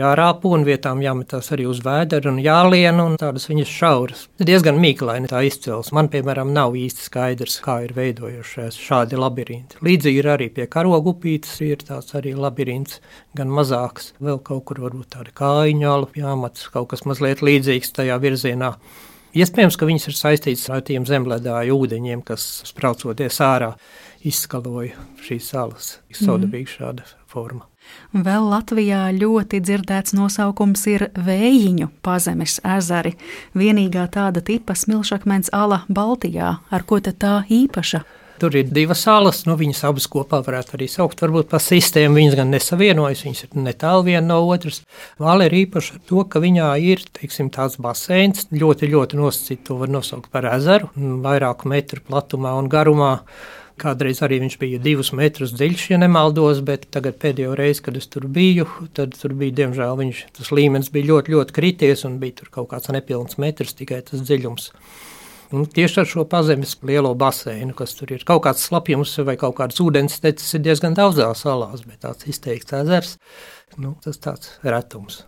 jārāpo 0.00 0.54
un 0.56 0.64
vietām 0.66 1.02
jāmetās 1.04 1.52
arī 1.54 1.66
uz 1.70 1.82
vēdera 1.84 2.30
un 2.32 2.40
jālien, 2.42 2.98
un 3.02 3.18
tādas 3.20 3.46
viņas 3.50 3.74
šauras. 3.76 4.24
Diezgan 4.40 4.80
mīklaini 4.80 5.30
tā 5.30 5.42
izcels. 5.46 5.92
Man, 5.96 6.08
piemēram, 6.12 6.54
nav 6.56 6.74
īsti 6.78 7.06
skaidrs, 7.06 7.58
kā 7.64 7.80
ir 7.86 7.94
veidojušies 7.96 8.80
šādi 8.80 9.20
labirinti. 9.20 9.78
Līdzīgi 9.84 10.22
ir 10.22 10.30
arī 10.34 10.48
pie 10.56 10.66
karogupītes, 10.70 11.60
ir 11.66 11.84
tāds 11.86 12.16
arī 12.18 12.34
labirints, 12.38 12.98
gan 13.38 13.52
mazāks, 13.52 14.14
vēl 14.24 14.42
kaut 14.46 14.66
kur 14.70 14.82
varbūt 14.86 15.12
tāda 15.16 15.36
kājiņa, 15.36 15.94
jāmats 16.18 16.66
kaut 16.72 16.90
kas 16.94 17.06
mazliet 17.08 17.44
līdzīgs 17.44 17.94
tajā 18.00 18.18
virzienā. 18.22 18.74
Iespējams, 19.30 19.76
ka 19.78 19.86
viņas 19.86 20.08
ir 20.10 20.16
saistītas 20.18 20.66
ar 20.74 20.82
tiem 20.86 21.04
zemledāju 21.06 21.76
ūdeņiem, 21.84 22.24
kas 22.26 22.48
spraucoties 22.66 23.38
ārā 23.46 23.76
izskaloja 24.26 25.06
šīs 25.22 25.52
salas. 25.54 25.98
Sodabīga 26.10 26.66
mm. 26.66 26.74
šāda 26.74 27.10
forma. 27.30 27.69
Vēl 28.10 28.48
Latvijā 28.50 29.04
ļoti 29.14 29.60
dzirdēts 29.62 30.16
nosaukums 30.18 30.86
ir 30.90 31.08
vējiņu 31.14 31.90
pazemes 32.02 32.58
ezeri. 32.76 33.14
Vienīgā 33.54 34.08
tāda 34.10 34.42
tipa 34.42 34.74
smilšakmens 34.74 35.52
ala 35.54 35.84
Baltijā, 35.88 36.56
ar 36.70 36.86
ko 36.88 36.98
tā 37.00 37.44
īpaša? 37.46 38.02
Tur 38.40 38.54
ir 38.56 38.70
divas 38.72 39.02
salas, 39.04 39.42
nu, 39.44 39.52
viņas 39.60 39.82
abas 39.84 40.06
kopā 40.08 40.38
varētu 40.40 40.78
arī 40.78 40.86
saukt 40.88 41.20
varbūt 41.20 41.50
par 41.50 41.60
sistēmu. 41.60 42.16
Viņas 42.16 42.36
gan 42.38 42.48
nesavienojas, 42.54 43.24
viņas 43.26 43.44
ir 43.44 43.58
netālu 43.66 44.06
viena 44.06 44.22
no 44.30 44.38
otras. 44.48 44.78
Vāla 45.20 45.50
ir 45.50 45.58
īpaša 45.58 45.98
ar 45.98 46.00
to, 46.08 46.24
ka 46.24 46.40
viņā 46.40 46.70
ir, 46.80 47.04
teiksim, 47.18 47.50
tāds 47.52 47.76
baseins, 47.84 48.46
ļoti, 48.48 48.88
ļoti 48.94 49.20
nosacīts, 49.20 49.66
to 49.68 49.76
var 49.82 49.92
nosaukt 49.92 50.32
par 50.32 50.48
ezeru, 50.54 50.88
vairāku 50.96 51.68
metru 51.68 52.00
platumā 52.06 52.54
un 52.56 52.72
garumā. 52.72 53.12
Kādreiz 53.80 54.18
arī 54.20 54.42
viņš 54.42 54.56
bija 54.60 54.80
divus 54.82 55.12
metrus 55.16 55.54
dziļš, 55.56 55.86
ja 55.94 55.98
nemaldos, 56.02 56.58
bet 56.66 56.84
tagad 56.92 57.16
pēdējo 57.22 57.54
reizi, 57.56 57.80
kad 57.86 57.96
es 57.96 58.10
tur 58.12 58.26
biju, 58.28 58.66
tad 58.96 59.14
tur 59.16 59.32
bija, 59.40 59.56
diemžēl, 59.62 59.94
viņš, 60.02 60.20
tas 60.36 60.50
līmenis 60.52 60.92
bija 60.92 61.08
ļoti, 61.14 61.32
ļoti 61.32 61.56
krities 61.56 62.04
un 62.08 62.18
bija 62.20 62.42
tur 62.42 62.52
kaut 62.58 62.68
kāds 62.74 62.92
nepilns 62.92 63.40
metrs, 63.40 63.72
tikai 63.78 64.02
tas 64.10 64.20
dziļums. 64.20 64.68
Un 65.56 65.64
tieši 65.66 66.02
ar 66.04 66.12
šo 66.12 66.26
pazemes 66.30 66.76
lielo 66.86 67.14
baseinu, 67.18 67.72
kas 67.78 67.96
tur 67.98 68.12
ir 68.14 68.22
kaut 68.28 68.44
kāds 68.44 68.68
slapjums 68.68 69.16
vai 69.26 69.38
kaut 69.40 69.56
kāds 69.58 69.80
ūdens 69.82 70.20
tecis, 70.22 70.52
ir 70.54 70.66
diezgan 70.68 70.94
daudzās 70.98 71.42
salās, 71.46 71.82
bet 71.88 72.04
tāds 72.04 72.28
izteikts 72.30 72.76
ezers, 72.84 73.16
nu, 73.80 73.96
tas 74.04 74.20
tāds 74.20 74.58
retums. 74.62 75.24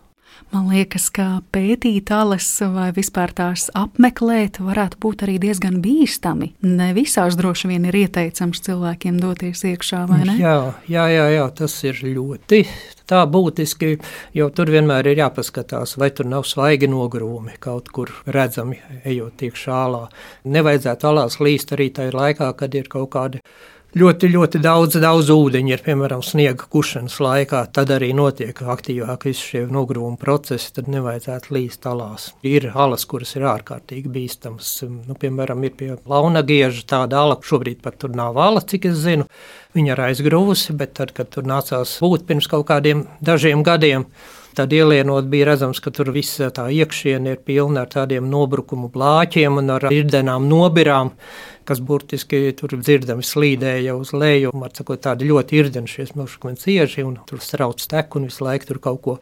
Man 0.53 0.67
liekas, 0.69 1.07
ka 1.09 1.41
pētīt 1.55 2.11
alas 2.13 2.45
vai 2.75 2.91
vispār 2.93 3.31
tās 3.33 3.71
apmeklēt 3.73 4.59
varētu 4.61 4.99
būt 5.01 5.23
arī 5.25 5.39
diezgan 5.41 5.79
bīstami. 5.81 6.51
Ne 6.61 6.91
visās 6.93 7.33
droši 7.39 7.71
vien 7.71 7.87
ir 7.89 7.97
ieteicams 8.03 8.61
cilvēkiem 8.67 9.17
doties 9.17 9.63
iekšā, 9.71 10.03
vai 10.11 10.21
ne? 10.29 10.37
Jā, 10.37 10.57
jā, 10.85 11.07
jā, 11.09 11.25
jā 11.33 11.47
tas 11.57 11.79
ir 11.89 12.03
ļoti 12.05 12.61
tā 13.09 13.23
būtiski, 13.29 13.97
jo 14.37 14.49
tur 14.53 14.69
vienmēr 14.73 15.09
ir 15.09 15.23
jāpaskatās, 15.23 15.97
vai 15.97 16.11
tur 16.13 16.29
nav 16.29 16.45
svaigi 16.45 16.89
nogrūmi 16.91 17.57
kaut 17.63 17.89
kur 17.93 18.13
redzami, 18.29 18.77
ejot 19.09 19.47
iekšā 19.49 19.83
alā. 19.87 20.05
Nevajadzētu 20.45 21.09
alās 21.09 21.41
līst 21.41 21.73
arī 21.73 21.89
tajā 21.97 22.13
laikā, 22.13 22.53
kad 22.61 22.77
ir 22.77 22.93
kaut 22.93 23.09
kādi 23.17 23.41
ļoti, 23.97 24.29
ļoti 24.33 24.59
daudz, 24.63 24.97
daudz 25.01 25.29
ūdeņa 25.33 25.73
ir, 25.75 25.83
piemēram, 25.85 26.23
sniega 26.25 26.65
kušanas 26.71 27.19
laikā, 27.21 27.61
tad 27.75 27.91
arī 27.93 28.09
notiek 28.17 28.57
aktīvāk 28.57 29.27
visi 29.29 29.47
šie 29.51 29.63
nogrūmu 29.73 30.17
procesi, 30.21 30.71
tad 30.75 30.89
nevajadzētu 30.91 31.53
līst 31.53 31.85
alās. 31.89 32.31
Ir 32.47 32.71
alas, 32.73 33.05
kuras 33.09 33.35
ir 33.37 33.45
ārkārtīgi 33.51 34.11
bīstamas. 34.13 34.71
Nu, 34.89 35.17
piemēram, 35.19 35.63
ir 35.67 35.75
pie 35.77 35.91
launagieža 36.09 36.85
tāda 36.89 37.21
ala, 37.23 37.39
šobrīd 37.43 37.83
pat 37.85 37.99
tur 38.01 38.15
nav 38.17 38.39
ala, 38.41 38.63
cik 38.65 38.89
es 38.91 39.01
zinu. 39.03 39.29
Viņa 39.77 39.95
ir 39.95 40.05
aizgrūvusi, 40.09 40.77
bet 40.77 40.97
tad, 40.99 41.13
kad 41.17 41.29
tur 41.33 41.45
nācās 41.49 41.97
būt 42.01 42.25
pirms 42.29 42.49
kaut 42.49 42.67
kādiem 42.69 43.07
dažiem 43.21 43.61
gadiem, 43.65 44.07
Tad 44.53 44.73
ielienot 44.73 45.25
bija 45.31 45.47
redzams, 45.49 45.79
ka 45.81 45.89
tur 45.89 46.11
viss 46.13 46.41
tā 46.53 46.67
iekšiene 46.69 47.33
ir 47.33 47.41
pilna 47.45 47.85
ar 47.85 47.89
tādiem 47.89 48.27
nobrukumu 48.29 48.91
blāķiem 48.93 49.57
un 49.63 49.73
ar 49.73 49.87
irdenām 49.89 50.45
nobirām 50.49 51.13
kas 51.67 51.79
burtiski 51.83 52.51
tur 52.59 52.75
dzirdami 52.75 53.23
slīdēja 53.25 53.95
uz 53.95 54.11
leju. 54.15 54.51
Man 54.57 54.73
sakot, 54.75 55.01
tādi 55.03 55.27
ļoti 55.29 55.59
irdeni 55.61 55.89
šie 55.89 56.07
smilšakmeni 56.09 56.59
cieši 56.59 57.05
un 57.07 57.17
tur 57.29 57.41
strauc 57.43 57.83
tek 57.89 58.17
un 58.17 58.27
visu 58.29 58.45
laiku 58.45 58.69
tur 58.71 58.81
kaut 58.83 59.01
ko 59.05 59.15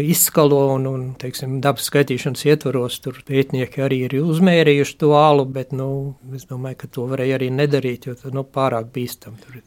izskalo 0.00 0.62
un, 0.74 0.88
un 0.88 1.06
teiksim, 1.20 1.58
dabas 1.64 1.90
skaitīšanas 1.90 2.46
ietvaros 2.48 2.98
tur 3.04 3.20
pētnieki 3.28 3.84
arī 3.84 4.02
ir 4.06 4.18
uzmērījuši 4.22 4.98
to 5.02 5.12
alu, 5.18 5.44
bet, 5.58 5.74
nu, 5.76 5.88
es 6.36 6.48
domāju, 6.48 6.80
ka 6.82 6.92
to 6.96 7.06
varēja 7.10 7.36
arī 7.40 7.52
nedarīt, 7.52 8.08
jo 8.08 8.16
tas, 8.16 8.32
nu, 8.32 8.46
pārāk 8.48 8.88
bīstam 8.94 9.36
tur 9.42 9.60
ir. 9.60 9.66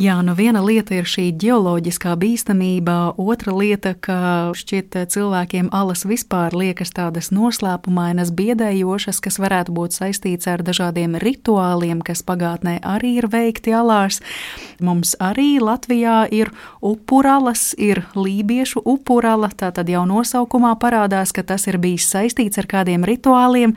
Jā, 0.00 0.14
nu 0.24 0.32
viena 0.32 0.62
lieta 0.64 0.94
ir 0.96 1.04
šī 1.04 1.26
geoloģiskā 1.36 2.14
bīstamība, 2.16 3.12
otra 3.20 3.52
lieta, 3.52 3.92
ka 3.92 4.54
šķiet 4.56 4.96
cilvēkiem 5.12 5.68
alas 5.68 6.06
vispār 6.08 6.56
liekas 6.56 6.94
tādas 6.96 7.28
noslēpumainas, 7.28 8.32
biedējošas, 8.32 9.20
kas 9.20 9.36
varētu 9.36 9.74
būt 9.76 9.92
saistīts 9.98 10.48
ar 10.48 10.64
dažādiem 10.64 11.18
rituāliem, 11.20 12.00
kas 12.00 12.24
pagātnē 12.24 12.78
arī 12.80 13.18
ir 13.20 13.28
veikti 13.28 13.76
alās. 13.76 14.22
Mums 14.80 15.12
arī 15.20 15.60
Latvijā 15.60 16.24
ir 16.32 16.54
upuralas, 16.80 17.74
ir 17.76 18.06
lībiešu 18.16 18.80
upurala, 18.88 19.52
tā 19.52 19.74
tad 19.76 19.92
jau 19.92 20.06
nosaukumā 20.08 20.72
parādās, 20.80 21.36
ka 21.36 21.44
tas 21.44 21.68
ir 21.68 21.76
bijis 21.76 22.08
saistīts 22.08 22.56
ar 22.56 22.70
kādiem 22.78 23.04
rituāliem. 23.04 23.76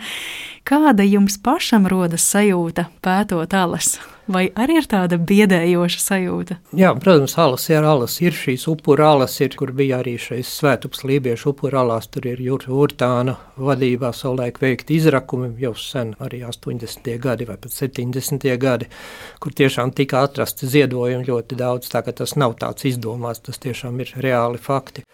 Kāda 0.65 1.05
jums 1.05 1.35
pašam 1.45 1.83
rodas 1.85 2.23
sajūta 2.25 2.87
pētot 3.05 3.51
alas? 3.53 3.99
Vai 4.25 4.47
arī 4.57 4.79
ir 4.79 4.87
tāda 4.89 5.19
biedējoša 5.21 5.99
sajūta? 6.01 6.57
Jā, 6.73 6.89
protams, 6.97 7.35
alas 7.37 7.67
ir 7.69 7.85
alas. 7.85 8.15
Ir 8.25 8.33
šīs 8.33 8.65
upura 8.71 9.11
alas, 9.13 9.35
ir, 9.45 9.53
kur 9.53 9.69
bija 9.77 9.99
arī 10.01 10.15
šeit 10.17 10.49
svētups 10.49 11.05
lībiešu 11.05 11.53
upura 11.53 11.83
alās. 11.83 12.09
Tur 12.09 12.25
ir 12.31 12.41
Jurta 12.41 12.73
Urtāna 12.73 13.37
vadībā 13.61 14.09
savulaik 14.09 14.57
veikti 14.63 14.97
izrakumi 14.97 15.53
jau 15.61 15.75
sen, 15.77 16.15
arī 16.17 16.41
80. 16.49 17.13
gadi 17.21 17.45
vai 17.45 17.61
pat 17.61 17.77
70. 17.77 18.49
gadi, 18.57 18.89
kur 19.37 19.53
tiešām 19.53 19.93
tika 19.93 20.25
atrasti 20.25 20.65
ziedojumi 20.65 21.29
ļoti 21.29 21.61
daudz, 21.61 21.93
tā 21.93 22.01
ka 22.01 22.17
tas 22.23 22.33
nav 22.41 22.57
tāds 22.57 22.89
izdomāts, 22.89 23.45
tas 23.45 23.61
tiešām 23.61 24.01
ir 24.01 24.17
reāli 24.17 24.57
fakti. 24.57 25.05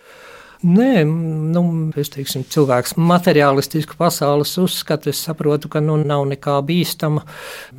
Nē, 0.62 1.02
nu, 1.06 1.62
es 1.98 2.12
teiksim, 2.14 2.44
cilvēks 2.46 2.94
materiālistisku 3.02 3.96
pasaules 3.98 4.52
uzskatu, 4.62 5.10
es 5.10 5.18
saprotu, 5.26 5.72
ka 5.74 5.80
nu, 5.82 5.96
nav 5.98 6.28
nekā 6.30 6.60
bīstama. 6.68 7.24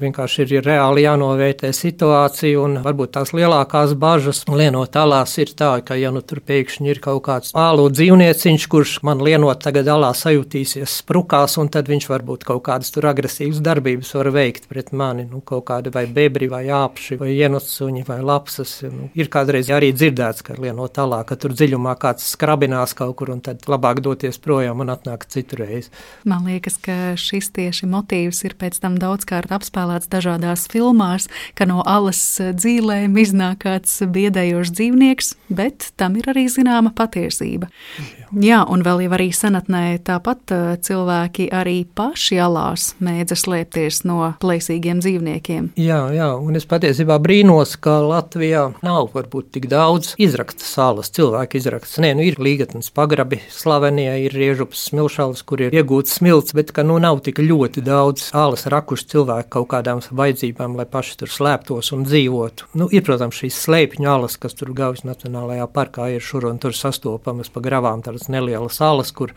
Vienkārši 0.01 0.49
ir 0.49 0.67
reāli 0.67 1.05
jānovērtē 1.05 1.71
situācija, 1.79 2.59
un 2.59 2.81
varbūt 2.83 3.13
tās 3.15 3.31
lielākās 3.39 3.95
bažas 3.95 4.43
lienot 4.51 4.91
tālās 4.97 5.37
ir 5.39 5.53
tā, 5.55 5.77
ka, 5.87 5.95
ja 5.95 6.11
nu 6.11 6.25
tur 6.27 6.41
pēkšņi 6.43 6.91
ir 6.91 6.99
kaut 7.05 7.23
kāds 7.29 7.55
ālu 7.55 7.85
dzīvnieciņš, 7.95 8.67
kurš 8.75 8.97
man 9.07 9.23
lienot 9.23 9.63
tagad 9.63 9.87
alā 9.87 10.11
sajutīsies 10.19 10.99
sprukās, 11.05 11.55
un 11.63 11.71
tad 11.71 11.87
viņš 11.87 12.09
varbūt 12.11 12.49
kaut 12.51 12.65
kādas 12.67 12.91
tur 12.91 13.07
agresīvas 13.13 13.63
darbības 13.63 14.11
var 14.19 14.33
veikt 14.35 14.67
pret 14.67 14.91
mani, 14.91 15.29
nu, 15.31 15.39
kaut 15.47 15.69
kādi 15.71 15.95
vai 15.95 16.09
bebri, 16.11 16.51
vai 16.51 16.65
āpši, 16.67 17.21
vai 17.23 17.31
ienosuņi, 17.37 18.05
vai 18.11 18.19
lapsas. 18.27 18.75
Nu, 18.91 19.07
ir 19.15 19.31
kādreiz 19.31 19.71
arī 19.71 19.95
dzirdēts, 19.95 20.43
ka 20.51 20.59
lienot 20.59 20.99
tālāk, 20.99 21.31
ka 21.31 21.39
tur 21.39 21.55
dziļumā 21.55 21.95
kāds 22.03 22.27
skrabina 22.35 22.72
nogalinās 22.73 22.95
kaut 22.97 23.17
kur 23.17 23.31
un 23.33 23.41
tad 23.41 23.63
labāk 23.69 24.01
doties 24.03 24.39
projām 24.39 24.81
un 24.81 24.91
atnākt 24.93 25.31
citurreiz. 25.33 25.91
Man 26.25 26.47
liekas, 26.47 26.79
ka 26.81 27.15
šis 27.17 27.53
tieši 27.53 27.87
motīvs 27.87 28.45
ir 28.45 28.57
pēc 28.59 28.81
tam 28.81 28.99
daudzkārt 28.99 29.53
apspēlēts 29.53 30.09
dažādās 30.09 30.69
filmās, 30.71 31.29
ka 31.55 31.67
no 31.67 31.83
alas 31.85 32.41
dzīvēm 32.41 33.17
iznāk 33.17 33.63
kāds 33.63 34.03
biedējošs 34.03 34.73
dzīvnieks, 34.73 35.35
bet 35.49 35.93
tam 35.97 36.17
ir 36.17 36.29
arī 36.33 36.49
zināma 36.49 36.93
patiesība. 36.95 37.69
Jā, 37.99 38.31
Jā 38.33 38.63
un 38.65 38.83
vēl 38.83 39.05
jau 39.05 39.13
arī 39.13 39.29
senatnē 39.33 39.99
tāpat 40.05 40.53
cilvēki 40.83 41.51
arī 41.53 41.85
paši 41.85 42.41
alās 42.41 42.93
mēdza 43.03 43.37
slēpties 43.37 44.03
no 44.09 44.33
plēsīgiem 44.43 45.03
dzīvniekiem. 45.03 45.73
Jā, 45.81 46.01
jā, 46.17 46.31
un 46.41 46.57
es 46.57 46.67
patiesībā 46.69 47.19
brīnos, 47.23 47.77
ka 47.83 47.99
Latvijā 48.03 48.71
nav 48.85 49.13
varbūt 49.13 49.53
tik 49.57 49.69
daudz 49.73 50.15
izraksta 50.23 50.65
salas, 50.65 51.13
cilvēku 51.13 51.61
izraksta. 51.61 52.03
Nē, 52.03 52.15
nu 52.19 52.27
ir 52.27 52.41
līga 52.43 52.62
Ligatnes 52.63 52.93
pagrabi 52.95 53.41
slavenie, 53.51 54.13
ir 54.23 54.35
riežupas 54.39 54.85
smilšalas, 54.87 55.41
kur 55.43 55.65
ir 55.65 55.75
iegūts 55.75 56.21
smilts, 56.21 56.55
bet 56.55 56.71
ka 56.71 56.85
nu 56.87 56.95
nav 57.03 57.19
tik 57.27 57.41
ļoti 57.43 57.83
daudz 57.83 58.29
ālas 58.39 58.69
rakuši 58.71 59.09
cilvēku 59.11 59.51
kaut 59.57 59.67
kādām 59.73 59.99
vajadzībām, 59.99 60.77
lai 60.79 60.87
paši 60.87 61.17
tur 61.19 61.33
slēptos 61.35 61.91
un 61.97 62.07
dzīvotu. 62.07 62.71
Nu, 62.79 62.87
ir, 62.95 63.03
protams, 63.03 63.41
šīs 63.43 63.59
slēpņu 63.65 64.07
alas, 64.15 64.39
kas 64.39 64.55
tur 64.55 64.71
Gaujas 64.79 65.03
Nacionālajā 65.03 65.67
parkā 65.75 66.07
ir 66.15 66.23
šur 66.23 66.47
un 66.53 66.63
tur 66.63 66.77
sastopamas 66.79 67.51
pa 67.51 67.65
gravām 67.67 68.07
tādas 68.07 68.31
nelielas 68.31 68.79
alas, 68.79 69.11
kur 69.11 69.35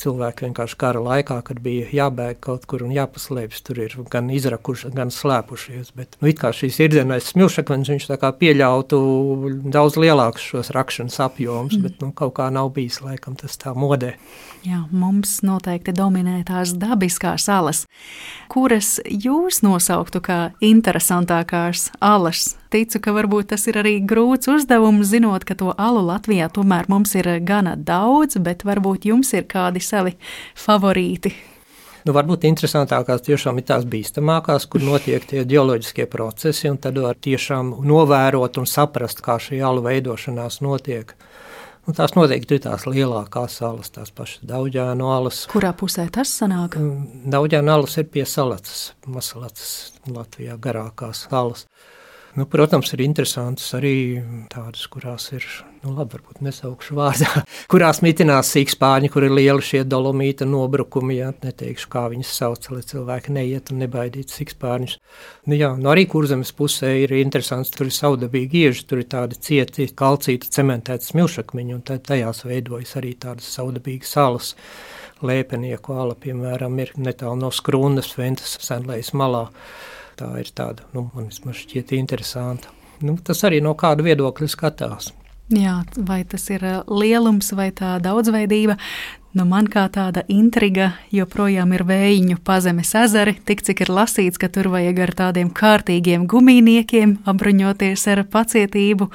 cilvēki 0.00 0.46
vienkārši 0.46 0.78
kara 0.80 1.00
laikā, 1.04 1.38
kad 1.46 1.60
bija 1.62 1.88
jābēg 1.94 2.40
kaut 2.44 2.66
kur 2.70 2.84
un 2.86 2.92
jāpaslēpjas, 2.94 3.64
tur 3.66 3.80
ir 3.84 3.96
gan 4.12 4.30
izrakuši, 4.32 4.92
gan 4.96 5.12
slēpušies. 5.14 5.92
Bet, 5.96 6.16
nu, 6.20 6.30
it 6.32 6.40
kā 6.40 6.52
šīs 6.56 6.80
irdenais 6.86 7.30
smilšakmenis, 7.32 7.92
viņš 7.94 8.08
tā 8.10 8.18
kā 8.20 8.32
pieļautu 8.40 9.00
daudz 9.72 9.98
lielākus 10.00 10.46
šos 10.52 10.72
rakšanas 10.76 11.20
apjomus, 11.26 11.76
mm. 11.76 11.86
bet 11.86 12.04
nu, 12.04 12.12
kaut 12.16 12.36
kā 12.38 12.48
nav 12.54 12.72
bijis 12.76 13.00
laikam 13.04 13.36
tas 13.40 13.58
tā 13.60 13.74
modē. 13.76 14.14
Jā, 14.66 14.82
mums 14.92 15.38
noteikti 15.46 15.94
dominē 15.96 16.40
tās 16.48 16.74
dabiskās 16.76 17.48
alas, 17.52 17.86
kuras 18.52 18.98
jūs 19.08 19.62
nosauktu 19.64 20.20
kā 20.24 20.40
interesantākās 20.64 21.90
alas. 22.00 22.59
Ticu, 22.70 23.00
ka 23.02 23.10
varbūt 23.10 23.48
tas 23.50 23.64
ir 23.66 23.80
arī 23.80 23.96
grūts 24.06 24.46
uzdevums, 24.52 25.08
zinot, 25.10 25.42
ka 25.42 25.56
to 25.58 25.72
alu 25.74 26.04
Latvijā 26.06 26.46
tomēr 26.54 26.86
mums 26.92 27.16
ir 27.18 27.26
gana 27.42 27.72
daudz, 27.74 28.38
bet 28.38 28.62
varbūt 28.62 29.08
jums 29.10 29.32
ir 29.34 29.48
kādi 29.50 29.82
savi 29.82 30.14
favorīti. 30.54 31.34
Nu, 32.06 32.14
varbūt 32.16 32.46
interesantākās 32.48 33.26
tiešām 33.26 33.58
ir 33.58 33.66
tās 33.68 33.82
bīstamākās, 33.90 34.68
kur 34.70 34.86
notiek 34.86 35.26
tie 35.26 35.42
geoloģiskie 35.50 36.06
procesi, 36.08 36.70
un 36.70 36.78
tad 36.78 36.96
var 37.02 37.18
tiešām 37.18 37.74
novērot 37.90 38.62
un 38.62 38.70
saprast, 38.70 39.20
kā 39.24 39.40
šī 39.42 39.58
alu 39.66 39.82
veidošanās 39.84 40.62
notiek. 40.64 41.12
Un 41.90 41.96
tās 41.96 42.14
noteikti 42.14 42.54
ir 42.54 42.64
tās 42.68 42.86
lielākās 42.86 43.58
salas, 43.58 43.90
tās 43.90 44.14
pašas 44.14 44.44
Daudzēnu 44.46 45.10
alas. 45.10 45.42
Kurā 45.50 45.74
pusē 45.74 46.06
tas 46.12 46.30
sanāk? 46.38 46.78
Mm, 46.78 47.30
Daudzēnu 47.34 47.74
alas 47.74 47.98
ir 47.98 48.06
pie 48.14 48.22
salacas, 48.28 48.92
Masalacas, 49.10 49.72
Latvijā 50.06 50.54
garākās 50.60 51.26
salas. 51.26 51.66
Nu, 52.38 52.44
protams, 52.46 52.92
ir 52.94 53.00
interesantas 53.02 53.72
arī 53.74 54.20
tādas, 54.52 54.84
kurās 54.92 55.24
ir, 55.34 55.42
nu, 55.82 55.96
labi, 55.96 56.14
varbūt 56.14 56.44
nesaukšu 56.46 56.94
vārdā, 56.94 57.42
kurās 57.72 57.98
mitinās 58.06 58.52
sīkspārņi, 58.54 59.10
kur 59.10 59.26
ir 59.26 59.34
lieli 59.34 59.64
šie 59.66 59.80
dolomīta 59.82 60.46
nobrukumi. 60.46 61.16
Jā, 61.18 61.32
neteikšu, 61.42 61.90
kā 61.90 62.04
viņas 62.12 62.36
sauc, 62.38 62.70
lai 62.70 62.84
cilvēki 62.86 63.34
neiet 63.34 63.74
un 63.74 63.82
nebaidītu 63.82 64.36
sīkspārņus. 64.36 64.96
Nu, 65.50 65.58
jā, 65.58 65.72
nu, 65.74 65.90
arī 65.90 66.06
kurzemes 66.12 66.54
pusē 66.54 66.94
ir 67.02 67.16
interesants, 67.18 67.74
tur 67.74 67.90
ir 67.90 67.98
saudabīgi 67.98 68.66
ieži, 68.68 68.86
tur 68.86 69.02
ir 69.02 69.10
tādi 69.10 69.42
cieti, 69.50 69.90
kalcīti, 69.90 70.54
cementēti 70.54 71.10
smilšakmeņi, 71.10 71.78
un 71.80 71.86
tajās 71.90 72.46
veidojas 72.46 72.94
arī 73.02 73.16
tādas 73.18 73.50
saudabīgas 73.58 74.18
salas. 74.18 74.54
Lēpenieku 75.26 75.98
ala, 75.98 76.14
piemēram, 76.14 76.78
ir 76.80 76.94
netālu 76.96 77.42
no 77.42 77.50
skrūnas, 77.52 78.14
Ventas 78.16 78.54
senlējas 78.62 79.10
malā 79.18 79.48
tā 80.20 80.30
ir 80.42 80.52
tāda, 80.56 80.86
nu, 80.96 81.08
man 81.14 81.30
vismaz 81.30 81.62
šķiet 81.64 81.94
interesanta. 81.96 82.70
Nu, 83.00 83.16
tas 83.24 83.40
arī 83.48 83.62
no 83.64 83.72
kāda 83.78 84.04
viedokļa 84.04 84.48
skatās. 84.52 85.14
Jā, 85.50 85.80
vai 86.06 86.20
tas 86.30 86.44
ir 86.52 86.62
eh, 86.62 86.76
lielums 86.86 87.48
vai 87.58 87.70
tā 87.74 87.96
daudzveidība, 88.04 88.76
Nu, 89.30 89.44
man 89.46 89.68
kā 89.70 89.84
tāda 89.94 90.24
intriga 90.26 90.88
joprojām 91.14 91.70
ir 91.76 91.84
vējiņu 91.86 92.40
pazemes 92.42 92.88
ezeri, 92.98 93.36
tik 93.46 93.60
cik 93.62 93.84
ir 93.84 93.92
lasīts, 93.94 94.40
ka 94.42 94.48
tur 94.50 94.66
vajag 94.72 94.98
ar 95.04 95.12
tādiem 95.20 95.52
kārtīgiem 95.54 96.24
gumijniekiem 96.30 97.12
apbruņoties 97.30 98.08
ar 98.10 98.24
pacietību, 98.32 99.06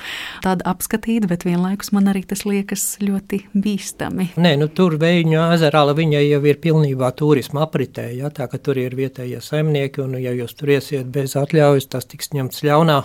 tādu 0.46 0.64
apskatīt, 0.72 1.28
bet 1.28 1.44
vienlaikus 1.44 1.92
man 1.92 2.08
arī 2.14 2.24
tas 2.30 2.46
liekas 2.48 2.86
ļoti 3.04 3.42
bīstami. 3.60 4.30
Nē, 4.40 4.54
nu 4.62 4.70
tur 4.72 4.96
vējiņu 5.04 5.44
ezerā 5.58 5.84
viņai 6.00 6.24
jau 6.30 6.42
ir 6.48 6.64
pilnībā 6.64 7.12
turisma 7.20 7.66
apritē, 7.68 8.08
ja, 8.16 8.32
tā 8.32 8.48
ka 8.48 8.56
tur 8.56 8.80
ir 8.80 8.96
vietējie 8.96 9.44
saimnieki, 9.44 10.06
un 10.08 10.16
ja 10.24 10.32
jūs 10.32 10.56
tur 10.56 10.78
iesiet 10.78 11.12
bez 11.12 11.36
atļaujas, 11.36 11.92
tas 11.92 12.08
tiks 12.08 12.32
ņemts 12.32 12.64
ļaunā. 12.64 13.02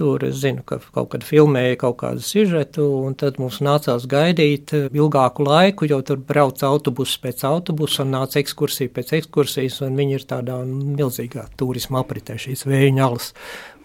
Tur 0.00 0.22
es 0.24 0.38
zinu, 0.40 0.62
ka 0.64 0.78
kaut 0.94 1.10
kad 1.12 1.24
filmēja 1.28 1.76
kaut 1.82 1.98
kādu 2.00 2.22
sižetu, 2.24 2.86
un 3.04 3.12
tad 3.20 3.36
mums 3.36 3.58
nācās 3.60 4.06
gaidīt 4.08 4.72
ilgāku 4.96 5.44
laiku, 5.44 5.84
jo 5.90 5.98
tur 6.08 6.22
brauc 6.24 6.62
autobuss 6.64 7.18
pēc 7.20 7.44
autobusa 7.44 8.06
un 8.06 8.14
nāca 8.16 8.40
ekskursija 8.40 8.94
pēc 8.96 9.12
ekskursijas, 9.18 9.82
un 9.84 10.00
viņi 10.00 10.16
ir 10.16 10.24
tādā 10.30 10.56
milzīgā 10.64 11.44
turisma 11.60 12.00
apritē 12.00 12.38
šīs 12.40 12.64
vējaņalas. 12.70 13.34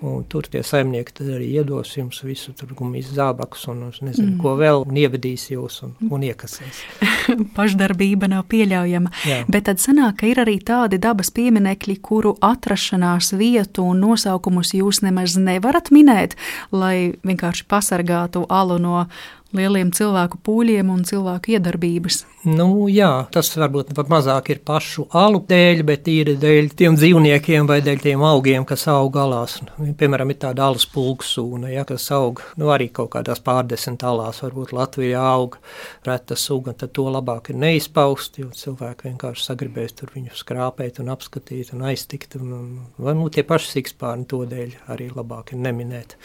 Un 0.04 0.26
tur 0.28 0.44
tie 0.52 0.60
saimnieki 0.66 1.24
arī 1.24 1.46
iedos 1.56 1.94
jums 1.96 2.20
visu 2.26 2.52
gumijas 2.76 3.14
zābakus 3.16 3.64
un 3.72 3.86
nezinu, 3.88 4.34
mm. 4.34 4.40
ko 4.44 4.56
vēl, 4.60 4.84
un 4.84 4.98
ievedīs 5.00 5.48
jūs 5.54 5.80
un, 5.88 5.94
un 6.12 6.26
iekasēs. 6.28 6.82
Pašdarbība 7.58 8.28
nav 8.32 8.44
pieļaujama. 8.52 9.14
Jā. 9.26 9.38
Bet 9.48 9.70
tad 9.70 9.80
sanāk, 9.80 10.20
ka 10.20 10.28
ir 10.28 10.42
arī 10.44 10.58
tādi 10.60 11.00
dabas 11.02 11.32
pieminekļi, 11.36 11.96
kuru 12.04 12.36
atrašanās 12.44 13.32
vietu 13.40 13.88
un 13.88 14.04
nosaukumus 14.04 14.76
jūs 14.76 15.00
nemaz 15.06 15.40
nevarat 15.40 15.94
minēt, 15.96 16.36
lai 16.76 17.16
vienkārši 17.24 17.68
pasargātu 17.72 18.44
alu 18.52 18.78
no 18.84 19.06
lieliem 19.56 19.92
cilvēku 19.96 20.40
pūļiem 20.46 20.90
un 20.92 21.04
cilvēku 21.08 21.56
iedarbības. 21.56 22.24
Nu, 22.46 22.86
jā, 22.92 23.26
tas 23.34 23.50
varbūt 23.58 23.94
pat 23.98 24.10
mazāk 24.12 24.52
ir 24.54 24.62
pašu 24.66 25.08
alu 25.18 25.42
dēļ, 25.50 25.82
bet 25.88 26.10
ir 26.12 26.34
dēļ 26.42 26.70
tiem 26.78 26.98
dzīvniekiem 26.98 27.70
vai 27.70 27.80
dēļ 27.86 28.02
tiem 28.04 28.26
augiem, 28.26 28.66
kas 28.70 28.86
aug 28.92 29.12
galās. 29.16 29.58
Piemēram, 30.00 30.34
ir 30.34 30.40
tāda 30.44 30.68
alus 30.70 30.86
pulksūna, 30.94 31.72
ja, 31.74 31.86
kas 31.90 32.08
aug 32.14 32.42
nu, 32.62 32.70
arī 32.74 32.92
kaut 32.94 33.14
kādās 33.16 33.42
pārdesmit 33.46 34.06
alās. 34.06 34.44
Varbūt 34.46 34.76
Latvijā 34.78 35.24
aug 35.26 35.58
reta 36.06 36.38
suga, 36.38 36.76
tad 36.78 36.94
to 36.98 37.08
labāk 37.10 37.50
ir 37.54 37.62
neizpaust, 37.62 38.42
jo 38.42 38.52
cilvēki 38.54 39.10
vienkārši 39.10 39.50
sagribēs 39.50 39.98
tur 40.02 40.14
viņu 40.16 40.38
skrāpēt 40.38 41.02
un 41.02 41.14
apskatīt 41.16 41.74
un 41.74 41.88
aiztikt. 41.90 42.38
Un, 42.42 42.84
vai 43.02 43.18
nu 43.18 43.32
tie 43.34 43.46
paši 43.48 43.80
sikspārni 43.80 44.30
to 44.30 44.44
dēļ 44.50 44.78
arī 44.94 45.10
labāk 45.16 45.56
ir 45.56 45.66
neminēt. 45.66 46.20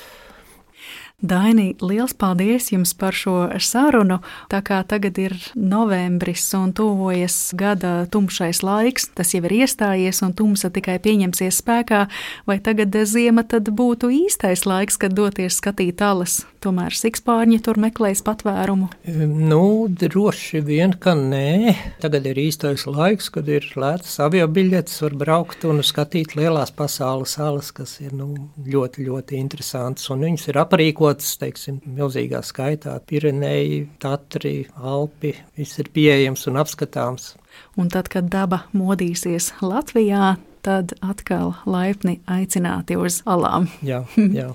Daini, 1.20 1.74
liels 1.84 2.14
paldies 2.16 2.70
jums 2.72 2.94
par 2.96 3.12
šo 3.12 3.50
sarunu. 3.60 4.22
Tā 4.48 4.62
kā 4.64 4.78
tagad 4.88 5.18
ir 5.20 5.34
novembris 5.52 6.46
un 6.56 6.72
tuvojas 6.72 7.50
gada 7.52 8.06
tumšais 8.08 8.62
laiks, 8.64 9.10
tas 9.12 9.34
jau 9.34 9.42
ir 9.44 9.52
iestājies 9.58 10.22
un 10.24 10.32
tumsa 10.32 10.70
tikai 10.72 10.96
pieņemsies 11.04 11.60
spēkā, 11.60 12.06
vai 12.48 12.56
tagad 12.64 12.96
ziema 13.04 13.44
tad 13.44 13.68
būtu 13.68 14.08
īstais 14.22 14.64
laiks, 14.64 14.96
kad 14.96 15.12
doties 15.12 15.60
skatīt 15.60 16.00
alas? 16.00 16.40
Tomēr 16.60 16.92
sikspārņi 16.92 17.56
tur 17.64 17.78
meklēs 17.80 18.20
patvērumu. 18.24 18.90
Nu, 19.08 19.88
droši 19.88 20.60
vien, 20.64 20.92
ka 20.92 21.14
nē. 21.16 21.72
Tagad 22.00 22.28
ir 22.28 22.40
īstais 22.40 22.84
laiks, 22.88 23.30
kad 23.32 23.48
ir 23.48 23.64
lētas 23.80 24.18
avio 24.20 24.48
biļetes, 24.48 24.98
var 25.04 25.16
braukt 25.20 25.64
un 25.68 25.80
skatīt 25.84 26.36
lielās 26.36 26.72
pasaules 26.76 27.36
salas, 27.36 27.72
kas 27.76 27.96
ir 28.04 28.12
nu, 28.16 28.28
ļoti, 28.60 29.06
ļoti 29.08 29.40
interesantas, 29.40 30.08
un 30.12 30.28
viņas 30.28 30.50
ir 30.52 30.60
aprīkotas 30.60 31.09
apdzīvotas, 31.10 31.38
teiksim, 31.40 31.80
milzīgā 31.84 32.42
skaitā. 32.42 32.98
Pirenei, 33.06 33.88
Tatri, 33.98 34.68
Alpi, 34.76 35.34
viss 35.56 35.78
ir 35.78 35.90
pieejams 35.92 36.46
un 36.48 36.56
apskatāms. 36.56 37.36
Un 37.76 37.88
tad, 37.88 38.08
kad 38.08 38.30
daba 38.30 38.66
modīsies 38.72 39.52
Latvijā, 39.60 40.36
tad 40.62 40.94
atkal 41.00 41.54
laipni 41.66 42.20
aicināti 42.26 42.96
uz 42.96 43.22
alām. 43.26 43.68
Jā, 43.82 44.04
jā. 44.38 44.54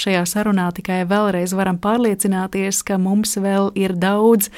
Šajā 0.00 0.22
sarunā 0.24 0.70
tikai 0.72 1.02
vēlreiz 1.04 1.52
varam 1.52 1.76
pārliecināties, 1.78 2.82
ka 2.86 2.96
mums 2.96 3.36
vēl 3.36 3.72
ir 3.74 3.92
daudz 3.98 4.48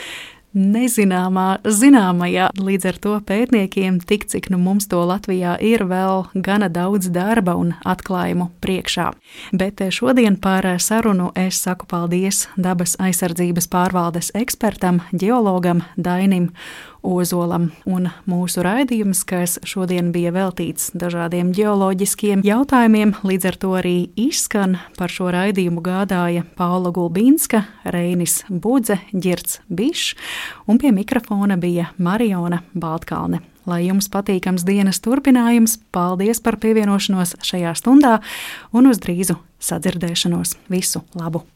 nezināmā, 0.55 1.63
zināmajā. 1.65 2.51
Līdz 2.61 2.89
ar 2.91 2.99
to 3.03 3.15
pētniekiem, 3.27 4.01
tik 4.05 4.27
cik 4.31 4.51
nu 4.53 4.61
mums 4.63 4.89
to 4.91 5.01
Latvijā 5.09 5.57
ir, 5.65 5.87
vēl 5.89 6.27
gana 6.35 6.69
daudz 6.73 7.11
darba 7.13 7.57
un 7.59 7.75
atklājumu 7.89 8.51
priekšā. 8.65 9.11
Bet 9.57 9.83
šodien 9.91 10.37
par 10.37 10.67
sarunu 10.79 11.31
es 11.39 11.61
saku 11.63 11.89
paldies 11.89 12.47
dabas 12.57 12.97
aizsardzības 13.03 13.69
pārvaldes 13.73 14.33
ekspertam, 14.39 15.03
geologam 15.13 15.83
Dainim 15.97 16.53
Ozolam. 17.03 17.71
Un 17.85 18.09
mūsu 18.31 18.63
raidījums, 18.65 19.25
kas 19.29 19.59
šodien 19.67 20.13
bija 20.15 20.33
veltīts 20.35 20.93
dažādiem 20.95 21.53
geoloģiskiem 21.55 22.45
jautājumiem, 22.47 23.17
līdz 23.27 23.49
ar 23.51 23.59
to 23.63 23.73
arī 23.79 23.97
izskan. 24.19 24.79
Par 24.99 25.13
šo 25.13 25.31
raidījumu 25.35 25.83
gādāja 25.85 26.47
Paula 26.59 26.93
Gulbīnska, 26.95 27.65
Reinis 27.85 28.43
Budze, 28.49 29.01
Girts 29.13 29.61
Bišs, 29.69 30.15
un 30.71 30.79
pie 30.83 30.95
mikrofona 30.95 31.59
bija 31.61 31.91
Mariona 31.99 32.63
Baltkalne. 32.75 33.43
Lai 33.67 33.85
jums 33.85 34.09
patīkams 34.11 34.65
dienas 34.67 34.99
turpinājums, 35.05 35.77
paldies 35.95 36.43
par 36.43 36.59
pievienošanos 36.63 37.37
šajā 37.47 37.77
stundā 37.79 38.19
un 38.75 38.91
uz 38.91 39.03
drīzu 39.03 39.39
sadzirdēšanos. 39.63 40.57
Visu 40.73 41.07
labu! 41.15 41.47